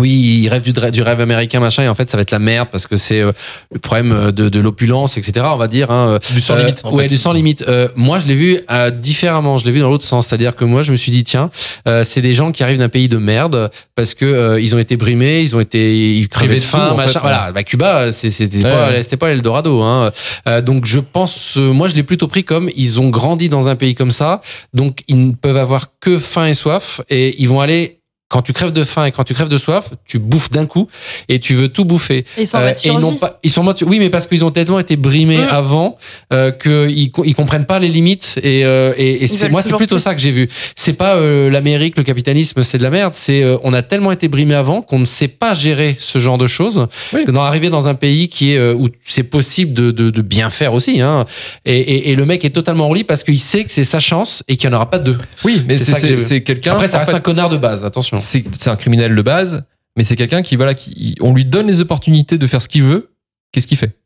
oui, 0.00 0.40
il 0.44 0.48
rêve 0.48 0.62
du, 0.62 0.72
du 0.72 1.02
rêve 1.02 1.20
américain, 1.20 1.60
machin, 1.60 1.82
et 1.84 1.88
en 1.88 1.94
fait, 1.94 2.10
ça 2.10 2.16
va 2.16 2.22
être 2.22 2.30
la 2.30 2.38
merde 2.38 2.68
parce 2.72 2.86
que 2.86 2.96
c'est 2.96 3.20
euh, 3.20 3.32
le 3.72 3.78
problème 3.78 4.12
euh, 4.12 4.32
de, 4.32 4.48
de 4.48 4.60
l'opulence, 4.60 5.16
etc. 5.18 5.46
On 5.52 5.56
va 5.56 5.68
dire. 5.68 5.90
Hein, 5.90 6.18
Du 6.32 6.40
sans 6.40 6.54
Euh, 6.54 6.58
limite. 6.60 6.80
en 6.84 6.92
ouais, 6.92 7.04
fait. 7.04 7.08
du 7.08 7.16
sans 7.16 7.32
limite. 7.32 7.64
Euh, 7.68 7.88
moi, 7.96 8.18
je 8.18 8.26
l'ai 8.26 8.34
vu 8.34 8.58
euh, 8.70 8.90
différemment. 8.90 9.58
Je 9.58 9.64
l'ai 9.66 9.70
vu 9.72 9.80
dans 9.80 9.90
l'autre 9.90 10.04
sens. 10.04 10.26
C'est-à-dire 10.28 10.54
que 10.56 10.64
moi, 10.64 10.82
je 10.82 10.90
me 10.92 10.96
suis 10.96 11.12
dit, 11.12 11.24
tiens, 11.24 11.50
euh, 11.86 12.02
c'est 12.04 12.20
des 12.22 12.34
gens 12.34 12.50
qui 12.52 12.62
arrivent 12.62 12.78
d'un 12.78 12.88
pays 12.88 13.08
de 13.08 13.16
merde 13.18 13.70
parce 13.94 14.14
que 14.14 14.24
euh, 14.24 14.60
ils 14.60 14.74
ont 14.74 14.78
été 14.78 14.96
brimés, 14.96 15.40
ils 15.42 15.54
ont 15.54 15.60
été 15.60 16.16
ils 16.16 16.28
crevaient 16.28 16.54
de 16.56 16.60
faim, 16.60 16.94
machin. 16.96 17.08
fait, 17.08 17.14
ouais. 17.16 17.20
Voilà. 17.22 17.52
Bah, 17.52 17.62
Cuba, 17.62 18.12
c'est- 18.12 18.30
c'était 18.30 18.58
Ouais, 18.58 18.70
pas, 18.70 18.90
ouais. 18.90 19.16
pas 19.18 19.28
l'Eldorado. 19.28 19.80
Hein. 19.82 20.10
Euh, 20.48 20.60
donc, 20.60 20.86
je 20.86 20.98
pense, 21.00 21.54
euh, 21.56 21.72
moi, 21.72 21.88
je 21.88 21.94
l'ai 21.94 22.02
plutôt 22.02 22.28
pris 22.28 22.44
comme 22.44 22.70
ils 22.76 23.00
ont 23.00 23.08
grandi 23.10 23.48
dans 23.48 23.68
un 23.68 23.76
pays 23.76 23.94
comme 23.94 24.10
ça, 24.10 24.40
donc 24.74 25.00
ils 25.08 25.26
ne 25.28 25.32
peuvent 25.32 25.56
avoir 25.56 25.88
que 26.00 26.18
faim 26.18 26.46
et 26.46 26.54
soif, 26.54 27.00
et 27.10 27.40
ils 27.40 27.48
vont 27.48 27.60
aller. 27.60 27.99
Quand 28.30 28.42
tu 28.42 28.52
crèves 28.52 28.72
de 28.72 28.84
faim 28.84 29.04
et 29.06 29.12
quand 29.12 29.24
tu 29.24 29.34
crèves 29.34 29.48
de 29.48 29.58
soif, 29.58 29.90
tu 30.06 30.20
bouffes 30.20 30.50
d'un 30.50 30.64
coup 30.64 30.86
et 31.28 31.40
tu 31.40 31.54
veux 31.54 31.68
tout 31.68 31.84
bouffer. 31.84 32.18
Et 32.38 32.42
ils 32.42 32.46
sont 32.46 32.58
en 32.58 32.60
Euh, 32.60 32.68
et 32.70 32.74
ils 32.86 32.92
n'ont 32.92 33.00
survie. 33.00 33.18
pas, 33.18 33.38
ils 33.42 33.50
sont 33.50 33.60
en 33.62 33.64
mode- 33.64 33.82
oui, 33.82 33.98
mais 33.98 34.08
parce 34.08 34.26
qu'ils 34.28 34.44
ont 34.44 34.52
tellement 34.52 34.78
été 34.78 34.94
brimés 34.94 35.38
Mm. 35.38 35.48
avant 35.50 35.96
euh, 36.32 36.52
qu'ils 36.52 37.10
ils 37.24 37.34
comprennent 37.34 37.66
pas 37.66 37.80
les 37.80 37.88
limites. 37.88 38.38
Et, 38.44 38.64
euh, 38.64 38.94
et, 38.96 39.24
et 39.24 39.26
c'est 39.26 39.48
moi, 39.48 39.62
c'est 39.62 39.76
plutôt 39.76 39.96
plus. 39.96 40.00
ça 40.02 40.14
que 40.14 40.20
j'ai 40.20 40.30
vu. 40.30 40.48
C'est 40.76 40.92
pas 40.92 41.16
euh, 41.16 41.50
l'Amérique, 41.50 41.98
le 41.98 42.04
capitalisme, 42.04 42.62
c'est 42.62 42.78
de 42.78 42.84
la 42.84 42.90
merde. 42.90 43.14
C'est 43.16 43.42
euh, 43.42 43.56
on 43.64 43.72
a 43.74 43.82
tellement 43.82 44.12
été 44.12 44.28
brimés 44.28 44.54
avant 44.54 44.80
qu'on 44.80 45.00
ne 45.00 45.04
sait 45.04 45.26
pas 45.28 45.52
gérer 45.52 45.96
ce 45.98 46.20
genre 46.20 46.38
de 46.38 46.46
choses. 46.46 46.86
Oui. 47.12 47.24
Que 47.24 47.32
d'en 47.32 47.42
arriver 47.42 47.68
dans 47.68 47.88
un 47.88 47.94
pays 47.94 48.28
qui 48.28 48.52
est 48.52 48.58
euh, 48.58 48.74
où 48.74 48.88
c'est 49.04 49.24
possible 49.24 49.72
de, 49.72 49.90
de, 49.90 50.10
de 50.10 50.22
bien 50.22 50.50
faire 50.50 50.72
aussi. 50.72 51.00
Hein. 51.00 51.24
Et, 51.64 51.74
et, 51.80 52.10
et 52.10 52.14
le 52.14 52.24
mec 52.26 52.44
est 52.44 52.50
totalement 52.50 52.88
au 52.88 52.94
lit 52.94 53.02
parce 53.02 53.24
qu'il 53.24 53.40
sait 53.40 53.64
que 53.64 53.72
c'est 53.72 53.82
sa 53.82 53.98
chance 53.98 54.44
et 54.46 54.56
qu'il 54.56 54.70
n'y 54.70 54.74
en 54.74 54.78
aura 54.78 54.88
pas 54.88 55.00
deux. 55.00 55.18
Oui, 55.44 55.62
mais 55.66 55.74
C'est 55.74 56.40
que 56.40 56.52
quelqu'un. 56.52 56.72
Après, 56.74 56.86
ça 56.86 56.96
en 56.96 57.00
reste 57.00 57.10
fait, 57.10 57.16
un 57.16 57.20
connard 57.20 57.48
de 57.48 57.56
base. 57.56 57.84
Attention. 57.84 58.19
C'est 58.20 58.68
un 58.68 58.76
criminel 58.76 59.14
de 59.14 59.22
base, 59.22 59.66
mais 59.96 60.04
c'est 60.04 60.16
quelqu'un 60.16 60.42
qui 60.42 60.56
voilà, 60.56 60.74
qui 60.74 61.16
on 61.20 61.34
lui 61.34 61.44
donne 61.44 61.66
les 61.66 61.80
opportunités 61.80 62.38
de 62.38 62.46
faire 62.46 62.62
ce 62.62 62.68
qu'il 62.68 62.82
veut. 62.82 63.10
Qu'est-ce 63.52 63.66
qu'il 63.66 63.78
fait? 63.78 63.96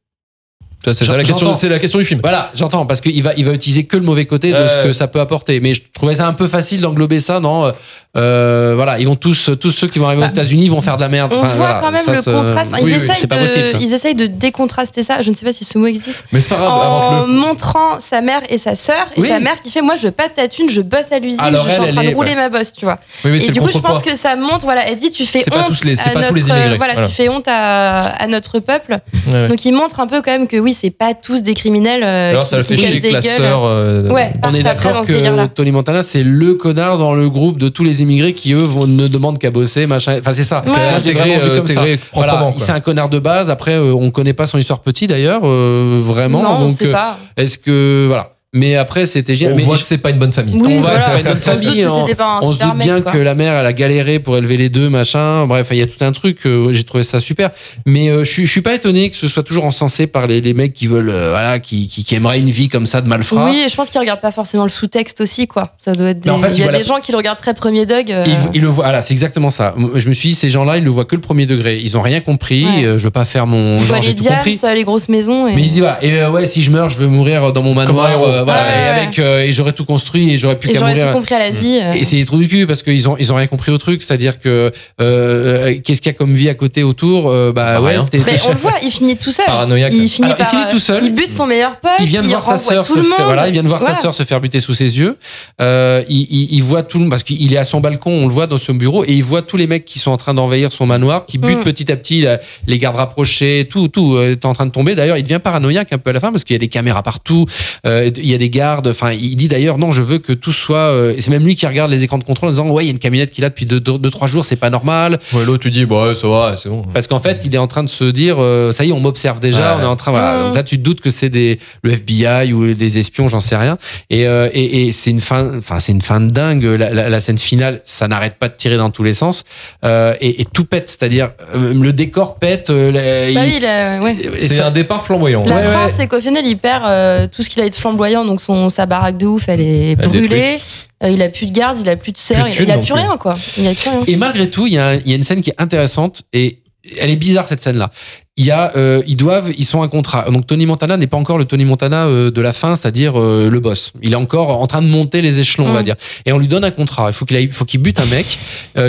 C'est 0.92 1.06
la 1.06 1.24
question. 1.24 1.52
La 1.70 1.78
du 1.78 2.04
film. 2.04 2.20
Voilà, 2.22 2.50
j'entends, 2.54 2.84
parce 2.84 3.00
qu'il 3.00 3.22
va, 3.22 3.32
il 3.34 3.44
va 3.44 3.52
utiliser 3.52 3.84
que 3.86 3.96
le 3.96 4.02
mauvais 4.02 4.26
côté 4.26 4.52
de 4.52 4.68
ce 4.68 4.82
que 4.82 4.92
ça 4.92 5.08
peut 5.08 5.20
apporter. 5.20 5.60
Mais 5.60 5.74
je 5.74 5.82
trouvais 5.92 6.16
ça 6.16 6.26
un 6.26 6.34
peu 6.34 6.46
facile 6.46 6.82
d'englober 6.82 7.20
ça 7.20 7.40
dans, 7.40 7.72
euh, 8.16 8.74
voilà, 8.76 8.98
ils 9.00 9.06
vont 9.06 9.16
tous, 9.16 9.50
tous 9.60 9.70
ceux 9.72 9.88
qui 9.88 9.98
vont 9.98 10.06
arriver 10.06 10.22
aux 10.22 10.26
Bah, 10.26 10.30
États-Unis 10.30 10.68
vont 10.68 10.80
faire 10.80 10.96
de 10.96 11.02
la 11.02 11.08
merde. 11.08 11.32
On 11.34 11.38
Enfin, 11.38 11.48
voit 11.48 11.56
voilà, 11.56 11.80
quand 11.80 11.90
même 11.90 12.04
ça, 12.04 12.12
le 12.12 12.22
contraste. 12.22 12.72
Enfin, 12.72 12.82
Oui, 12.84 12.90
ils, 12.92 12.98
oui, 12.98 13.04
essayent 13.10 13.26
de, 13.26 13.36
possible. 13.36 13.78
ils 13.80 13.92
essayent 13.92 14.14
de 14.14 14.26
décontraster 14.26 15.02
ça. 15.02 15.20
Je 15.22 15.30
ne 15.30 15.34
sais 15.34 15.44
pas 15.44 15.52
si 15.52 15.64
ce 15.64 15.76
mot 15.78 15.86
existe. 15.86 16.24
Mais 16.32 16.40
c'est 16.40 16.50
pas 16.50 16.56
grave. 16.56 16.70
en 16.72 17.26
montrant 17.26 17.98
sa 17.98 18.20
mère 18.20 18.40
et 18.48 18.58
sa 18.58 18.76
sœur 18.76 19.06
et 19.16 19.20
Oui. 19.20 19.28
sa 19.28 19.40
mère 19.40 19.58
qui 19.60 19.70
fait 19.72 19.82
moi 19.82 19.94
je 19.96 20.02
veux 20.06 20.12
pas 20.12 20.28
de 20.28 20.34
ta 20.34 20.46
thune 20.48 20.70
je 20.70 20.80
bosse 20.80 21.10
à 21.10 21.18
l'usine 21.18 21.40
je 21.52 21.56
suis 21.56 21.70
elle, 21.74 21.80
en 21.80 21.86
train 21.92 22.02
elle 22.02 22.10
de 22.10 22.14
rouler 22.14 22.30
ouais. 22.30 22.36
ma 22.36 22.48
bosse 22.48 22.72
tu 22.72 22.84
vois 22.84 22.98
Oui, 23.24 23.30
mais 23.32 23.44
et 23.44 23.50
du 23.50 23.60
coup 23.60 23.70
je 23.72 23.78
pense 23.78 24.02
que 24.02 24.16
ça 24.16 24.36
montre 24.36 24.64
voilà 24.64 24.86
elle 24.88 24.96
dit 24.96 25.10
tu 25.10 25.24
fais 25.24 25.40
honte 25.50 25.58
pas 25.58 25.62
tous 25.64 25.84
les- 25.84 25.96
c'est 25.96 26.10
à 26.10 26.12
pas 26.12 26.20
notre 26.20 26.28
tous 26.30 26.34
les 26.36 26.48
immigrés, 26.48 26.76
voilà, 26.76 26.94
voilà. 26.94 27.08
tu 27.08 27.14
fais 27.14 27.28
honte 27.28 27.48
à, 27.48 27.98
à 28.00 28.26
notre 28.26 28.58
peuple 28.60 28.96
Ouais, 29.32 29.48
donc 29.48 29.64
il 29.64 29.72
montre 29.72 30.00
un 30.00 30.06
peu 30.06 30.20
quand 30.22 30.30
même 30.32 30.46
que 30.46 30.56
oui 30.56 30.74
c'est 30.74 30.90
pas 30.90 31.14
tous 31.14 31.42
des 31.42 31.54
criminels 31.54 32.02
euh, 32.04 32.30
Alors 32.30 32.44
ça 32.44 32.58
le 32.58 32.62
fait 32.62 32.76
chier 32.76 33.00
que 33.00 33.08
la 33.12 33.22
sœur. 33.22 33.62
euh, 33.64 34.08
ouais 34.10 34.32
On 34.42 34.52
est 34.54 34.62
d'accord 34.62 35.06
que 35.06 35.46
Tony 35.46 35.72
Montana, 35.72 36.02
c'est 36.02 36.22
le 36.22 36.54
connard 36.54 36.98
dans 36.98 37.14
le 37.14 37.28
groupe 37.30 37.58
de 37.58 37.68
tous 37.68 37.84
les 37.84 38.02
immigrés 38.04 38.32
qui, 38.32 38.52
eux, 38.52 38.62
vont, 38.62 38.86
ne 38.86 39.08
demandent 39.08 39.38
qu'à 39.38 39.50
bosser, 39.50 39.86
machin. 39.86 40.18
Enfin, 40.20 40.32
c'est 40.32 40.44
ça. 40.44 40.62
Ouais. 40.64 40.94
Intégré, 40.96 41.36
euh, 41.36 41.56
comme 41.58 41.66
ça. 41.66 41.84
Voilà, 42.14 42.52
c'est 42.56 42.72
un 42.72 42.80
connard 42.80 43.08
de 43.08 43.18
base. 43.18 43.50
Après, 43.50 43.74
euh, 43.74 43.92
on 43.92 44.10
connaît 44.10 44.32
pas 44.32 44.46
son 44.46 44.58
histoire 44.58 44.80
petit, 44.80 45.06
d'ailleurs, 45.06 45.42
euh, 45.44 46.00
vraiment. 46.02 46.42
non 46.42 46.68
Donc, 46.68 46.80
euh, 46.82 46.94
est-ce 47.36 47.58
que, 47.58 48.06
voilà. 48.06 48.33
Mais 48.56 48.76
après, 48.76 49.04
c'était 49.06 49.34
génial. 49.34 49.54
On 49.54 49.56
Mais 49.56 49.64
voit 49.64 49.74
je- 49.74 49.80
que 49.80 49.86
c'est 49.86 49.98
pas 49.98 50.10
une 50.10 50.18
bonne 50.18 50.30
famille. 50.32 50.54
oui 50.56 50.74
on 50.78 50.80
va 50.80 50.90
voilà. 50.90 51.00
faire 51.00 51.16
une 51.18 51.22
bonne 51.24 51.32
On 51.32 51.40
se 51.42 51.50
doute 51.50 51.64
famille, 51.64 51.82
que 51.82 51.88
on- 51.90 52.14
pas 52.14 52.24
un 52.24 52.38
on 52.40 52.46
se 52.46 52.52
super 52.52 52.72
doute 52.74 52.82
bien 52.84 53.00
quoi. 53.00 53.10
que 53.12 53.18
la 53.18 53.34
mère, 53.34 53.52
elle 53.54 53.66
a 53.66 53.72
galéré 53.72 54.20
pour 54.20 54.36
élever 54.36 54.56
les 54.56 54.68
deux, 54.68 54.88
machin. 54.88 55.44
Bref, 55.46 55.68
il 55.72 55.78
y 55.78 55.82
a 55.82 55.86
tout 55.88 56.02
un 56.04 56.12
truc. 56.12 56.38
euh, 56.46 56.72
J'ai 56.72 56.84
trouvé 56.84 57.02
ça 57.02 57.18
super. 57.18 57.50
Mais 57.84 58.08
euh, 58.08 58.22
je, 58.24 58.30
suis- 58.30 58.46
je 58.46 58.50
suis 58.50 58.60
pas 58.62 58.74
étonné 58.74 59.10
que 59.10 59.16
ce 59.16 59.26
soit 59.28 59.42
toujours 59.42 59.64
encensé 59.64 60.06
par 60.06 60.26
les, 60.28 60.40
les 60.40 60.54
mecs 60.54 60.72
qui 60.72 60.86
veulent, 60.86 61.10
euh, 61.10 61.30
voilà, 61.30 61.58
qui, 61.58 61.88
qui, 61.88 62.04
qui 62.04 62.14
aimeraient 62.14 62.38
une 62.38 62.48
vie 62.50 62.68
comme 62.68 62.86
ça 62.86 63.00
de 63.00 63.08
malfrat. 63.08 63.44
oui 63.46 63.62
et 63.66 63.68
je 63.68 63.74
pense 63.74 63.90
qu'ils 63.90 64.00
regardent 64.00 64.20
pas 64.20 64.30
forcément 64.30 64.62
le 64.62 64.68
sous-texte 64.68 65.20
aussi 65.20 65.48
quoi 65.48 65.72
ça 65.84 65.92
doit 65.92 66.10
être 66.10 66.20
des... 66.20 66.30
Mais 66.30 66.36
en 66.36 66.38
fait, 66.38 66.52
il 66.52 66.64
y 66.64 66.68
a 66.68 66.72
des 66.72 66.84
gens 66.84 67.00
qui 67.00 67.10
le 67.10 67.18
regardent 67.18 67.38
très 67.40 67.54
premier 67.54 67.86
dog 67.86 68.10
euh, 68.12 68.22
Ils, 68.26 68.36
ils 68.54 68.60
le 68.62 68.68
voient, 68.68 68.84
voilà, 68.84 69.02
c'est 69.02 69.12
exactement 69.14 69.50
ça. 69.50 69.74
Je 69.96 70.08
me 70.08 70.12
suis 70.14 70.28
dit, 70.30 70.34
ces 70.36 70.48
gens-là, 70.48 70.78
ils 70.78 70.84
le 70.84 70.90
voient 70.90 71.04
que 71.06 71.16
le 71.16 71.20
premier 71.20 71.46
degré. 71.46 71.80
Ils 71.82 71.96
ont 71.96 72.02
rien 72.02 72.20
compris. 72.20 72.64
Ouais. 72.64 72.84
euh, 72.84 72.98
Je 72.98 73.04
veux 73.04 73.10
pas 73.10 73.24
faire 73.24 73.46
mon 73.48 73.74
ils 73.76 73.80
voient 73.82 73.96
genre, 73.96 74.04
les 74.06 74.14
tout 74.14 74.24
compris. 74.24 74.58
les 74.74 74.84
grosses 74.84 75.08
maisons 75.08 75.48
et... 75.48 75.56
Mais 75.56 75.62
ils 75.62 75.68
disent 75.68 75.80
voilà, 75.80 75.98
et 76.04 76.24
ouais, 76.26 76.46
si 76.46 76.62
je 76.62 76.70
meurs, 76.70 76.88
je 76.88 76.98
veux 76.98 77.08
mourir 77.08 77.52
dans 77.52 77.62
mon 77.62 77.74
manoir, 77.74 78.43
voilà, 78.44 78.62
Ouais, 78.62 78.68
et 78.68 78.88
avec 79.02 79.18
euh, 79.18 79.40
et 79.42 79.52
j'aurais 79.52 79.72
tout 79.72 79.84
construit 79.84 80.30
et 80.32 80.36
j'aurais 80.38 80.54
et 80.62 80.72
qu'à 80.72 80.78
j'aurais 80.78 80.94
mourir. 80.94 81.08
tout 81.08 81.18
compris 81.18 81.34
à 81.34 81.38
la 81.38 81.50
vie 81.50 81.80
euh. 81.82 81.92
Et 81.92 82.04
c'est 82.04 82.16
des 82.16 82.24
trous 82.24 82.38
du 82.38 82.48
cul 82.48 82.66
parce 82.66 82.82
qu'ils 82.82 83.08
ont 83.08 83.16
ils 83.18 83.32
ont 83.32 83.36
rien 83.36 83.46
compris 83.46 83.72
au 83.72 83.78
truc, 83.78 84.02
c'est-à-dire 84.02 84.40
que 84.40 84.70
euh, 85.00 85.74
qu'est-ce 85.84 86.00
qu'il 86.00 86.10
y 86.10 86.14
a 86.14 86.18
comme 86.18 86.32
vie 86.32 86.48
à 86.48 86.54
côté 86.54 86.82
autour 86.82 87.28
euh, 87.28 87.52
Bah 87.52 87.74
Bah, 87.74 87.82
ouais, 87.82 87.96
Mais 88.12 88.20
t'es 88.20 88.40
on 88.46 88.50
le 88.52 88.56
voit, 88.58 88.72
il 88.82 88.90
finit 88.90 89.16
tout 89.16 89.30
seul. 89.32 89.46
Paranoïaque. 89.46 89.92
Il 89.94 90.08
finit, 90.08 90.26
Alors, 90.28 90.38
il 90.40 90.44
finit 90.46 90.62
tout 90.70 90.78
seul. 90.78 91.02
Il 91.04 91.14
bute 91.14 91.32
son 91.32 91.46
meilleur 91.46 91.76
pote. 91.80 91.92
il 92.00 92.06
vient 92.06 92.22
de 92.22 92.28
voir 92.28 92.44
sa 92.44 92.56
sœur 92.56 92.84
se 92.86 92.92
faire, 92.94 93.02
monde. 93.02 93.12
voilà, 93.24 93.48
il 93.48 93.52
vient 93.52 93.62
de 93.62 93.68
voir 93.68 93.80
Voilà. 93.80 93.94
sa 93.94 94.02
sœur 94.02 94.14
se 94.14 94.22
faire 94.22 94.40
buter 94.40 94.60
sous 94.60 94.74
ses 94.74 94.98
yeux. 94.98 95.16
Euh, 95.60 96.02
il, 96.08 96.26
il, 96.30 96.52
il 96.54 96.62
voit 96.62 96.82
tout 96.82 96.98
le 96.98 97.08
parce 97.08 97.22
qu'il 97.22 97.52
est 97.52 97.56
à 97.58 97.64
son 97.64 97.80
balcon, 97.80 98.10
on 98.10 98.26
le 98.26 98.32
voit 98.32 98.46
dans 98.46 98.58
son 98.58 98.74
bureau 98.74 99.04
et 99.04 99.12
il 99.12 99.22
voit 99.24 99.42
tous 99.42 99.56
les 99.56 99.66
mecs 99.66 99.84
qui 99.84 99.98
sont 99.98 100.10
en 100.10 100.16
train 100.16 100.34
d'envahir 100.34 100.72
son 100.72 100.86
manoir, 100.86 101.26
qui 101.26 101.38
butent 101.38 101.54
Mm. 101.58 101.62
petit 101.64 101.92
à 101.92 101.96
petit 101.96 102.26
les 102.66 102.78
gardes 102.78 102.96
rapprochés, 102.96 103.66
tout 103.70 103.88
tout 103.88 104.14
euh, 104.16 104.32
est 104.32 104.44
en 104.44 104.52
train 104.52 104.66
de 104.66 104.70
tomber. 104.70 104.94
D'ailleurs, 104.94 105.16
il 105.16 105.22
devient 105.22 105.40
paranoïaque 105.42 105.92
un 105.92 105.98
peu 105.98 106.10
à 106.10 106.12
la 106.12 106.20
fin 106.20 106.32
parce 106.32 106.44
qu'il 106.44 106.54
y 106.54 106.56
a 106.56 106.58
des 106.58 106.68
caméras 106.68 107.02
partout, 107.02 107.46
euh, 107.86 108.10
il 108.16 108.33
y 108.34 108.36
a 108.36 108.38
des 108.38 108.50
gardes. 108.50 108.86
Enfin, 108.88 109.12
il 109.12 109.34
dit 109.36 109.48
d'ailleurs 109.48 109.78
non, 109.78 109.90
je 109.90 110.02
veux 110.02 110.18
que 110.18 110.32
tout 110.32 110.52
soit. 110.52 110.76
euh, 110.78 111.14
c'est 111.18 111.30
même 111.30 111.44
lui 111.44 111.56
qui 111.56 111.66
regarde 111.66 111.90
les 111.90 112.02
écrans 112.04 112.18
de 112.18 112.24
contrôle 112.24 112.48
en 112.48 112.52
disant 112.52 112.68
ouais, 112.70 112.84
il 112.84 112.86
y 112.86 112.90
a 112.90 112.92
une 112.92 112.98
camionnette 112.98 113.30
qui 113.30 113.40
là 113.40 113.48
depuis 113.48 113.66
2 113.66 113.80
deux, 113.80 113.98
deux, 113.98 114.10
trois 114.10 114.26
jours, 114.28 114.44
c'est 114.44 114.56
pas 114.56 114.70
normal. 114.70 115.18
Ouais, 115.32 115.44
l'autre, 115.44 115.62
tu 115.62 115.70
dis, 115.70 115.84
bah, 115.86 116.08
ouais, 116.08 116.14
ça 116.14 116.28
va, 116.28 116.54
c'est 116.56 116.68
bon. 116.68 116.82
Parce 116.92 117.06
qu'en 117.06 117.20
fait, 117.20 117.42
il 117.44 117.54
est 117.54 117.58
en 117.58 117.66
train 117.66 117.82
de 117.82 117.88
se 117.88 118.04
dire, 118.04 118.36
euh, 118.38 118.72
ça 118.72 118.84
y 118.84 118.90
est, 118.90 118.92
on 118.92 119.00
m'observe 119.00 119.40
déjà, 119.40 119.74
Ouais. 119.76 119.80
on 119.80 119.84
est 119.84 119.86
en 119.86 119.96
train, 119.96 120.10
voilà. 120.12 120.42
Donc 120.44 120.54
là, 120.56 120.62
tu 120.62 120.78
te 120.78 120.82
doutes 120.82 121.00
que 121.00 121.10
c'est 121.10 121.28
des 121.28 121.58
le 121.82 121.92
FBI 121.92 122.52
ou 122.52 122.72
des 122.74 122.98
espions, 122.98 123.28
j'en 123.28 123.40
sais 123.40 123.56
rien. 123.56 123.78
Et, 124.10 124.26
euh, 124.26 124.48
et, 124.52 124.86
et 124.86 124.92
c'est 124.92 125.10
une 125.10 125.20
fin, 125.20 125.58
enfin, 125.58 125.80
c'est 125.80 125.92
une 125.92 126.02
fin 126.02 126.20
de 126.20 126.30
dingue. 126.30 126.64
La, 126.64 126.90
la, 126.92 127.08
la 127.08 127.20
scène 127.20 127.38
finale, 127.38 127.80
ça 127.84 128.08
n'arrête 128.08 128.34
pas 128.34 128.48
de 128.48 128.54
tirer 128.56 128.76
dans 128.76 128.90
tous 128.90 129.02
les 129.02 129.14
sens 129.14 129.44
euh, 129.84 130.14
et, 130.20 130.40
et 130.40 130.44
tout 130.44 130.64
pète, 130.64 130.88
c'est-à-dire 130.88 131.30
euh, 131.54 131.72
le 131.74 131.92
décor 131.92 132.36
pète. 132.36 132.70
euh, 132.70 132.90
la- 132.90 133.32
Bah 133.34 133.46
il- 133.46 133.50
oui, 133.50 133.54
il 133.58 133.66
a- 133.66 134.00
ouais. 134.00 134.16
et 134.34 134.38
C'est 134.38 134.54
ça- 134.56 134.66
un 134.68 134.70
départ 134.70 135.04
flamboyant. 135.04 135.42
La 135.46 135.54
Ouais, 135.56 135.62
fin, 135.64 135.84
ouais. 135.86 135.92
c'est 135.94 136.06
qu'au 136.06 136.20
final, 136.20 136.42
il 136.46 136.56
perd 136.56 136.84
euh, 136.86 137.26
tout 137.30 137.42
ce 137.42 137.50
qu'il 137.50 137.62
a 137.62 137.66
été 137.66 137.78
flamboyant. 137.78 138.23
Donc, 138.24 138.40
son, 138.40 138.70
sa 138.70 138.86
baraque 138.86 139.18
de 139.18 139.26
ouf, 139.26 139.48
elle 139.48 139.60
est 139.60 139.92
Elle 139.92 140.08
brûlée. 140.08 140.58
Euh, 141.02 141.10
il 141.10 141.22
a 141.22 141.28
plus 141.28 141.46
de 141.46 141.52
garde, 141.52 141.78
il 141.80 141.88
a 141.88 141.96
plus 141.96 142.12
de 142.12 142.18
sœur, 142.18 142.46
il, 142.48 142.70
a 142.70 142.76
plus 142.78 142.86
plus. 142.86 142.94
rien, 142.94 143.16
quoi. 143.18 143.34
Il 143.58 143.66
a 143.66 143.74
plus 143.74 143.90
rien. 143.90 144.00
Et 144.06 144.16
malgré 144.16 144.48
tout, 144.50 144.66
il 144.66 144.74
y, 144.74 144.78
a 144.78 144.88
un- 144.88 144.94
il 144.96 145.08
y 145.08 145.12
a 145.12 145.16
une 145.16 145.22
scène 145.22 145.40
qui 145.42 145.50
est 145.50 145.60
intéressante 145.60 146.22
et 146.32 146.58
elle 147.00 147.10
est 147.10 147.16
bizarre 147.16 147.46
cette 147.46 147.62
scène-là. 147.62 147.90
Il 148.36 148.44
y 148.44 148.50
a, 148.50 148.72
euh, 148.76 149.00
ils 149.06 149.16
doivent, 149.16 149.52
ils 149.56 149.64
sont 149.64 149.82
un 149.82 149.88
contrat. 149.88 150.28
Donc 150.30 150.46
Tony 150.46 150.66
Montana 150.66 150.96
n'est 150.96 151.06
pas 151.06 151.16
encore 151.16 151.38
le 151.38 151.44
Tony 151.44 151.64
Montana 151.64 152.06
euh, 152.06 152.30
de 152.32 152.40
la 152.40 152.52
fin, 152.52 152.74
c'est-à-dire 152.74 153.18
euh, 153.18 153.48
le 153.48 153.60
boss. 153.60 153.92
Il 154.02 154.12
est 154.12 154.16
encore 154.16 154.60
en 154.60 154.66
train 154.66 154.82
de 154.82 154.88
monter 154.88 155.22
les 155.22 155.38
échelons, 155.38 155.68
on 155.68 155.72
va 155.72 155.82
Mm. 155.82 155.84
dire. 155.84 155.94
Et 156.26 156.32
on 156.32 156.38
lui 156.38 156.48
donne 156.48 156.64
un 156.64 156.70
contrat. 156.72 157.10
Il 157.10 157.12
faut 157.14 157.24
qu'il 157.26 157.50
faut 157.52 157.64
qu'il 157.64 157.80
bute 157.80 158.00
un 158.00 158.06
mec 158.06 158.26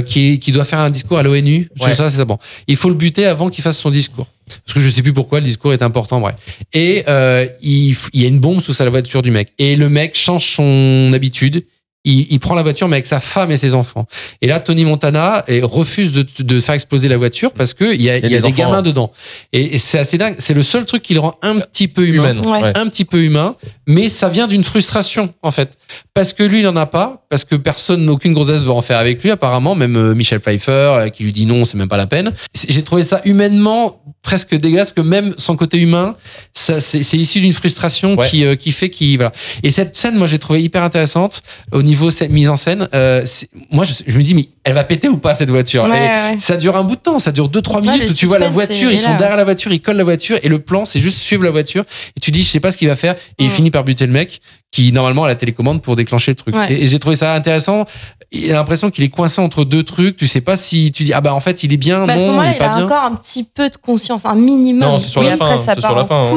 qui, 0.07 0.39
qui 0.39 0.51
doit 0.51 0.65
faire 0.65 0.79
un 0.79 0.89
discours 0.89 1.19
à 1.19 1.23
l'ONU. 1.23 1.69
Ouais. 1.79 1.93
Ça, 1.93 2.09
c'est 2.09 2.17
ça. 2.17 2.25
Bon, 2.25 2.37
il 2.67 2.75
faut 2.75 2.89
le 2.89 2.95
buter 2.95 3.25
avant 3.27 3.49
qu'il 3.49 3.63
fasse 3.63 3.77
son 3.77 3.91
discours. 3.91 4.27
Parce 4.65 4.73
que 4.73 4.81
je 4.81 4.89
sais 4.89 5.01
plus 5.01 5.13
pourquoi 5.13 5.39
le 5.39 5.45
discours 5.45 5.73
est 5.73 5.81
important, 5.81 6.19
bref. 6.19 6.35
Et 6.73 7.03
euh, 7.07 7.47
il, 7.61 7.95
il 8.13 8.21
y 8.21 8.25
a 8.25 8.27
une 8.27 8.39
bombe 8.39 8.61
sous 8.61 8.75
la 8.83 8.89
voiture 8.89 9.21
du 9.21 9.31
mec. 9.31 9.53
Et 9.57 9.75
le 9.75 9.89
mec 9.89 10.15
change 10.15 10.45
son 10.45 11.11
habitude. 11.13 11.65
Il, 12.07 12.27
il 12.29 12.39
prend 12.39 12.53
la 12.53 12.61
voiture, 12.61 12.87
mais 12.87 12.97
avec 12.97 13.07
sa 13.07 13.19
femme 13.19 13.49
et 13.49 13.57
ses 13.57 13.73
enfants. 13.73 14.05
Et 14.39 14.45
là, 14.45 14.59
Tony 14.59 14.85
Montana 14.85 15.43
eh, 15.47 15.61
refuse 15.63 16.11
de, 16.11 16.23
de 16.37 16.59
faire 16.59 16.75
exploser 16.75 17.07
la 17.07 17.17
voiture 17.17 17.51
parce 17.51 17.73
que 17.73 17.95
il 17.95 17.99
y 17.99 18.11
a, 18.11 18.17
il 18.17 18.21
y 18.21 18.25
a 18.27 18.29
des 18.29 18.35
des 18.37 18.45
enfants. 18.45 18.55
gamins 18.55 18.81
dedans. 18.83 19.11
Et, 19.53 19.73
et 19.73 19.77
c'est 19.79 19.97
assez 19.97 20.19
dingue. 20.19 20.35
C'est 20.37 20.53
le 20.53 20.61
seul 20.61 20.85
truc 20.85 21.01
qui 21.01 21.15
le 21.15 21.19
rend 21.21 21.33
un 21.41 21.61
petit 21.61 21.87
peu 21.87 22.07
humain. 22.07 22.33
Humaine. 22.43 22.45
Ouais. 22.45 22.77
Un 22.77 22.87
petit 22.89 23.05
peu 23.05 23.23
humain, 23.23 23.55
mais 23.87 24.07
ça 24.07 24.29
vient 24.29 24.45
d'une 24.45 24.63
frustration 24.63 25.33
en 25.41 25.49
fait, 25.49 25.79
parce 26.13 26.31
que 26.31 26.43
lui 26.43 26.59
il 26.59 26.67
en 26.67 26.75
a 26.75 26.85
pas, 26.85 27.25
parce 27.27 27.43
que 27.43 27.55
personne, 27.55 28.07
aucune 28.07 28.33
grossesse 28.33 28.61
veut 28.61 28.71
en 28.71 28.83
faire 28.83 28.99
avec 28.99 29.23
lui 29.23 29.31
apparemment, 29.31 29.73
même 29.73 29.95
euh, 29.95 30.13
Michel 30.13 30.39
Pfeiffer 30.41 30.71
euh, 30.71 31.09
qui 31.09 31.23
lui 31.23 31.31
dit 31.31 31.47
non, 31.47 31.65
c'est 31.65 31.77
même 31.79 31.89
pas 31.89 31.97
la 31.97 32.05
peine. 32.05 32.31
J'ai 32.69 32.83
trouvé 32.83 33.03
ça 33.03 33.21
humainement 33.25 34.03
presque 34.25 34.55
dégueulasse 34.55 34.91
que 34.91 35.01
même 35.01 35.33
son 35.37 35.55
côté 35.55 35.77
humain, 35.77 36.15
ça 36.53 36.81
c'est 36.81 37.17
issu 37.17 37.39
d'une 37.39 37.53
frustration 37.53 38.15
Ouais. 38.15 38.27
qui 38.27 38.43
euh, 38.43 38.55
qui 38.55 38.71
fait 38.71 38.89
qu'il 38.89 39.15
voilà. 39.17 39.31
Et 39.63 39.69
cette 39.71 39.95
scène, 39.95 40.15
moi 40.17 40.27
j'ai 40.27 40.39
trouvé 40.39 40.61
hyper 40.61 40.83
intéressante 40.83 41.41
au 41.71 41.81
niveau 41.83 42.09
scè- 42.11 42.29
mise 42.29 42.49
en 42.49 42.57
scène. 42.57 42.89
Euh, 42.93 43.23
moi 43.71 43.83
je, 43.85 43.93
je 44.05 44.17
me 44.17 44.23
dis 44.23 44.33
mais 44.33 44.47
elle 44.65 44.73
va 44.73 44.83
péter 44.83 45.07
ou 45.07 45.17
pas 45.17 45.33
cette 45.33 45.49
voiture? 45.49 45.83
Ouais, 45.85 45.89
Et 45.97 46.33
ouais. 46.33 46.39
ça 46.39 46.57
dure 46.57 46.75
un 46.75 46.83
bout 46.83 46.95
de 46.95 47.01
temps, 47.01 47.19
ça 47.19 47.31
dure 47.31 47.47
2-3 47.49 47.75
Ouais, 47.75 47.81
minutes 47.93 48.11
où 48.11 48.13
tu 48.13 48.25
vois 48.25 48.39
la 48.39 48.49
voiture, 48.49 48.91
ils 48.91 48.99
sont 48.99 49.11
là. 49.11 49.15
derrière 49.17 49.37
la 49.37 49.43
voiture, 49.45 49.71
ils 49.71 49.79
collent 49.81 49.95
la 49.97 50.03
voiture 50.03 50.37
et 50.43 50.49
le 50.49 50.59
plan 50.59 50.83
c'est 50.85 50.99
juste 50.99 51.19
suivre 51.19 51.43
la 51.43 51.51
voiture 51.51 51.83
et 52.17 52.19
tu 52.19 52.31
dis 52.31 52.43
je 52.43 52.49
sais 52.49 52.59
pas 52.59 52.71
ce 52.71 52.77
qu'il 52.77 52.87
va 52.89 52.95
faire 52.97 53.13
et 53.37 53.43
il 53.45 53.47
Mm. 53.47 53.51
finit 53.51 53.71
par 53.71 53.83
buter 53.85 54.05
le 54.05 54.11
mec 54.11 54.41
qui 54.71 54.91
normalement 54.91 55.23
a 55.23 55.27
la 55.29 55.35
télécommande 55.37 55.81
pour 55.81 55.95
déclencher 55.95 56.31
le 56.31 56.35
truc. 56.35 56.53
Ouais. 56.53 56.73
Et, 56.73 56.83
et 56.83 56.87
j'ai 56.87 56.99
trouvé 56.99 57.15
ça 57.15 57.33
intéressant. 57.33 57.85
Il 58.33 58.51
a 58.51 58.55
l'impression 58.55 58.91
qu'il 58.91 59.05
est 59.05 59.09
coincé 59.09 59.39
entre 59.41 59.63
deux 59.63 59.83
trucs, 59.83 60.17
tu 60.17 60.27
sais 60.27 60.41
pas 60.41 60.57
si 60.57 60.91
tu 60.91 61.03
dis 61.03 61.13
ah 61.13 61.21
bah 61.21 61.33
en 61.33 61.39
fait 61.39 61.63
il 61.63 61.71
est 61.71 61.77
bien, 61.77 62.05
Bah, 62.05 62.13
à 62.13 62.19
ce 62.19 62.25
non, 62.25 62.43
il 62.43 62.47
est 62.49 62.51
il 62.53 62.57
pas 62.57 62.65
a 62.65 62.75
bien. 62.77 62.85
encore 62.85 63.03
un 63.03 63.15
petit 63.15 63.45
peu 63.45 63.69
de 63.69 63.77
conscience, 63.77 64.25
un 64.25 64.35
minimum. 64.35 64.81
Non, 64.81 64.97
c'est 64.97 65.07
sur 65.07 65.21
et 65.23 65.27
la 65.27 65.33
après, 65.35 65.57
fin. 65.57 65.63
ça 65.63 65.75
part 65.75 65.83
sur 65.85 65.95
la 65.95 66.01
en 66.01 66.05
fin. 66.05 66.19
hein. 66.25 66.29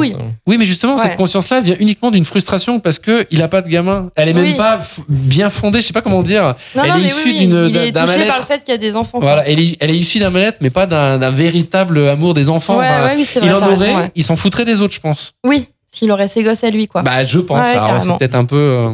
Oui, 0.47 0.57
mais 0.57 0.65
justement, 0.65 0.95
Ouais. 0.95 1.01
cette 1.01 1.17
conscience-là 1.17 1.59
vient 1.59 1.75
uniquement 1.79 2.11
d'une 2.11 2.23
frustration 2.23 2.79
parce 2.79 2.99
que 2.99 3.27
il 3.31 3.41
a 3.43 3.49
pas 3.49 3.61
de 3.61 3.67
gamin. 3.67 4.05
Elle 4.15 4.29
est 4.29 4.33
même 4.33 4.55
pas 4.55 4.79
bien 5.09 5.49
fondée, 5.49 5.81
je 5.81 5.87
sais 5.87 5.93
pas 5.93 6.01
comment 6.01 6.23
dire. 6.23 6.55
Non, 6.75 6.83
Elle 6.83 6.89
non, 6.91 6.97
est 6.97 7.01
issue 7.01 7.33
d'une- 7.33 7.69
il 7.73 7.91
d'un 7.91 8.05
par 8.27 8.37
le 8.37 8.43
fait 8.43 8.59
qu'il 8.59 8.69
y 8.69 8.75
a 8.75 8.77
des 8.77 8.95
enfants. 8.95 9.19
Voilà, 9.19 9.47
elle 9.47 9.59
est, 9.59 9.77
elle 9.79 9.89
est 9.91 9.97
issue 9.97 10.19
d'un 10.19 10.29
mal-être, 10.29 10.57
mais 10.61 10.69
pas 10.69 10.85
d'un 10.85 11.29
véritable 11.29 12.07
amour 12.07 12.33
des 12.33 12.49
enfants. 12.49 12.77
Ouais, 12.77 12.87
ouais, 12.87 13.23
il 13.41 13.51
en 13.51 13.73
aurait, 13.73 13.95
ouais. 13.95 14.11
il 14.15 14.23
s'en 14.23 14.35
foutrait 14.35 14.65
des 14.65 14.81
autres, 14.81 14.93
je 14.93 14.99
pense. 14.99 15.35
Oui, 15.43 15.69
s'il 15.87 16.11
aurait 16.11 16.27
ses 16.27 16.43
gosses 16.43 16.63
à 16.63 16.69
lui, 16.69 16.87
quoi. 16.87 17.01
Bah, 17.01 17.23
je 17.23 17.39
pense. 17.39 17.65
C'est 17.65 18.17
peut-être 18.17 18.35
un 18.35 18.45
peu. 18.45 18.55
euh, 18.55 18.89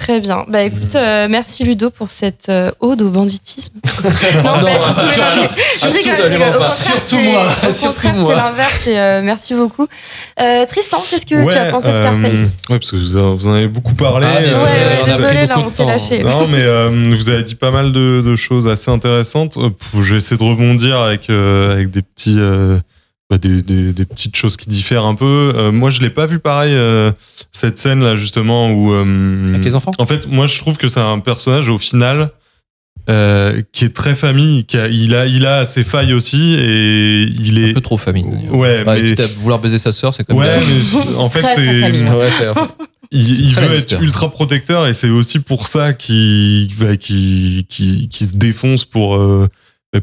Très 0.00 0.20
bien. 0.20 0.44
Bah 0.48 0.62
écoute, 0.62 0.94
euh, 0.94 1.26
merci 1.28 1.64
Ludo 1.64 1.90
pour 1.90 2.10
cette 2.10 2.48
euh, 2.48 2.70
ode 2.80 3.02
au 3.02 3.10
banditisme. 3.10 3.74
non, 4.44 4.52
mais 4.64 4.74
non, 4.74 4.80
je 4.96 5.20
rigole, 5.20 5.48
je 5.80 6.10
absolument 6.10 6.44
rigole. 6.44 6.48
Au 6.48 6.60
pas. 6.60 6.66
contraire, 6.66 6.76
Surtout 6.76 7.16
c'est- 7.16 7.32
moi, 7.32 7.46
Au 7.68 7.72
surtout 7.72 7.94
contraire, 7.94 8.14
moi. 8.14 8.30
c'est 8.34 8.36
l'inverse. 8.42 8.86
et, 8.86 8.98
euh, 8.98 9.22
merci 9.22 9.54
beaucoup. 9.54 9.86
Euh, 10.40 10.66
Tristan, 10.66 11.02
qu'est-ce 11.10 11.26
que 11.26 11.44
tu 11.50 11.58
as 11.58 11.66
pensé 11.66 11.88
de 11.88 11.92
euh, 11.92 12.00
Scarface 12.00 12.38
Ouais, 12.70 12.78
parce 12.78 12.90
que 12.90 12.96
vous 12.96 13.16
en, 13.16 13.34
vous 13.34 13.46
en 13.48 13.52
avez 13.54 13.68
beaucoup 13.68 13.94
parlé. 13.94 14.26
Ah, 14.30 14.38
Ouais, 14.38 14.44
désolé, 14.46 15.34
ouais, 15.40 15.46
là, 15.46 15.58
on 15.58 15.68
s'est 15.68 15.84
lâché. 15.84 16.22
Non, 16.22 16.46
mais 16.48 16.62
euh, 16.62 16.90
vous 17.16 17.28
avez 17.28 17.42
dit 17.42 17.54
pas 17.56 17.70
mal 17.70 17.92
de, 17.92 18.22
de 18.24 18.36
choses 18.36 18.68
assez 18.68 18.90
intéressantes. 18.90 19.58
Je 19.94 20.12
vais 20.12 20.18
essayer 20.18 20.36
de 20.36 20.44
rebondir 20.44 21.00
avec, 21.00 21.28
euh, 21.28 21.72
avec 21.72 21.90
des 21.90 22.02
petits. 22.02 22.38
Bah, 23.30 23.38
des, 23.38 23.62
des, 23.62 23.92
des 23.92 24.04
petites 24.04 24.36
choses 24.36 24.56
qui 24.56 24.68
diffèrent 24.70 25.04
un 25.04 25.14
peu. 25.14 25.52
Euh, 25.54 25.70
moi, 25.72 25.90
je 25.90 26.00
l'ai 26.00 26.10
pas 26.10 26.26
vu 26.26 26.38
pareil 26.38 26.72
euh, 26.74 27.12
cette 27.52 27.78
scène 27.78 28.02
là 28.02 28.16
justement 28.16 28.70
où. 28.70 28.92
euh, 28.92 29.50
Avec 29.50 29.64
les 29.64 29.74
enfants? 29.74 29.90
En 29.98 30.06
fait, 30.06 30.26
moi, 30.28 30.46
je 30.46 30.58
trouve 30.58 30.76
que 30.78 30.88
c'est 30.88 31.00
un 31.00 31.18
personnage 31.18 31.68
au 31.68 31.78
final 31.78 32.30
euh, 33.10 33.62
qui 33.72 33.84
est 33.84 33.94
très 33.94 34.14
famille. 34.16 34.64
Qui 34.64 34.78
a, 34.78 34.88
il 34.88 35.14
a, 35.14 35.26
il 35.26 35.46
a 35.46 35.64
ses 35.64 35.82
failles 35.84 36.12
aussi 36.14 36.54
et 36.54 37.22
il 37.24 37.58
Un 37.62 37.68
est. 37.68 37.72
peu 37.74 37.80
trop 37.80 37.98
famille. 37.98 38.24
Ouais, 38.50 38.82
Bah, 38.84 38.94
mais. 38.96 39.08
quitte 39.10 39.20
à 39.20 39.26
vouloir 39.26 39.58
baiser 39.60 39.78
sa 39.78 39.92
sœur, 39.92 40.14
c'est 40.14 40.24
comme 40.24 40.36
Ouais, 40.38 40.58
mais 40.66 41.14
en 41.16 41.28
fait, 41.28 41.44
c'est. 41.54 41.92
Ouais, 42.10 42.30
c'est 42.30 42.46
Il, 43.10 43.48
il 43.48 43.54
veut 43.54 43.72
être 43.74 44.02
ultra 44.02 44.30
protecteur 44.30 44.86
et 44.86 44.92
c'est 44.92 45.08
aussi 45.08 45.38
pour 45.38 45.66
ça 45.66 45.92
qu'il 45.94 46.68
bah, 46.78 46.96
qu'il 46.96 47.64
qu'il- 47.66 48.08
qu'il 48.08 48.26
se 48.26 48.36
défonce 48.36 48.84
pour 48.84 49.16
euh, 49.16 49.48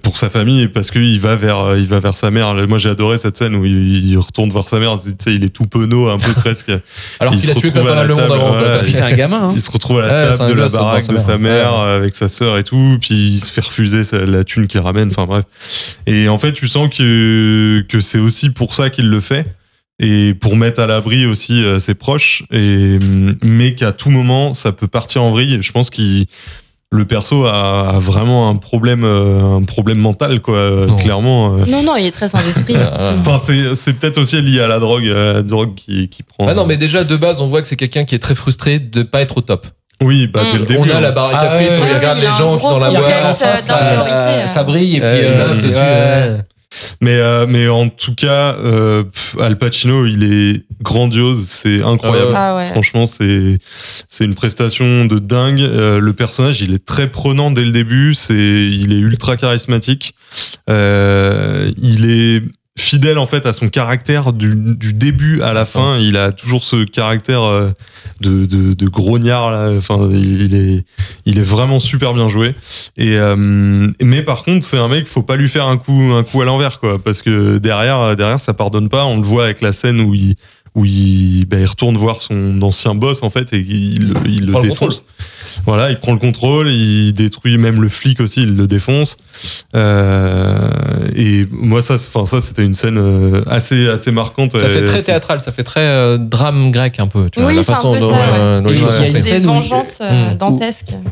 pour 0.02 0.17
sa 0.17 0.30
famille 0.32 0.67
parce 0.67 0.89
qu'il 0.89 1.19
va 1.19 1.36
vers 1.36 1.78
il 1.78 1.86
va 1.86 2.00
vers 2.00 2.17
sa 2.17 2.32
mère. 2.32 2.56
Moi 2.67 2.80
j'ai 2.80 2.89
adoré 2.89 3.19
cette 3.19 3.38
scène 3.38 3.56
où 3.56 3.65
il, 3.65 4.17
retourne 4.17 4.50
vers 4.50 4.67
sa 4.67 4.80
mère. 4.80 4.98
Tu 5.00 5.12
sais, 5.19 5.36
il 5.36 5.43
est 5.43 5.50
tout 5.50 5.65
penaud 5.65 6.10
un 6.10 6.17
peu 6.17 6.32
presque. 6.36 6.71
Alors 7.19 7.34
Il 7.36 7.39
qu'il 7.39 7.52
a 7.52 7.56
tué 7.56 7.69
pas 7.69 7.84
mal 7.84 7.95
la 7.95 8.06
monde 8.08 8.17
table, 8.17 8.34
avant. 8.34 8.54
voilà. 8.58 8.80
Puis 8.80 8.91
c'est 8.93 9.04
un 9.04 9.12
gamin. 9.13 9.50
hein. 9.50 9.52
Il 9.54 9.62
se 9.62 9.69
retrouve 9.69 10.00
à 10.00 10.08
la 10.08 10.08
Ouais, 10.32 10.38
table 10.38 10.50
de 10.56 10.60
la 10.60 10.67
devant 10.67 10.80
baraque 10.86 11.04
sa 11.04 11.13
de 11.13 11.17
sa 11.19 11.38
mère. 11.38 11.80
euh, 11.80 11.98
avec 12.00 12.15
sa 12.15 12.30
sœur 12.30 12.58
et 12.58 12.63
tout. 12.63 12.98
Puis 13.00 13.13
il 13.13 13.39
se 13.39 13.52
fait 13.52 13.62
refuser 13.63 14.02
la 14.26 14.43
thune 14.43 14.67
qu'il 14.67 14.80
ramène. 14.80 15.10
Enfin 15.10 15.28
bref. 15.28 15.45
Et 16.08 16.30
en 16.30 16.39
fait 16.39 16.54
tu 16.54 16.67
sens 16.67 16.89
que 16.89 17.86
que 17.88 18.02
c'est 18.02 18.19
aussi 18.19 18.50
pour 18.50 18.74
ça 18.74 18.89
qu'il 18.89 19.08
le 19.10 19.19
fait 19.19 19.45
et 20.00 20.34
pour 20.34 20.58
mettre 20.58 20.82
à 20.82 20.88
l'abri 20.88 21.26
aussi 21.28 21.63
euh, 21.63 21.78
ses 21.80 21.93
proches 21.93 22.43
et 22.52 22.98
mais 23.43 23.76
qu'à 23.76 23.91
tout 23.93 24.10
moment 24.10 24.54
ça 24.54 24.71
peut 24.74 24.88
partir 24.88 25.24
en 25.24 25.32
vrille 25.32 25.60
je 25.62 25.71
pense 25.71 25.89
qu'il 25.89 26.26
le 26.91 27.04
perso 27.06 27.45
a, 27.45 27.89
a 27.95 28.00
vraiment 28.00 28.50
un 28.50 28.56
problème 28.56 29.04
euh, 29.04 29.58
un 29.58 29.63
problème 29.63 29.98
mental 29.98 30.39
quoi 30.39 30.56
euh, 30.56 30.86
Non. 30.86 30.95
clairement 30.98 31.56
euh. 31.58 31.65
Non, 31.67 31.84
non, 31.84 31.95
il 31.98 32.06
est 32.06 32.12
très 32.12 32.28
sans 32.28 32.39
esprit. 32.48 32.76
Ah, 32.98 33.15
enfin 33.19 33.39
c'est 33.43 33.76
c'est 33.76 33.93
peut-être 33.93 34.17
aussi 34.19 34.41
lié 34.41 34.62
à 34.62 34.67
la 34.67 34.80
drogue 34.80 35.08
à 35.08 35.34
la 35.34 35.41
drogue 35.41 35.76
qui 35.76 36.08
qui 36.10 36.24
prend 36.24 36.48
Ah 36.48 36.54
non, 36.54 36.65
mais 36.65 36.78
déjà, 36.78 37.04
de 37.04 37.15
base, 37.15 37.41
on 37.41 37.48
voit 37.48 37.62
que 37.62 37.67
c'est 37.67 37.76
quelqu'un 37.76 38.06
qui 38.06 38.15
est 38.15 38.19
très 38.19 38.36
frustré 38.36 38.80
de 38.80 39.04
pas 39.04 39.21
être 39.21 39.38
au 39.38 39.41
top. 39.41 39.67
oui 40.04 40.28
bah 40.28 40.41
Mm. 40.43 40.52
dès 40.54 40.58
le 40.60 40.65
début 40.65 40.89
on 40.91 40.95
a 40.95 41.00
la 41.02 41.12
baraque 41.12 41.36
Ah 41.38 41.43
à 41.48 41.50
frites, 41.58 41.69
ouais, 41.71 41.78
on 41.80 41.84
ouais, 41.84 41.95
regarde 41.98 42.19
les 42.19 42.32
gens 42.32 42.58
qui 42.58 42.63
dans 42.65 42.80
la 42.80 42.91
boîte. 42.91 43.38
ça 44.48 44.63
brille 44.63 44.98
et 44.98 45.00
puis. 45.00 45.08
Euh, 45.10 45.32
euh, 45.32 45.48
là, 45.48 45.54
c'est- 45.54 45.71
c'est- 45.71 45.78
ouais. 45.80 46.38
Mais, 47.01 47.17
euh, 47.17 47.45
mais 47.47 47.67
en 47.67 47.89
tout 47.89 48.15
cas, 48.15 48.56
euh, 48.56 49.04
Al 49.39 49.58
Pacino, 49.58 50.06
il 50.06 50.23
est 50.23 50.63
grandiose, 50.82 51.45
c'est 51.47 51.82
incroyable. 51.82 52.34
Ah 52.36 52.56
ouais. 52.56 52.65
Franchement, 52.67 53.06
c'est 53.06 53.58
c'est 54.08 54.25
une 54.25 54.36
prestation 54.36 55.06
de 55.06 55.19
dingue. 55.19 55.62
Euh, 55.62 55.99
le 55.99 56.13
personnage, 56.13 56.62
il 56.62 56.73
est 56.73 56.86
très 56.86 57.10
prenant 57.10 57.51
dès 57.51 57.63
le 57.63 57.71
début. 57.71 58.13
C'est 58.13 58.36
il 58.36 58.93
est 58.93 58.99
ultra 58.99 59.38
charismatique. 59.38 60.13
Euh, 60.69 61.71
il 61.82 62.10
est 62.10 62.43
fidèle 62.78 63.18
en 63.18 63.26
fait 63.26 63.46
à 63.46 63.54
son 63.54 63.70
caractère 63.70 64.34
du, 64.34 64.54
du 64.56 64.94
début 64.94 65.42
à 65.42 65.54
la 65.54 65.66
fin. 65.66 65.98
Il 65.98 66.18
a 66.18 66.32
toujours 66.32 66.64
ce 66.64 66.84
caractère 66.84 67.44
euh, 67.44 67.72
de, 68.22 68.46
de, 68.46 68.74
de 68.74 68.88
grognard. 68.88 69.50
Là. 69.52 69.72
Enfin, 69.78 70.10
il 70.12 70.56
est 70.56 70.84
il 71.26 71.40
est 71.40 71.44
vraiment 71.44 71.80
super 71.80 72.14
bien 72.14 72.28
joué. 72.28 72.54
Et 72.98 73.18
euh, 73.18 73.36
mais 74.02 74.22
par 74.22 74.44
contre, 74.44 74.66
c'est 74.66 74.78
un 74.78 74.88
mec, 74.88 75.08
faut 75.08 75.24
pas 75.24 75.38
lui 75.38 75.48
faire 75.48 75.68
un 75.68 75.78
coup 75.78 76.12
un 76.14 76.24
coup 76.24 76.42
à 76.42 76.46
l'envers 76.46 76.80
quoi, 76.80 77.00
parce 77.02 77.22
que 77.22 77.58
derrière 77.58 78.16
derrière 78.16 78.40
ça 78.42 78.54
pardonne 78.54 78.90
pas. 78.90 79.06
On 79.06 79.18
le 79.18 79.24
voit 79.24 79.46
avec 79.46 79.62
la 79.62 79.74
scène 79.74 80.02
où 80.02 80.14
il 80.14 80.36
où 80.76 80.84
il, 80.86 81.46
bah, 81.48 81.58
il 81.60 81.66
retourne 81.66 81.96
voir 81.98 82.22
son 82.22 82.62
ancien 82.62 82.96
boss 82.96 83.24
en 83.24 83.30
fait 83.30 83.54
et 83.54 83.58
il, 83.60 84.14
il 84.26 84.46
le 84.46 84.60
défonce. 84.62 85.04
Voilà, 85.66 85.90
il 85.90 85.98
prend 85.98 86.12
le 86.12 86.18
contrôle, 86.20 86.70
il 86.70 87.14
détruit 87.14 87.58
même 87.58 87.82
le 87.82 87.88
flic 87.88 88.20
aussi, 88.20 88.44
il 88.44 88.58
le 88.58 88.68
défonce. 88.68 89.16
Euh, 89.76 90.70
et 91.16 91.46
moi 91.52 91.82
ça, 91.82 91.96
enfin 91.96 92.26
ça 92.26 92.42
c'était 92.42 92.64
une 92.66 92.74
scène 92.74 92.98
euh, 92.98 93.42
assez 93.50 93.88
assez 93.88 94.12
marquante. 94.12 94.58
Ça 94.58 94.68
fait 94.68 94.84
très 94.86 95.02
théâtral, 95.02 95.40
ça 95.42 95.52
fait 95.52 95.64
très 95.64 95.82
euh, 95.82 96.18
drame 96.18 96.72
grec 96.72 97.00
un 97.00 97.08
peu. 97.08 97.30
Tu 97.30 97.40
vois, 97.40 97.50
Oui, 97.50 97.56
la 97.56 97.62
un 97.62 97.64
façon 97.64 97.94
peu 97.94 98.00
dont, 98.00 98.12
ça, 98.12 98.16
ouais. 98.18 98.24
euh, 98.34 98.62
les 98.62 98.74
il 98.76 98.82
y 98.82 99.04
a 99.04 99.08
une 99.08 99.22
scène 99.22 99.38
où 99.38 99.40
il- 99.40 99.46
vengeances 99.46 100.00
euh, 100.02 100.34
Mm. 100.36 100.38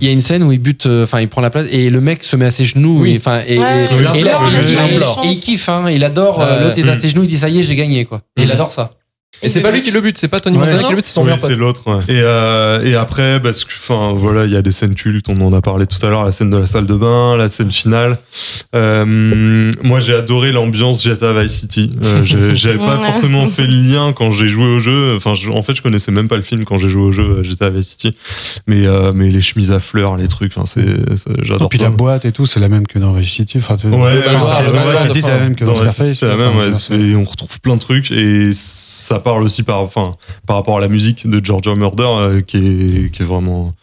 Il 0.02 0.08
y 0.08 0.10
a 0.10 0.14
une 0.14 0.22
scène 0.22 0.44
où 0.44 0.52
il 0.52 0.60
bute, 0.60 0.86
euh, 0.86 1.04
enfin 1.06 1.22
il 1.22 1.28
prend 1.30 1.42
la 1.42 1.50
place 1.50 1.68
et 1.72 1.90
le 1.90 2.02
mec 2.02 2.24
se 2.24 2.36
met 2.36 2.46
à 2.46 2.52
ses 2.52 2.66
genoux. 2.66 3.02
Oui. 3.02 3.14
et, 3.14 3.18
Enfin 3.18 3.42
et, 3.48 3.58
Ouais, 3.58 3.86
et- 3.86 3.94
ouais, 3.96 4.20
et 4.20 4.20
il 4.20 5.32
et 5.32 5.36
kiffe, 5.36 5.70
hein, 5.70 5.90
il 5.90 6.04
adore. 6.04 6.40
euh, 6.42 6.58
Ouais. 6.58 6.64
L'autre 6.66 6.80
est 6.80 6.90
à 6.90 6.96
Mm. 6.96 7.00
ses 7.00 7.10
genoux, 7.10 7.24
il 7.24 7.28
dit 7.28 7.38
ça 7.38 7.50
y 7.50 7.60
est, 7.60 7.64
j'ai 7.64 7.76
gagné 7.76 8.06
quoi. 8.06 8.22
Et 8.38 8.44
il 8.44 8.48
Mm. 8.48 8.52
adore 8.52 8.72
ça. 8.72 8.92
Et 9.44 9.50
c'est 9.50 9.62
pas 9.62 9.72
lui 9.72 9.82
qui 9.82 9.92
le 9.92 10.02
bute, 10.02 10.18
c'est 10.18 10.28
pas 10.28 10.40
Tony 10.40 10.58
Ouais. 10.58 10.66
Montana 10.66 10.84
qui 10.84 10.90
le 10.92 10.96
bute, 10.96 11.06
c'est 11.06 11.14
son 11.14 11.22
Oui, 11.22 11.26
meilleur 11.28 11.40
pote. 11.42 11.50
c'est 11.52 11.56
l'autre. 11.58 11.82
ouais. 11.88 12.02
Et, 12.08 12.22
euh, 12.22 12.84
et 12.84 12.96
après, 12.96 13.40
parce 13.42 13.64
que, 13.66 13.74
enfin, 13.74 14.14
voilà, 14.16 14.46
il 14.46 14.52
y 14.52 14.58
a 14.58 14.62
des 14.62 14.72
scènes 14.72 14.96
cultes. 14.96 15.28
On 15.30 15.40
en 15.42 15.54
a 15.54 15.62
parlé 15.62 15.86
tout 15.86 16.04
à 16.06 16.10
l'heure. 16.10 16.24
La 16.26 16.32
scène 16.32 16.50
de 16.50 16.58
la 16.58 16.66
salle 16.66 16.86
de 16.88 16.96
bain, 16.96 17.36
la 17.38 17.50
scène 17.50 17.72
finale. 17.72 18.18
Euh, 18.76 19.72
moi, 19.84 20.00
j'ai 20.00 20.14
adoré 20.14 20.52
l'ambiance 20.52 21.04
GTA 21.04 21.34
Vice 21.34 21.52
City. 21.60 21.90
Euh, 22.04 22.24
J'avais 22.56 22.78
pas 22.78 22.98
Ouais. 22.98 23.06
forcément 23.06 23.48
fait 23.50 23.68
le 23.68 23.76
lien 23.76 24.14
quand 24.14 24.32
j'ai 24.32 24.48
joué 24.48 24.66
au 24.66 24.80
jeu. 24.80 25.16
Enfin, 25.16 25.34
je- 25.34 25.50
en 25.50 25.62
fait, 25.64 25.76
je 25.76 25.82
connaissais 25.82 26.12
même 26.12 26.28
pas 26.28 26.36
le 26.38 26.42
film 26.42 26.64
quand 26.66 26.78
j'ai 26.78 26.90
joué 26.90 27.04
au 27.04 27.12
jeu 27.12 27.24
euh, 27.40 27.44
GTA 27.44 27.70
Vice 27.70 27.88
City. 27.90 28.16
Mais, 28.68 28.86
euh, 28.88 29.12
mais 29.14 29.30
les 29.30 29.42
chemises 29.42 29.72
à 29.72 29.80
fleurs, 29.80 30.16
les 30.18 30.28
trucs. 30.28 30.54
Enfin, 30.56 30.66
c'est, 30.66 30.82
c'est- 31.16 31.30
Et 31.32 31.44
j'adore 31.46 31.70
puis 31.70 31.78
ça. 31.80 31.86
la 31.86 31.90
boîte 31.92 32.26
et 32.26 32.32
tout, 32.32 32.46
c'est 32.46 32.60
la 32.60 32.70
même 32.70 32.88
que 32.88 33.00
dans 33.00 33.14
Vice 33.14 33.30
City. 33.32 33.58
Enfin, 33.58 33.74
Ouais, 33.76 33.80
c'est 33.82 33.90
c'est- 33.90 33.94
la 34.64 34.70
dans 34.72 34.80
même, 34.80 34.92
Vice 34.92 35.02
ouais, 35.02 35.08
City, 35.08 35.22
c'est 35.22 35.30
la 35.32 35.40
même 35.40 35.56
que 35.56 35.66
Dans 35.66 35.76
Scarface. 35.76 36.14
c'est 36.14 36.26
la 36.28 36.36
même, 36.36 36.54
et 36.92 37.16
on 37.16 37.24
retrouve 37.24 37.60
plein 37.62 37.76
de 37.76 37.80
trucs 37.80 38.12
et 38.12 38.52
ça 38.54 39.20
parle 39.34 39.44
aussi 39.44 39.64
par, 39.64 39.82
enfin, 39.82 40.14
par 40.46 40.56
rapport 40.58 40.78
à 40.78 40.82
la 40.82 40.88
musique 40.88 41.28
de 41.30 41.44
Georgia 41.44 41.76
Murder 41.76 42.04
euh, 42.08 42.42
qui, 42.42 42.58
est, 42.58 43.12
qui 43.12 43.24
est 43.24 43.26
vraiment 43.26 43.74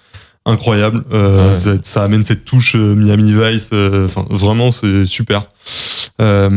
incroyable. 0.47 1.03
Euh, 1.13 1.49
Ouais. 1.51 1.55
ça, 1.55 1.73
ça 1.83 2.03
amène 2.05 2.23
cette 2.23 2.45
touche 2.45 2.75
euh, 2.77 2.95
Miami 2.95 3.33
Vice. 3.33 3.71
euh, 3.73 4.07
vraiment, 4.31 4.71
c'est 4.73 5.07
super. 5.07 5.43
Le 6.19 6.49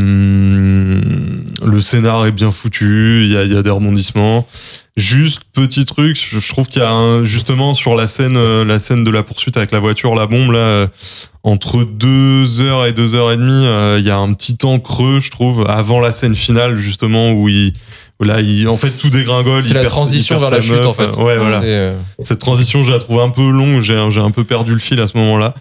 scénar 1.81 2.25
est 2.25 2.31
bien 2.31 2.51
foutu. 2.51 3.23
Il 3.25 3.31
y 3.31 3.37
a, 3.37 3.43
y 3.45 3.55
a 3.57 3.63
des 3.63 3.69
rebondissements. 3.69 4.47
Juste 4.95 5.41
petit 5.53 5.85
truc, 5.85 6.15
je, 6.15 6.47
trouve 6.49 6.67
qu'il 6.67 6.81
y 6.83 6.85
a 6.85 6.91
un, 6.91 7.23
justement 7.23 7.73
sur 7.73 7.95
la 7.95 8.05
scène, 8.07 8.37
euh, 8.37 8.63
la 8.63 8.79
scène 8.79 9.03
de 9.03 9.09
la 9.09 9.23
poursuite 9.23 9.57
avec 9.57 9.71
la 9.71 9.79
voiture, 9.79 10.13
la 10.13 10.27
bombe 10.27 10.51
là. 10.51 10.59
euh, 10.59 10.87
entre 11.41 11.83
deux 11.83 12.61
heures 12.61 12.85
et 12.85 12.93
deux 12.93 13.15
heures 13.15 13.31
et 13.31 13.37
demie, 13.37 13.65
euh, 13.65 13.97
il 13.99 14.05
y 14.05 14.11
a 14.11 14.17
un 14.17 14.31
petit 14.33 14.55
temps 14.55 14.77
creux, 14.79 15.19
je 15.19 15.31
trouve, 15.31 15.65
avant 15.67 15.99
la 15.99 16.11
scène 16.11 16.35
finale 16.35 16.77
justement 16.77 17.31
où 17.33 17.49
il, 17.49 17.73
là, 18.21 18.39
il, 18.39 18.67
en 18.69 18.77
fait, 18.77 18.91
tout 19.01 19.09
dégringole. 19.09 19.63
C'est 19.63 19.69
il 19.69 19.73
la 19.73 19.81
perd- 19.81 19.91
transition 19.93 20.37
vers 20.37 20.51
la 20.51 20.61
chute 20.61 20.85
en 20.85 20.93
fait. 20.93 21.15
Ouais, 21.17 21.37
voilà. 21.37 21.61
Euh, 21.63 21.97
Cette 22.21 22.39
transition, 22.39 22.83
je 22.83 22.91
la 22.91 22.99
trouve 22.99 23.19
un 23.19 23.29
peu 23.31 23.49
longue. 23.49 23.81
J'ai, 23.81 23.99
j'ai 24.11 24.21
un 24.21 24.31
peu 24.31 24.43
perdu 24.43 24.73
le 24.73 24.79
fil 24.79 24.99
à 25.01 25.07
ce 25.07 25.17
moment-là. 25.17 25.55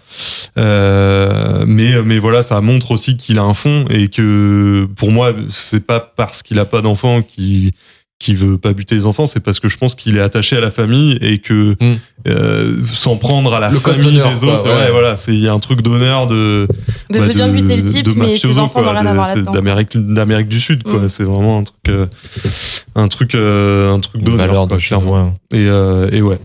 Euh, 0.57 1.63
mais, 1.67 2.01
mais 2.03 2.19
voilà, 2.19 2.43
ça 2.43 2.61
montre 2.61 2.91
aussi 2.91 3.17
qu'il 3.17 3.39
a 3.39 3.43
un 3.43 3.53
fond 3.53 3.85
et 3.89 4.07
que 4.09 4.87
pour 4.95 5.11
moi, 5.11 5.33
c'est 5.49 5.85
pas 5.85 5.99
parce 5.99 6.43
qu'il 6.43 6.59
a 6.59 6.65
pas 6.65 6.81
d'enfant 6.81 7.21
qu'il 7.23 7.71
qui 8.19 8.33
veut 8.35 8.57
pas 8.57 8.71
buter 8.71 8.95
les 8.95 9.05
enfants, 9.05 9.25
c'est 9.25 9.41
parce 9.41 9.59
que 9.59 9.67
je 9.67 9.77
pense 9.77 9.95
qu'il 9.95 10.15
est 10.15 10.21
attaché 10.21 10.55
à 10.55 10.61
la 10.61 10.71
famille 10.71 11.17
et 11.21 11.39
que 11.39 11.75
Mm. 11.81 11.95
euh, 12.29 12.77
s'en 12.91 13.17
prendre 13.17 13.53
à 13.53 13.59
la 13.59 13.69
Le 13.69 13.77
famille 13.79 14.13
des 14.13 14.19
quoi, 14.21 14.31
autres, 14.55 14.65
ouais. 14.69 14.75
ouais, 14.75 14.91
voilà, 14.91 15.17
c'est 15.17 15.33
il 15.33 15.41
y 15.41 15.47
a 15.49 15.53
un 15.53 15.59
truc 15.59 15.81
d'honneur 15.81 16.27
de 16.27 16.67
De 17.09 17.19
bah, 17.19 17.25
je 17.25 17.31
viens 17.33 17.49
buter 17.49 17.75
le 17.75 17.83
type, 17.83 18.05
de 18.05 18.11
mais 18.13 18.25
ses 18.27 18.31
mafioso, 18.47 18.59
enfants 18.61 18.81
quoi, 18.81 18.93
de- 18.93 19.51
d'Amérique 19.51 19.97
d'Amérique 19.97 20.47
du 20.47 20.61
Sud 20.61 20.83
quoi 20.83 20.99
Mm. 20.99 21.09
c'est 21.09 21.23
vraiment 21.23 21.59
un 21.59 21.63
truc 21.63 21.89
euh, 21.89 22.05
un 22.95 23.07
truc 23.09 23.35
euh, 23.35 23.91
un 23.91 23.99
truc 23.99 24.23
d'honneur 24.23 24.67
quoi, 24.69 24.77
clairement 24.77 25.33
ouais. 25.51 25.59
et, 25.59 25.67
euh, 25.67 26.09
et 26.11 26.21
ouais 26.21 26.39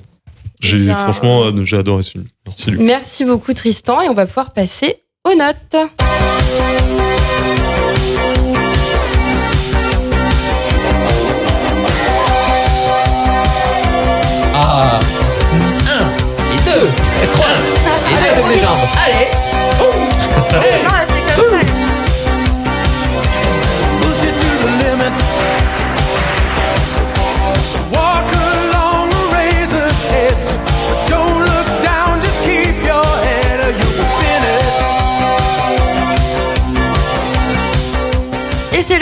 j'ai 0.60 0.78
bien, 0.78 0.94
franchement 0.94 1.44
j'ai 1.64 1.76
adoré 1.76 2.02
ce 2.02 2.10
film 2.10 2.24
merci 2.46 2.72
Merci 2.72 3.24
beaucoup 3.24 3.52
Tristan 3.54 4.00
et 4.00 4.08
on 4.08 4.14
va 4.14 4.26
pouvoir 4.26 4.52
passer 4.52 4.96
aux 5.24 5.36
notes. 5.36 5.76
Trois. 17.26 17.46
Et 18.10 18.14
deux 18.14 18.48
les 18.48 18.60
jambes. 18.60 18.78
Allez 19.04 19.47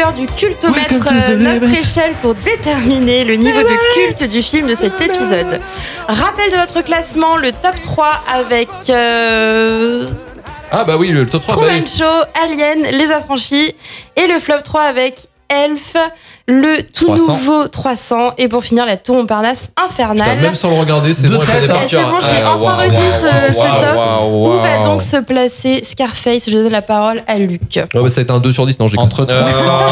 l'heure 0.07 0.15
du 0.15 0.27
cultomètre, 0.27 1.09
euh, 1.31 1.37
notre 1.37 1.73
échelle 1.75 2.15
pour 2.23 2.35
déterminer 2.35 3.25
le 3.25 3.35
niveau 3.35 3.61
de 3.63 3.95
culte 3.95 4.25
du 4.31 4.43
film 4.43 4.67
de 4.67 4.75
cet 4.75 5.01
épisode. 5.01 5.61
Rappel 6.09 6.51
de 6.51 6.57
notre 6.57 6.83
classement, 6.83 7.37
le 7.37 7.53
top 7.53 7.75
3 7.83 8.23
avec 8.33 8.69
euh, 8.91 10.07
Ah 10.71 10.85
bah 10.85 10.97
oui, 10.97 11.11
le 11.11 11.27
top 11.27 11.43
3. 11.47 11.57
bah 11.57 11.63
oui. 11.73 11.85
Truman 11.85 11.87
Show, 11.87 12.27
Alien, 12.45 12.97
Les 12.97 13.11
Affranchis 13.11 13.75
et 14.17 14.27
le 14.27 14.39
flop 14.39 14.61
3 14.63 14.83
avec 14.83 15.27
Elf, 15.49 15.97
le 16.49 16.83
tout 16.83 17.07
300. 17.07 17.33
nouveau 17.33 17.69
300 17.69 18.33
et 18.39 18.49
pour 18.49 18.65
finir 18.65 18.85
la 18.87 18.97
tour 18.97 19.17
Montparnasse 19.17 19.69
Putain, 19.69 19.87
infernale. 19.87 20.39
même 20.41 20.55
sans 20.55 20.71
le 20.71 20.77
regarder, 20.77 21.15
c'est 21.15 21.29
bon, 21.29 21.41
c'est 21.41 21.67
bon, 21.69 21.77
je 21.89 21.97
l'ai 21.97 22.03
Ah, 22.45 22.55
enfin 22.57 22.77
revu 22.77 22.91
waouh, 22.91 23.13
ce, 23.53 23.81
top. 23.81 24.57
Où 24.57 24.61
va 24.61 24.79
donc 24.83 25.03
se 25.03 25.17
placer 25.19 25.83
Scarface 25.85 26.49
Je 26.51 26.53
donne 26.57 26.73
la 26.73 26.83
parole 26.83 27.23
à 27.27 27.39
Luc. 27.39 27.61
Ouais, 27.77 27.87
bah, 27.95 28.09
ça 28.09 28.21
a 28.21 28.23
été 28.25 28.33
un 28.33 28.41
2 28.41 28.53
sur 28.53 28.67
10, 28.67 28.79
non, 28.81 28.89
j'ai 28.89 28.99
Entre 28.99 29.25
300, 29.25 29.45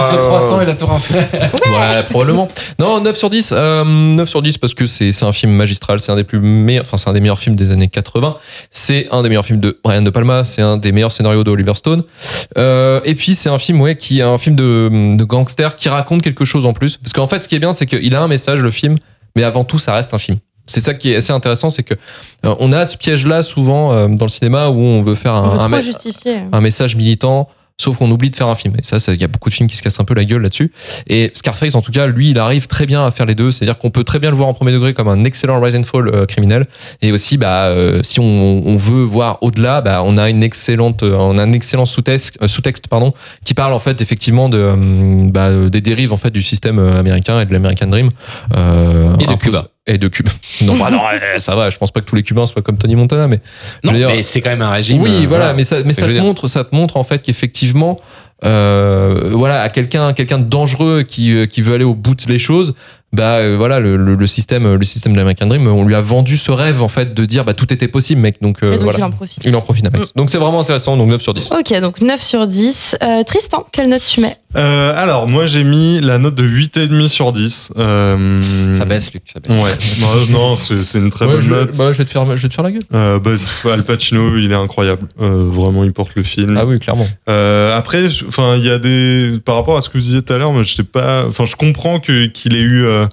entre 0.02 0.18
300 0.18 0.60
et 0.62 0.66
la 0.66 0.74
tour 0.74 0.92
infernale. 0.92 1.28
Ouais, 1.66 2.02
probablement. 2.10 2.48
Non, 2.78 3.00
9 3.00 3.16
sur 3.16 3.30
10. 3.30 3.52
euh, 3.52 3.84
9 3.84 4.28
sur 4.28 4.42
10 4.42 4.58
parce 4.58 4.74
que 4.74 4.86
c'est 4.86 5.12
c'est 5.12 5.24
un 5.24 5.32
film 5.32 5.52
magistral. 5.52 6.00
C'est 6.00 6.12
un 6.12 6.16
des 6.16 6.24
plus 6.24 6.40
meilleurs, 6.40 6.84
enfin, 6.84 6.96
c'est 6.98 7.08
un 7.08 7.12
des 7.12 7.20
meilleurs 7.20 7.38
films 7.38 7.56
des 7.56 7.70
années 7.70 7.88
80. 7.88 8.36
C'est 8.70 9.06
un 9.12 9.22
des 9.22 9.28
meilleurs 9.28 9.44
films 9.44 9.60
de 9.60 9.78
Brian 9.84 10.02
De 10.02 10.10
Palma. 10.10 10.44
C'est 10.44 10.62
un 10.62 10.76
des 10.76 10.92
meilleurs 10.92 11.12
scénarios 11.12 11.44
de 11.44 11.50
Oliver 11.50 11.74
Stone. 11.74 12.02
Euh, 12.58 13.00
et 13.04 13.14
puis, 13.14 13.34
c'est 13.34 13.48
un 13.48 13.58
film, 13.58 13.80
ouais, 13.80 13.96
qui 13.96 14.20
est 14.20 14.22
un 14.22 14.38
film 14.38 14.56
de, 14.56 15.16
de 15.16 15.24
gangster 15.44 15.76
qui 15.76 15.88
raconte 15.88 16.22
quelque 16.22 16.44
chose 16.44 16.66
en 16.66 16.72
plus. 16.72 16.96
Parce 16.96 17.12
qu'en 17.12 17.26
fait, 17.26 17.42
ce 17.42 17.48
qui 17.48 17.54
est 17.54 17.58
bien, 17.60 17.72
c'est 17.72 17.86
qu'il 17.86 18.14
a 18.14 18.20
un 18.22 18.28
message, 18.28 18.60
le 18.60 18.70
film, 18.70 18.96
mais 19.36 19.42
avant 19.44 19.64
tout, 19.64 19.78
ça 19.78 19.94
reste 19.94 20.12
un 20.14 20.18
film. 20.18 20.38
C'est 20.66 20.80
ça 20.80 20.94
qui 20.94 21.12
est 21.12 21.16
assez 21.16 21.32
intéressant, 21.32 21.68
c'est 21.70 21.82
que 21.82 21.94
euh, 22.46 22.54
on 22.58 22.72
a 22.72 22.86
ce 22.86 22.96
piège-là 22.96 23.42
souvent 23.42 23.92
euh, 23.92 24.08
dans 24.08 24.24
le 24.24 24.30
cinéma 24.30 24.68
où 24.68 24.78
on 24.80 25.02
veut 25.02 25.14
faire 25.14 25.34
un, 25.34 25.42
On 25.44 25.48
veut 25.48 25.58
un 25.60 25.66
trop 25.66 25.76
me- 25.76 25.80
justifier. 25.80 26.38
un 26.52 26.60
message 26.62 26.96
militant, 26.96 27.48
sauf 27.76 27.96
qu'on 27.96 28.10
oublie 28.10 28.30
de 28.30 28.36
faire 28.36 28.48
un 28.48 28.54
film. 28.54 28.74
Et 28.78 28.82
ça, 28.82 28.98
il 29.12 29.20
y 29.20 29.24
a 29.24 29.28
beaucoup 29.28 29.48
de 29.48 29.54
films 29.54 29.68
qui 29.68 29.76
se 29.76 29.82
cassent 29.82 29.98
un 29.98 30.04
peu 30.04 30.14
la 30.14 30.24
gueule 30.24 30.42
là-dessus. 30.42 30.72
Et 31.08 31.32
Scarface, 31.34 31.74
en 31.74 31.82
tout 31.82 31.92
cas, 31.92 32.06
lui, 32.06 32.30
il 32.30 32.38
arrive 32.38 32.66
très 32.66 32.86
bien 32.86 33.04
à 33.04 33.10
faire 33.10 33.26
les 33.26 33.34
deux. 33.34 33.50
C'est-à-dire 33.50 33.78
qu'on 33.78 33.90
peut 33.90 34.04
très 34.04 34.18
bien 34.18 34.30
le 34.30 34.36
voir 34.36 34.48
en 34.48 34.54
premier 34.54 34.72
degré 34.72 34.94
comme 34.94 35.08
un 35.08 35.24
excellent 35.24 35.60
rise 35.60 35.74
and 35.74 35.82
fall 35.82 36.08
euh, 36.08 36.26
criminel. 36.26 36.66
Et 37.02 37.10
aussi, 37.12 37.36
bah, 37.36 37.64
euh, 37.64 38.00
si 38.02 38.20
on, 38.20 38.24
on 38.24 38.76
veut 38.76 39.02
voir 39.02 39.38
au-delà, 39.42 39.80
bah, 39.80 40.02
on 40.04 40.16
a 40.18 40.30
une 40.30 40.42
excellente, 40.42 41.02
euh, 41.02 41.16
on 41.18 41.36
a 41.36 41.42
un 41.42 41.52
excellent 41.52 41.86
sous-texte, 41.86 42.38
euh, 42.42 42.46
sous-texte, 42.46 42.86
pardon, 42.88 43.12
qui 43.44 43.54
parle 43.54 43.72
en 43.72 43.80
fait 43.80 44.00
effectivement 44.00 44.48
de, 44.48 44.58
euh, 44.58 45.30
bah, 45.32 45.68
des 45.68 45.80
dérives 45.80 46.12
en 46.12 46.16
fait 46.16 46.30
du 46.30 46.42
système 46.42 46.78
américain 46.78 47.40
et 47.40 47.46
de 47.46 47.52
l'American 47.52 47.86
Dream. 47.88 48.10
Euh, 48.56 49.16
Et 49.18 49.26
de 49.26 49.34
Cuba. 49.34 49.66
Et 49.86 49.98
de 49.98 50.08
Cuba. 50.08 50.30
Non, 50.62 50.76
bah 50.76 50.88
non, 50.90 51.00
ça 51.38 51.54
va. 51.56 51.68
Je 51.68 51.76
pense 51.78 51.90
pas 51.90 52.00
que 52.00 52.06
tous 52.06 52.14
les 52.16 52.22
Cubains 52.22 52.46
soient 52.46 52.62
comme 52.62 52.78
Tony 52.78 52.94
Montana, 52.94 53.26
mais 53.26 53.40
Non, 53.82 53.92
dire- 53.92 54.08
mais 54.08 54.22
c'est 54.22 54.40
quand 54.40 54.50
même 54.50 54.62
un 54.62 54.70
régime. 54.70 55.02
oui, 55.02 55.24
euh, 55.24 55.28
voilà, 55.28 55.52
mais 55.52 55.62
ça, 55.64 55.78
mais 55.84 55.92
te 55.92 56.04
montre, 56.20 56.46
ça 56.48 56.64
te 56.64 56.74
montre 56.74 56.96
en 56.96 57.02
fait 57.04 57.20
qu'effectivement, 57.20 58.00
euh, 58.44 59.30
voilà, 59.32 59.62
à 59.62 59.68
quelqu'un, 59.68 60.12
quelqu'un 60.12 60.38
de 60.38 60.44
dangereux 60.44 61.02
qui, 61.02 61.34
euh, 61.36 61.46
qui 61.46 61.60
veut 61.60 61.74
aller 61.74 61.84
au 61.84 61.94
bout 61.94 62.14
des 62.14 62.38
choses, 62.38 62.74
bah 63.14 63.36
euh, 63.36 63.56
voilà, 63.56 63.80
le, 63.80 63.96
le, 63.96 64.14
le 64.14 64.26
système, 64.26 64.74
le 64.74 64.84
système 64.84 65.12
de 65.12 65.18
l'American 65.18 65.46
Dream, 65.46 65.66
on 65.66 65.84
lui 65.84 65.94
a 65.94 66.00
vendu 66.00 66.36
ce 66.36 66.50
rêve 66.50 66.82
en 66.82 66.88
fait 66.88 67.14
de 67.14 67.24
dire 67.24 67.44
bah 67.44 67.54
tout 67.54 67.72
était 67.72 67.88
possible, 67.88 68.20
mec. 68.20 68.36
Donc, 68.42 68.58
euh, 68.62 68.68
et 68.72 68.78
donc 68.78 68.82
voilà, 68.84 68.98
il 68.98 69.04
en 69.04 69.10
profite. 69.10 69.44
il 69.44 69.56
en 69.56 69.60
profite, 69.60 69.90
Max. 69.92 70.12
Donc 70.14 70.30
c'est 70.30 70.38
vraiment 70.38 70.60
intéressant. 70.60 70.96
Donc 70.96 71.08
9 71.08 71.22
sur 71.22 71.34
10. 71.34 71.48
Ok, 71.58 71.80
donc 71.80 72.00
9 72.00 72.20
sur 72.20 72.46
10. 72.46 72.96
Euh, 73.02 73.22
Tristan, 73.22 73.66
quelle 73.72 73.88
note 73.88 74.02
tu 74.06 74.20
mets? 74.20 74.36
Euh, 74.56 74.92
alors, 74.96 75.26
moi, 75.26 75.46
j'ai 75.46 75.64
mis 75.64 76.00
la 76.00 76.18
note 76.18 76.36
de 76.36 76.44
8,5 76.46 77.08
sur 77.08 77.32
10. 77.32 77.72
Euh, 77.76 78.38
Ça 78.78 78.84
baisse, 78.84 79.12
Luc, 79.12 79.24
ça 79.32 79.40
baisse. 79.40 79.50
Ouais, 79.50 79.70
non, 80.32 80.50
non, 80.50 80.56
c'est 80.56 80.98
une 80.98 81.10
très 81.10 81.24
Ouais, 81.26 81.32
bonne 81.32 81.40
je, 81.42 81.50
note. 81.50 81.76
bah, 81.76 81.92
je 81.92 81.98
vais 81.98 82.04
te 82.04 82.10
faire, 82.10 82.24
je 82.36 82.42
vais 82.42 82.48
te 82.48 82.54
faire 82.54 82.62
la 82.62 82.70
gueule. 82.70 82.82
Euh, 82.94 83.18
bah, 83.18 83.30
pff, 83.32 83.66
Al 83.66 83.82
Pacino, 83.82 84.36
il 84.38 84.52
est 84.52 84.54
incroyable. 84.54 85.08
Euh, 85.20 85.48
vraiment, 85.50 85.82
il 85.82 85.92
porte 85.92 86.14
le 86.14 86.22
film. 86.22 86.56
Ah 86.56 86.64
oui, 86.66 86.78
clairement. 86.78 87.06
Euh, 87.28 87.76
après, 87.76 88.06
enfin, 88.28 88.54
il 88.56 88.64
y 88.64 88.70
a 88.70 88.78
des 88.78 89.32
par 89.44 89.56
rapport 89.56 89.76
à 89.76 89.80
ce 89.80 89.88
que 89.88 89.94
vous 89.98 90.04
disiez 90.04 90.22
tout 90.22 90.32
à 90.32 90.38
l'heure, 90.38 90.52
moi, 90.52 90.62
j'étais 90.62 90.84
pas. 90.84 91.24
Enfin, 91.26 91.46
je 91.46 91.56
comprends 91.56 91.98
que 91.98 92.26
qu'il 92.26 92.54
ait 92.54 92.60
eu 92.60 92.84
euh, 92.84 93.03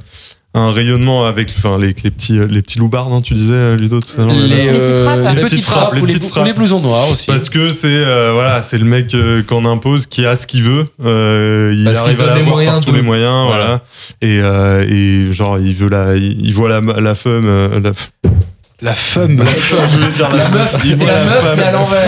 un 0.54 0.70
rayonnement 0.74 1.26
avec, 1.26 1.50
enfin, 1.58 1.78
les, 1.78 1.96
les 2.04 2.12
petits 2.12 2.38
euh, 2.38 2.46
les 2.46 2.62
petits 2.62 2.78
loupards, 2.78 3.10
non, 3.10 3.22
tu 3.22 3.34
disais 3.36 3.54
euh, 3.54 3.78
Ludo 3.78 4.02
tout 4.02 4.20
à 4.22 4.26
l'heure. 4.26 4.34
Les, 4.36 4.48
Les 4.66 4.80
petites 4.80 4.92
euh, 4.96 5.04
frappes. 5.06 5.20
les 5.20 5.36
Les 5.36 5.42
petites 5.44 5.64
frappes, 5.66 5.80
frappes, 5.80 5.94
les 5.96 6.02
ou 6.02 6.06
les, 6.06 6.14
petites 6.14 6.26
ou 6.26 6.34
frappes. 6.34 6.46
les 6.46 6.54
blousons 6.54 6.80
noirs 6.82 7.10
aussi. 7.10 7.28
Parce 7.28 7.50
que 7.50 7.72
c'est 7.72 7.88
euh, 7.88 8.32
voilà, 8.34 8.62
c'est 8.62 8.78
le 8.78 8.84
mec 8.84 9.16
euh, 9.16 9.44
qu'on 9.44 9.64
impose, 9.66 10.08
qui 10.08 10.26
a 10.26 10.36
ce 10.36 10.48
qu'il 10.48 10.64
veut. 10.64 10.84
Euh, 11.06 11.74
il 11.74 11.86
Parce 11.86 12.00
arrive 12.00 12.18
donne 12.18 12.30
à 12.30 12.34
les 12.34 12.40
l'avoir 12.40 12.56
moyens 12.58 12.76
par 12.80 12.86
tous 12.86 12.94
les 12.94 13.02
moyens, 13.02 13.46
Voilà. 13.48 13.64
voilà. 13.66 13.82
Et, 14.22 14.40
euh, 14.42 14.86
et 15.30 15.32
genre 15.32 15.58
il 15.58 15.74
veut 15.74 15.90
la, 15.90 16.18
il, 16.18 16.46
il 16.46 16.54
voit 16.54 16.68
la 16.68 16.82
la 16.82 17.16
femme, 17.16 17.46
euh, 17.46 17.80
la, 17.80 17.92
La 18.84 18.94
femme. 18.96 19.38
la 19.38 19.46
femme, 19.46 19.78
je 19.92 19.98
veux 19.98 20.12
dire 20.12 20.30
la, 20.32 20.38
La 20.44 20.50
meuf, 20.50 20.76
il 20.84 20.90
c'était 20.90 21.06
la 21.06 21.24
meuf, 21.24 21.34
femme. 21.42 21.56
mais 21.58 21.64
à 21.64 21.72
l'envers. 21.72 22.00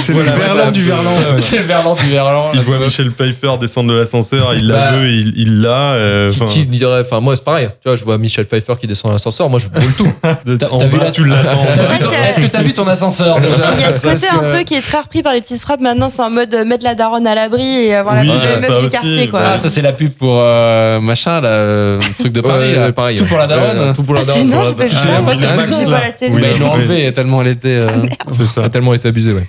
C'est 0.00 0.12
le 0.14 0.22
la- 0.22 0.32
verlan 0.32 0.64
la- 0.64 0.70
du 0.72 0.82
verlan. 0.82 1.10
C'est 1.38 1.58
le 1.58 1.62
verlan 1.64 1.94
du 1.94 2.06
verlan. 2.10 2.50
Il 2.54 2.60
voit 2.62 2.78
meuf. 2.78 2.86
Michel 2.86 3.12
Pfeiffer 3.12 3.52
descendre 3.60 3.92
de 3.92 3.98
l'ascenseur, 3.98 4.52
il 4.54 4.66
Bah, 4.68 4.90
la 4.90 4.96
veut, 4.98 5.08
il 5.10 5.32
il 5.36 5.60
l'a. 5.60 5.92
euh, 5.92 6.30
Qui, 6.30 6.42
enfin, 6.42 6.52
qui 6.52 6.66
dirait, 6.66 7.02
enfin 7.02 7.20
moi 7.20 7.36
c'est 7.36 7.44
pareil. 7.44 7.68
Tu 7.80 7.88
vois, 7.88 7.96
je 7.96 8.02
vois 8.02 8.18
Michel 8.18 8.46
Pfeiffer 8.46 8.74
qui 8.80 8.88
descend 8.88 9.10
dans 9.10 9.12
l'ascenseur, 9.12 9.48
moi 9.48 9.60
je 9.60 9.68
brûle 9.68 9.94
tout. 9.94 10.04
T'as- 10.22 10.86
vu 10.86 10.98
la- 10.98 11.10
tu 11.12 11.24
l'attends. 11.24 11.64
Est-ce 11.66 12.40
que 12.40 12.46
t'as 12.46 12.62
vu 12.62 12.72
ton 12.72 12.88
ascenseur 12.88 13.40
déjà 13.40 13.54
Il 13.78 13.80
y 13.82 13.84
a 13.84 13.92
ce 13.96 14.00
côté 14.02 14.26
un 14.28 14.56
peu 14.56 14.62
qui 14.64 14.74
est 14.74 14.80
très 14.82 14.98
repris 15.00 15.22
par 15.22 15.32
les 15.34 15.40
petites 15.40 15.60
frappes. 15.60 15.80
Maintenant, 15.80 16.08
c'est 16.08 16.22
en 16.22 16.30
mode 16.30 16.52
euh, 16.52 16.64
mettre 16.64 16.82
la 16.84 16.96
daronne 16.96 17.26
à 17.28 17.34
l'abri 17.36 17.64
et 17.86 17.94
avoir 17.94 18.16
la 18.16 18.24
meuf 18.24 18.60
ça 18.66 18.80
du 18.80 18.88
quartier, 18.88 19.28
quoi. 19.28 19.40
Ah, 19.54 19.56
ça 19.56 19.68
c'est 19.68 19.82
la 19.82 19.92
pub 19.92 20.10
pour 20.12 20.34
euh, 20.40 20.98
machin, 21.00 21.40
là, 21.40 21.98
truc 22.18 22.32
de 22.32 22.40
Paris. 22.40 22.74
Là. 22.74 22.90
pareil. 22.92 23.16
Tout 23.18 23.24
pour 23.26 23.38
la 23.38 23.46
daronne. 23.46 23.78
Ouais, 23.78 23.92
tout 23.94 24.02
pour 24.02 24.14
la 24.16 24.22
Ah, 24.22 24.24
daronne. 24.24 25.91
La 26.00 26.06
Ah, 26.08 26.12
télé. 26.12 26.34
Oui, 26.34 26.42
ils 26.54 26.60
l'ont 26.60 26.66
oui. 26.66 26.72
enlevé 26.72 27.12
tellement 27.12 27.42
elle 27.42 27.48
était. 27.48 27.68
euh, 27.68 27.88
C'est 28.30 28.46
ça. 28.46 28.64
a 28.64 28.70
tellement 28.70 28.94
été 28.94 29.08
abusé, 29.08 29.32
ouais. 29.32 29.46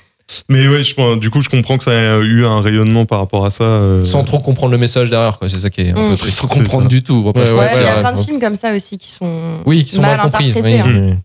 Mais 0.49 0.67
ouais, 0.69 0.84
je, 0.84 1.17
du 1.19 1.29
coup, 1.29 1.41
je 1.41 1.49
comprends 1.49 1.77
que 1.77 1.84
ça 1.84 1.91
a 1.91 2.17
eu 2.19 2.45
un 2.45 2.62
rayonnement 2.62 3.06
par 3.06 3.19
rapport 3.19 3.45
à 3.45 3.51
ça. 3.51 3.63
euh, 3.65 4.03
Sans 4.06 4.23
trop 4.23 4.39
comprendre 4.39 4.71
le 4.71 4.77
message 4.77 5.10
derrière, 5.10 5.38
quoi. 5.38 5.49
C'est 5.49 5.60
ça 5.60 5.69
qui 5.69 5.82
est 5.82 5.91
un 5.91 6.08
Mm. 6.08 6.12
peu 6.12 6.17
triste. 6.17 6.39
Sans 6.39 6.47
comprendre 6.47 6.84
ça. 6.84 6.88
du 6.89 7.03
tout. 7.03 7.32
Ouais, 7.36 7.41
Ouais, 7.53 7.69
il 7.75 7.82
y 7.84 7.86
a 7.88 7.99
plein 7.99 8.13
de 8.13 8.21
films 8.21 8.39
comme 8.39 8.56
ça 8.56 8.73
aussi 8.73 8.97
qui 8.97 9.12
sont 9.12 9.60
Oui, 9.65 9.84
qui 9.84 9.93
sont 9.95 10.01
mal, 10.01 10.19
interprétés. 10.21 10.62
oui. 10.62 10.73
hein. 10.79 11.17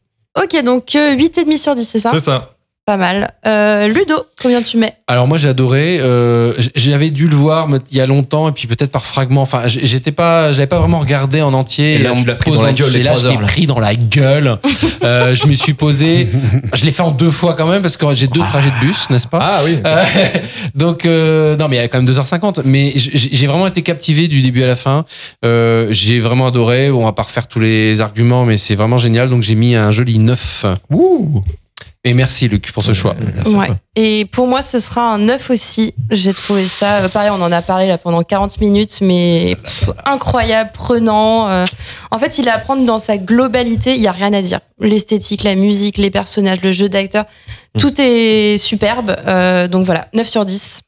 Ok, 0.42 0.62
donc 0.64 0.94
euh, 0.96 1.14
8,5 1.16 1.56
sur 1.58 1.74
10, 1.74 1.88
c'est 1.88 1.98
ça? 2.00 2.10
C'est 2.12 2.20
ça. 2.20 2.50
Pas 2.88 2.96
mal. 2.96 3.34
Euh, 3.46 3.86
Ludo, 3.86 4.14
combien 4.40 4.62
tu 4.62 4.78
mets 4.78 4.94
Alors 5.08 5.26
moi 5.26 5.36
j'ai 5.36 5.50
adoré. 5.50 5.98
Euh, 6.00 6.54
j'avais 6.74 7.10
dû 7.10 7.28
le 7.28 7.36
voir 7.36 7.68
il 7.90 7.96
y 7.98 8.00
a 8.00 8.06
longtemps 8.06 8.48
et 8.48 8.52
puis 8.52 8.66
peut-être 8.66 8.90
par 8.90 9.04
fragments. 9.04 9.42
Enfin, 9.42 9.64
j'étais 9.66 10.10
pas, 10.10 10.54
j'avais 10.54 10.68
pas 10.68 10.78
vraiment 10.78 10.98
regardé 11.00 11.42
en 11.42 11.52
entier. 11.52 11.96
Et 11.96 11.98
là, 11.98 12.14
tu 12.16 12.22
me 12.22 12.26
l'as 12.26 12.36
pris 12.36 12.50
dans 12.50 12.62
la 12.62 12.72
gueule, 12.72 12.96
Et 12.96 13.02
là, 13.02 13.14
je 13.14 13.28
l'ai 13.28 13.36
pris 13.36 13.66
dans 13.66 13.78
la 13.78 13.94
gueule. 13.94 14.56
Euh, 15.04 15.34
je 15.34 15.46
me 15.46 15.52
suis 15.52 15.74
posé. 15.74 16.30
Je 16.72 16.86
l'ai 16.86 16.90
fait 16.90 17.02
en 17.02 17.10
deux 17.10 17.30
fois 17.30 17.52
quand 17.52 17.66
même 17.66 17.82
parce 17.82 17.98
que 17.98 18.14
j'ai 18.14 18.26
deux 18.26 18.40
trajets 18.40 18.70
de 18.70 18.86
bus, 18.86 19.10
n'est-ce 19.10 19.28
pas 19.28 19.40
Ah 19.42 19.60
oui. 19.66 19.80
Euh, 19.84 20.04
donc 20.74 21.04
euh, 21.04 21.58
non 21.58 21.68
mais 21.68 21.76
il 21.76 21.80
y 21.80 21.82
a 21.82 21.88
quand 21.88 22.00
même 22.00 22.10
2h50 22.10 22.62
mais 22.64 22.94
j'ai 22.94 23.46
vraiment 23.46 23.66
été 23.66 23.82
captivé 23.82 24.28
du 24.28 24.40
début 24.40 24.62
à 24.62 24.66
la 24.66 24.76
fin 24.76 25.04
euh, 25.44 25.88
j'ai 25.90 26.20
vraiment 26.20 26.46
adoré 26.46 26.90
on 26.90 27.04
va 27.04 27.12
pas 27.12 27.22
refaire 27.22 27.48
tous 27.48 27.60
les 27.60 28.00
arguments 28.00 28.44
mais 28.44 28.56
c'est 28.56 28.74
vraiment 28.74 28.98
génial 28.98 29.28
donc 29.28 29.42
j'ai 29.42 29.54
mis 29.54 29.74
un 29.74 29.90
joli 29.90 30.18
9 30.18 30.66
Ouh. 30.90 31.42
Et 32.04 32.14
merci 32.14 32.48
Luc 32.48 32.70
pour 32.72 32.82
ce 32.84 32.92
choix 32.92 33.14
Ouais. 33.46 33.68
Et 33.96 34.24
pour 34.26 34.46
moi, 34.46 34.62
ce 34.62 34.78
sera 34.78 35.02
un 35.02 35.18
9 35.18 35.50
aussi. 35.50 35.94
J'ai 36.10 36.32
trouvé 36.32 36.64
ça, 36.64 37.02
euh, 37.02 37.08
pareil, 37.08 37.30
on 37.32 37.42
en 37.42 37.50
a 37.52 37.60
parlé 37.62 37.88
là 37.88 37.98
pendant 37.98 38.22
40 38.22 38.60
minutes, 38.60 38.98
mais 39.00 39.56
pff, 39.62 39.90
incroyable, 40.06 40.70
prenant. 40.72 41.48
euh. 41.48 41.64
En 42.10 42.18
fait, 42.18 42.38
il 42.38 42.46
est 42.46 42.50
à 42.50 42.58
prendre 42.58 42.84
dans 42.86 42.98
sa 42.98 43.18
globalité, 43.18 43.94
il 43.94 44.00
n'y 44.00 44.06
a 44.06 44.12
rien 44.12 44.32
à 44.32 44.40
dire. 44.42 44.60
L'esthétique, 44.80 45.42
la 45.42 45.54
musique, 45.56 45.98
les 45.98 46.10
personnages, 46.10 46.62
le 46.62 46.70
jeu 46.72 46.88
d'acteur, 46.88 47.24
tout 47.78 47.92
est 48.00 48.56
superbe. 48.58 49.16
Euh, 49.26 49.66
donc 49.68 49.84
voilà, 49.84 50.06
9 50.14 50.26
sur 50.26 50.44
10. 50.44 50.80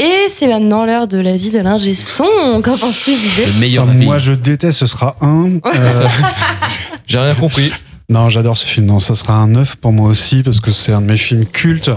Et 0.00 0.10
c'est 0.34 0.48
maintenant 0.48 0.84
l'heure 0.84 1.06
de 1.06 1.18
la 1.18 1.36
vie 1.36 1.52
de 1.52 1.60
l'ingé 1.60 1.94
son. 1.94 2.60
Qu'en 2.64 2.76
penses-tu, 2.76 3.12
le 3.12 3.60
meilleur 3.60 3.88
avis. 3.88 4.04
moi, 4.04 4.18
je 4.18 4.32
déteste, 4.32 4.78
ce 4.80 4.86
sera 4.88 5.14
un. 5.20 5.60
Euh, 5.64 6.08
J'ai 7.06 7.18
rien 7.18 7.34
compris. 7.36 7.70
Non, 8.10 8.28
j'adore 8.28 8.56
ce 8.56 8.66
film. 8.66 8.86
Non, 8.86 8.98
ça 8.98 9.14
sera 9.14 9.34
un 9.34 9.48
9 9.48 9.76
pour 9.76 9.92
moi 9.92 10.08
aussi, 10.10 10.42
parce 10.42 10.60
que 10.60 10.70
c'est 10.70 10.92
un 10.92 11.00
de 11.00 11.06
mes 11.06 11.16
films 11.16 11.46
cultes. 11.46 11.90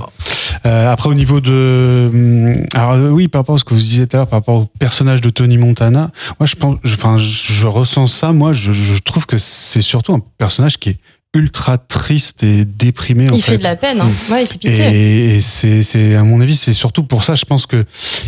Euh, 0.66 0.92
après, 0.92 1.10
au 1.10 1.14
niveau 1.14 1.42
de. 1.42 2.10
hum, 2.14 2.66
Alors, 2.74 2.92
euh, 2.94 3.10
oui, 3.10 3.28
par 3.28 3.42
rapport 3.42 3.56
à 3.56 3.58
ce 3.58 3.64
que 3.64 3.74
vous 3.74 3.80
disiez 3.80 4.08
tout 4.08 4.16
à 4.16 4.20
l'heure, 4.20 4.28
par 4.28 4.40
rapport 4.40 4.56
au 4.56 4.66
personnage 4.80 5.22
de 5.22 5.30
Tony 5.30 5.58
Montana, 5.58 6.12
moi, 6.40 6.48
je 6.48 6.56
pense. 6.56 6.78
je- 6.84 6.96
Enfin, 6.96 7.18
je, 7.18 7.26
je 7.28 7.68
ressens 7.68 8.08
ça. 8.08 8.32
Moi, 8.32 8.54
je, 8.54 8.72
je 8.72 9.00
trouve 9.02 9.26
que 9.26 9.38
c'est 9.38 9.82
surtout 9.82 10.14
un 10.14 10.22
personnage 10.38 10.78
qui 10.78 10.90
est 10.92 10.98
ultra 11.38 11.78
triste 11.78 12.44
et 12.44 12.66
déprimé. 12.66 13.30
en 13.30 13.36
Il 13.36 13.42
fait 13.42 13.58
de 13.58 13.64
la 13.64 13.76
peine, 13.76 14.02
hein. 14.02 14.10
ouais, 14.32 14.44
il 14.44 14.48
fait 14.48 14.58
pitié. 14.58 15.36
Et, 15.36 15.40
c'est, 15.42 15.82
c'est, 15.84 16.16
à 16.16 16.24
mon 16.24 16.42
avis, 16.42 16.56
c'est 16.56 16.74
surtout 16.74 17.04
pour 17.04 17.24
ça, 17.24 17.36
je 17.36 17.46
pense 17.46 17.66
que 17.66 17.84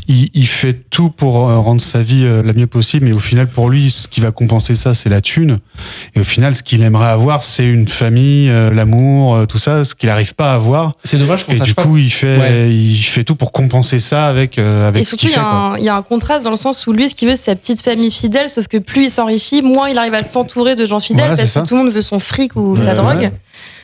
il, 0.07 0.30
il 0.34 0.47
fait 0.47 0.74
tout 0.89 1.10
pour 1.10 1.49
euh, 1.49 1.57
rendre 1.60 1.82
sa 1.82 2.01
vie 2.03 2.24
euh, 2.24 2.43
la 2.43 2.53
mieux 2.53 2.68
possible, 2.68 3.05
mais 3.07 3.12
au 3.14 3.20
final, 3.20 3.47
pour 3.47 3.70
lui, 3.70 3.89
ce 3.91 4.07
qui 4.07 4.22
va 4.22 4.32
compenser 4.32 4.76
ça, 4.76 4.93
c'est 4.93 5.10
la 5.10 5.22
thune. 5.22 5.60
Et 6.16 6.20
au 6.22 6.24
final, 6.24 6.55
ce 6.55 6.64
qu'il 6.64 6.82
aimerait 6.84 7.10
avoir, 7.10 7.43
c'est 7.43 7.66
une 7.66 7.88
famille, 7.88 8.49
euh, 8.49 8.72
l'amour, 8.72 9.45
tout 9.47 9.57
ça, 9.60 9.84
ce 9.86 9.95
qu'il 9.95 10.07
n'arrive 10.10 10.36
pas 10.36 10.51
à 10.51 10.55
avoir. 10.55 10.93
C'est 11.03 11.18
dommage 11.18 11.45
qu'on 11.45 11.51
Et 11.53 11.55
sache 11.57 11.68
du 11.68 11.74
pas. 11.74 11.84
coup, 11.84 11.97
il 11.97 12.10
fait, 12.12 12.38
Ouais. 12.38 12.70
il 12.74 12.95
fait 13.01 13.24
tout 13.24 13.36
pour 13.36 13.51
compenser 13.51 13.99
ça 13.99 14.28
avec, 14.28 14.57
euh, 14.60 14.88
avec 14.88 15.01
Et 15.01 15.03
ce 15.03 15.12
surtout, 15.12 15.28
qu'il 15.28 15.30
il 15.30 15.32
y, 15.32 15.36
fait. 15.36 15.39
a 15.39 15.43
quoi. 15.43 15.57
un, 15.60 15.78
il 15.78 15.84
y 15.84 15.89
a 15.89 15.95
un 15.95 16.01
contraste 16.01 16.43
dans 16.43 16.51
le 16.51 16.55
sens 16.57 16.86
où 16.88 16.93
lui, 16.93 17.10
ce 17.10 17.16
qu'il 17.16 17.28
veut, 17.28 17.36
c'est 17.36 17.45
sa 17.45 17.55
petite 17.55 17.82
famille 17.84 18.12
fidèle, 18.12 18.49
sauf 18.49 18.68
que 18.68 18.78
plus 18.78 19.05
il 19.05 19.10
s'enrichit, 19.10 19.62
moins 19.62 19.89
il 19.89 19.97
arrive 19.97 20.14
à 20.14 20.24
s'entourer 20.24 20.76
de 20.76 20.86
gens 20.86 20.99
fidèles 20.99 21.26
Voilà, 21.28 21.38
parce 21.38 21.53
que 21.53 21.60
tout 21.68 21.76
le 21.76 21.84
monde 21.84 21.91
veut 21.93 22.01
son 22.01 22.20
fric 22.20 22.55
ou 22.55 22.78
sa 22.78 22.89
Ouais, 22.91 22.95
drogue. 23.01 23.21
ouais. 23.21 23.33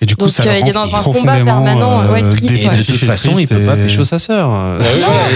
Et 0.01 0.05
du 0.05 0.15
coup, 0.17 0.25
Donc, 0.25 0.31
ça 0.31 0.43
euh, 0.43 0.57
il 0.61 0.67
est 0.67 0.73
dans 0.73 0.93
un 0.93 0.99
combat 1.01 1.35
permanent, 1.35 2.11
ouais, 2.11 2.21
euh, 2.21 2.29
triste, 2.31 2.51
ouais. 2.53 2.59
Et 2.75 2.77
de 2.77 2.83
toute 2.83 2.97
façon, 3.05 3.31
il 3.39 3.47
triste 3.47 3.53
peut 3.53 3.65
pas 3.65 3.77
pécho 3.77 4.03
sa 4.03 4.19
sœur. 4.19 4.49
Non, 4.49 4.77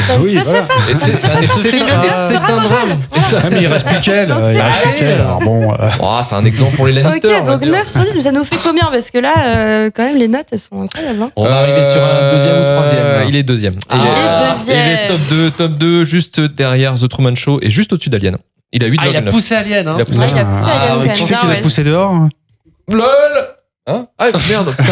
ça 0.08 0.18
ne 0.18 0.22
oui, 0.24 0.34
se 0.38 0.44
voilà. 0.44 0.62
fait 0.64 0.68
pas. 0.68 0.74
C'est- 0.94 1.12
ne 1.14 2.52
un 2.52 2.64
drame. 2.64 3.00
Ah, 3.16 3.50
mais 3.52 3.62
il 3.62 3.68
reste 3.68 3.86
plus 3.88 4.00
qu'elle. 4.02 4.30
Euh, 4.32 4.52
il 4.52 4.58
c'est 4.58 4.62
reste 4.62 4.82
plus 4.82 4.94
qu'elle. 5.00 5.22
Alors 5.22 5.40
bon, 5.40 5.74
euh, 5.74 5.90
c'est 6.24 6.36
un 6.36 6.44
exemple 6.44 6.76
pour 6.76 6.88
les 6.88 6.92
Lannister. 6.94 7.36
Ok, 7.40 7.46
donc 7.46 7.64
dire. 7.64 7.72
9 7.72 7.88
sur 7.88 8.02
10, 8.02 8.12
mais 8.16 8.22
ça 8.22 8.32
nous 8.34 8.44
fait 8.44 8.58
combien 8.62 8.90
Parce 8.92 9.10
que 9.12 9.18
là, 9.20 9.34
euh, 9.48 9.90
quand 9.96 10.04
même, 10.04 10.18
les 10.18 10.28
notes, 10.28 10.48
elles 10.52 10.60
sont 10.60 10.82
incroyables. 10.84 11.22
hein. 11.22 11.32
On 11.38 11.46
va 11.46 11.56
arriver 11.60 11.84
sur 11.86 12.02
un 12.04 12.30
deuxième 12.30 12.62
ou 12.62 12.66
troisième. 12.66 13.06
Euh. 13.06 13.26
Il 13.30 13.36
est 13.38 13.44
deuxième. 13.44 13.76
Ah. 13.90 13.96
Il 13.96 14.02
est 14.02 14.28
euh, 14.28 14.58
deuxième. 14.58 14.78
et 14.78 14.82
il 14.90 15.06
est 15.06 15.08
top 15.08 15.20
2, 15.30 15.52
top 15.52 15.72
2, 15.78 16.04
juste 16.04 16.42
derrière 16.42 16.96
The 16.96 17.08
Truman 17.08 17.36
Show 17.36 17.60
et 17.62 17.70
juste 17.70 17.94
au-dessus 17.94 18.10
d'Alien. 18.10 18.36
Il 18.74 18.84
a 18.84 18.88
8,9. 18.88 18.98
Ah, 19.00 19.08
il 19.10 19.16
a 19.16 19.22
poussé 19.24 19.56
Alien. 19.56 19.88
Hein. 19.88 19.94
Il 19.98 20.02
a 20.02 20.06
poussé. 20.06 20.20
Ouais, 20.20 20.26
il 20.32 20.38
a 20.38 20.44
poussé 20.46 20.64
Ah, 20.68 20.94
Alien 20.94 21.14
qui 21.14 21.24
c'est 21.24 21.34
qui 21.36 21.48
l'a 21.48 21.56
poussé 21.62 21.84
dehors 21.86 22.12
hein? 22.12 22.30
LOL 22.92 23.06
Hein 23.90 24.06
Ah 24.20 24.28
merde 24.50 24.70
Ça, 24.82 24.84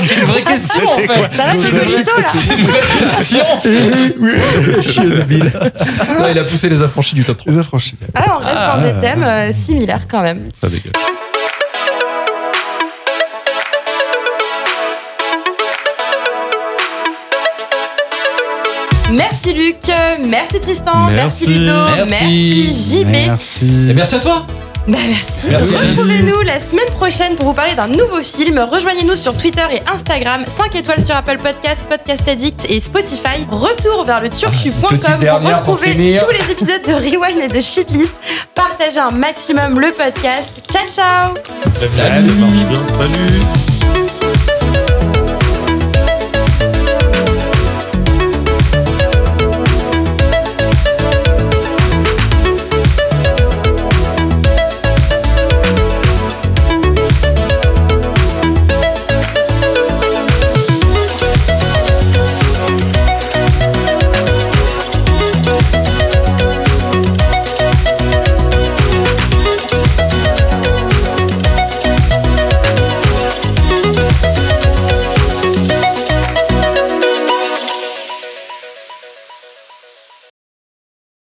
c'est 0.00 0.14
une 0.14 0.24
vraie 0.24 0.42
question 0.42 0.88
en 0.88 0.94
fait. 0.96 1.06
ça 1.36 1.44
reste 1.44 1.68
Hippolito, 1.68 2.10
là. 2.16 2.22
C'est 2.32 2.54
une 2.58 2.64
vraie 2.64 2.80
question 3.14 3.44
Non, 6.20 6.28
il 6.30 6.38
a 6.38 6.44
poussé 6.44 6.70
les 6.70 6.80
affranchis 6.80 7.14
du 7.14 7.24
top 7.24 7.36
3. 7.38 7.52
Les 7.52 7.58
affranchis. 7.58 7.94
Ah, 8.14 8.36
on 8.36 8.38
reste 8.38 8.56
Ah, 8.56 8.76
dans 8.76 8.82
des 8.82 8.94
ah, 8.96 9.00
thèmes 9.00 9.22
euh, 9.22 9.52
similaires 9.52 10.06
quand 10.08 10.22
même. 10.22 10.48
Ça 10.58 10.68
dégage. 10.68 10.92
Merci 19.12 19.52
Luc, 19.52 19.76
merci 20.26 20.58
Tristan, 20.60 21.10
merci, 21.10 21.46
Merci. 21.46 21.48
Ludo, 21.48 21.72
Merci. 22.06 22.10
merci 22.10 23.00
JB. 23.02 23.06
Merci. 23.10 23.66
Et 23.90 23.92
merci 23.92 24.14
à 24.14 24.20
toi. 24.20 24.46
Bah, 24.88 24.98
merci. 25.08 25.48
Merci. 25.50 25.76
Retrouvez-nous 25.90 26.42
la 26.42 26.58
semaine 26.60 26.88
prochaine 26.96 27.36
pour 27.36 27.46
vous 27.46 27.52
parler 27.52 27.74
d'un 27.74 27.86
nouveau 27.86 28.20
film. 28.20 28.58
Rejoignez-nous 28.58 29.14
sur 29.16 29.36
Twitter 29.36 29.64
et 29.70 29.82
Instagram. 29.88 30.44
5 30.46 30.74
étoiles 30.74 31.00
sur 31.00 31.14
Apple 31.14 31.38
Podcast, 31.38 31.84
Podcast 31.88 32.22
Addict 32.26 32.66
et 32.68 32.80
Spotify. 32.80 33.46
Retour 33.50 34.04
vers 34.04 34.20
le 34.20 34.28
turfu.com 34.28 34.88
Petite 34.98 35.28
pour 35.28 35.40
retrouver 35.40 36.18
tous 36.18 36.30
les 36.32 36.50
épisodes 36.50 36.82
de 36.86 36.94
Rewind 36.94 37.40
et 37.40 37.48
de 37.48 37.60
Shitlist. 37.60 38.14
Partagez 38.54 38.98
un 38.98 39.12
maximum 39.12 39.78
le 39.78 39.92
podcast. 39.92 40.62
Ciao 40.70 40.90
ciao. 40.90 41.34
Salut. 41.64 42.32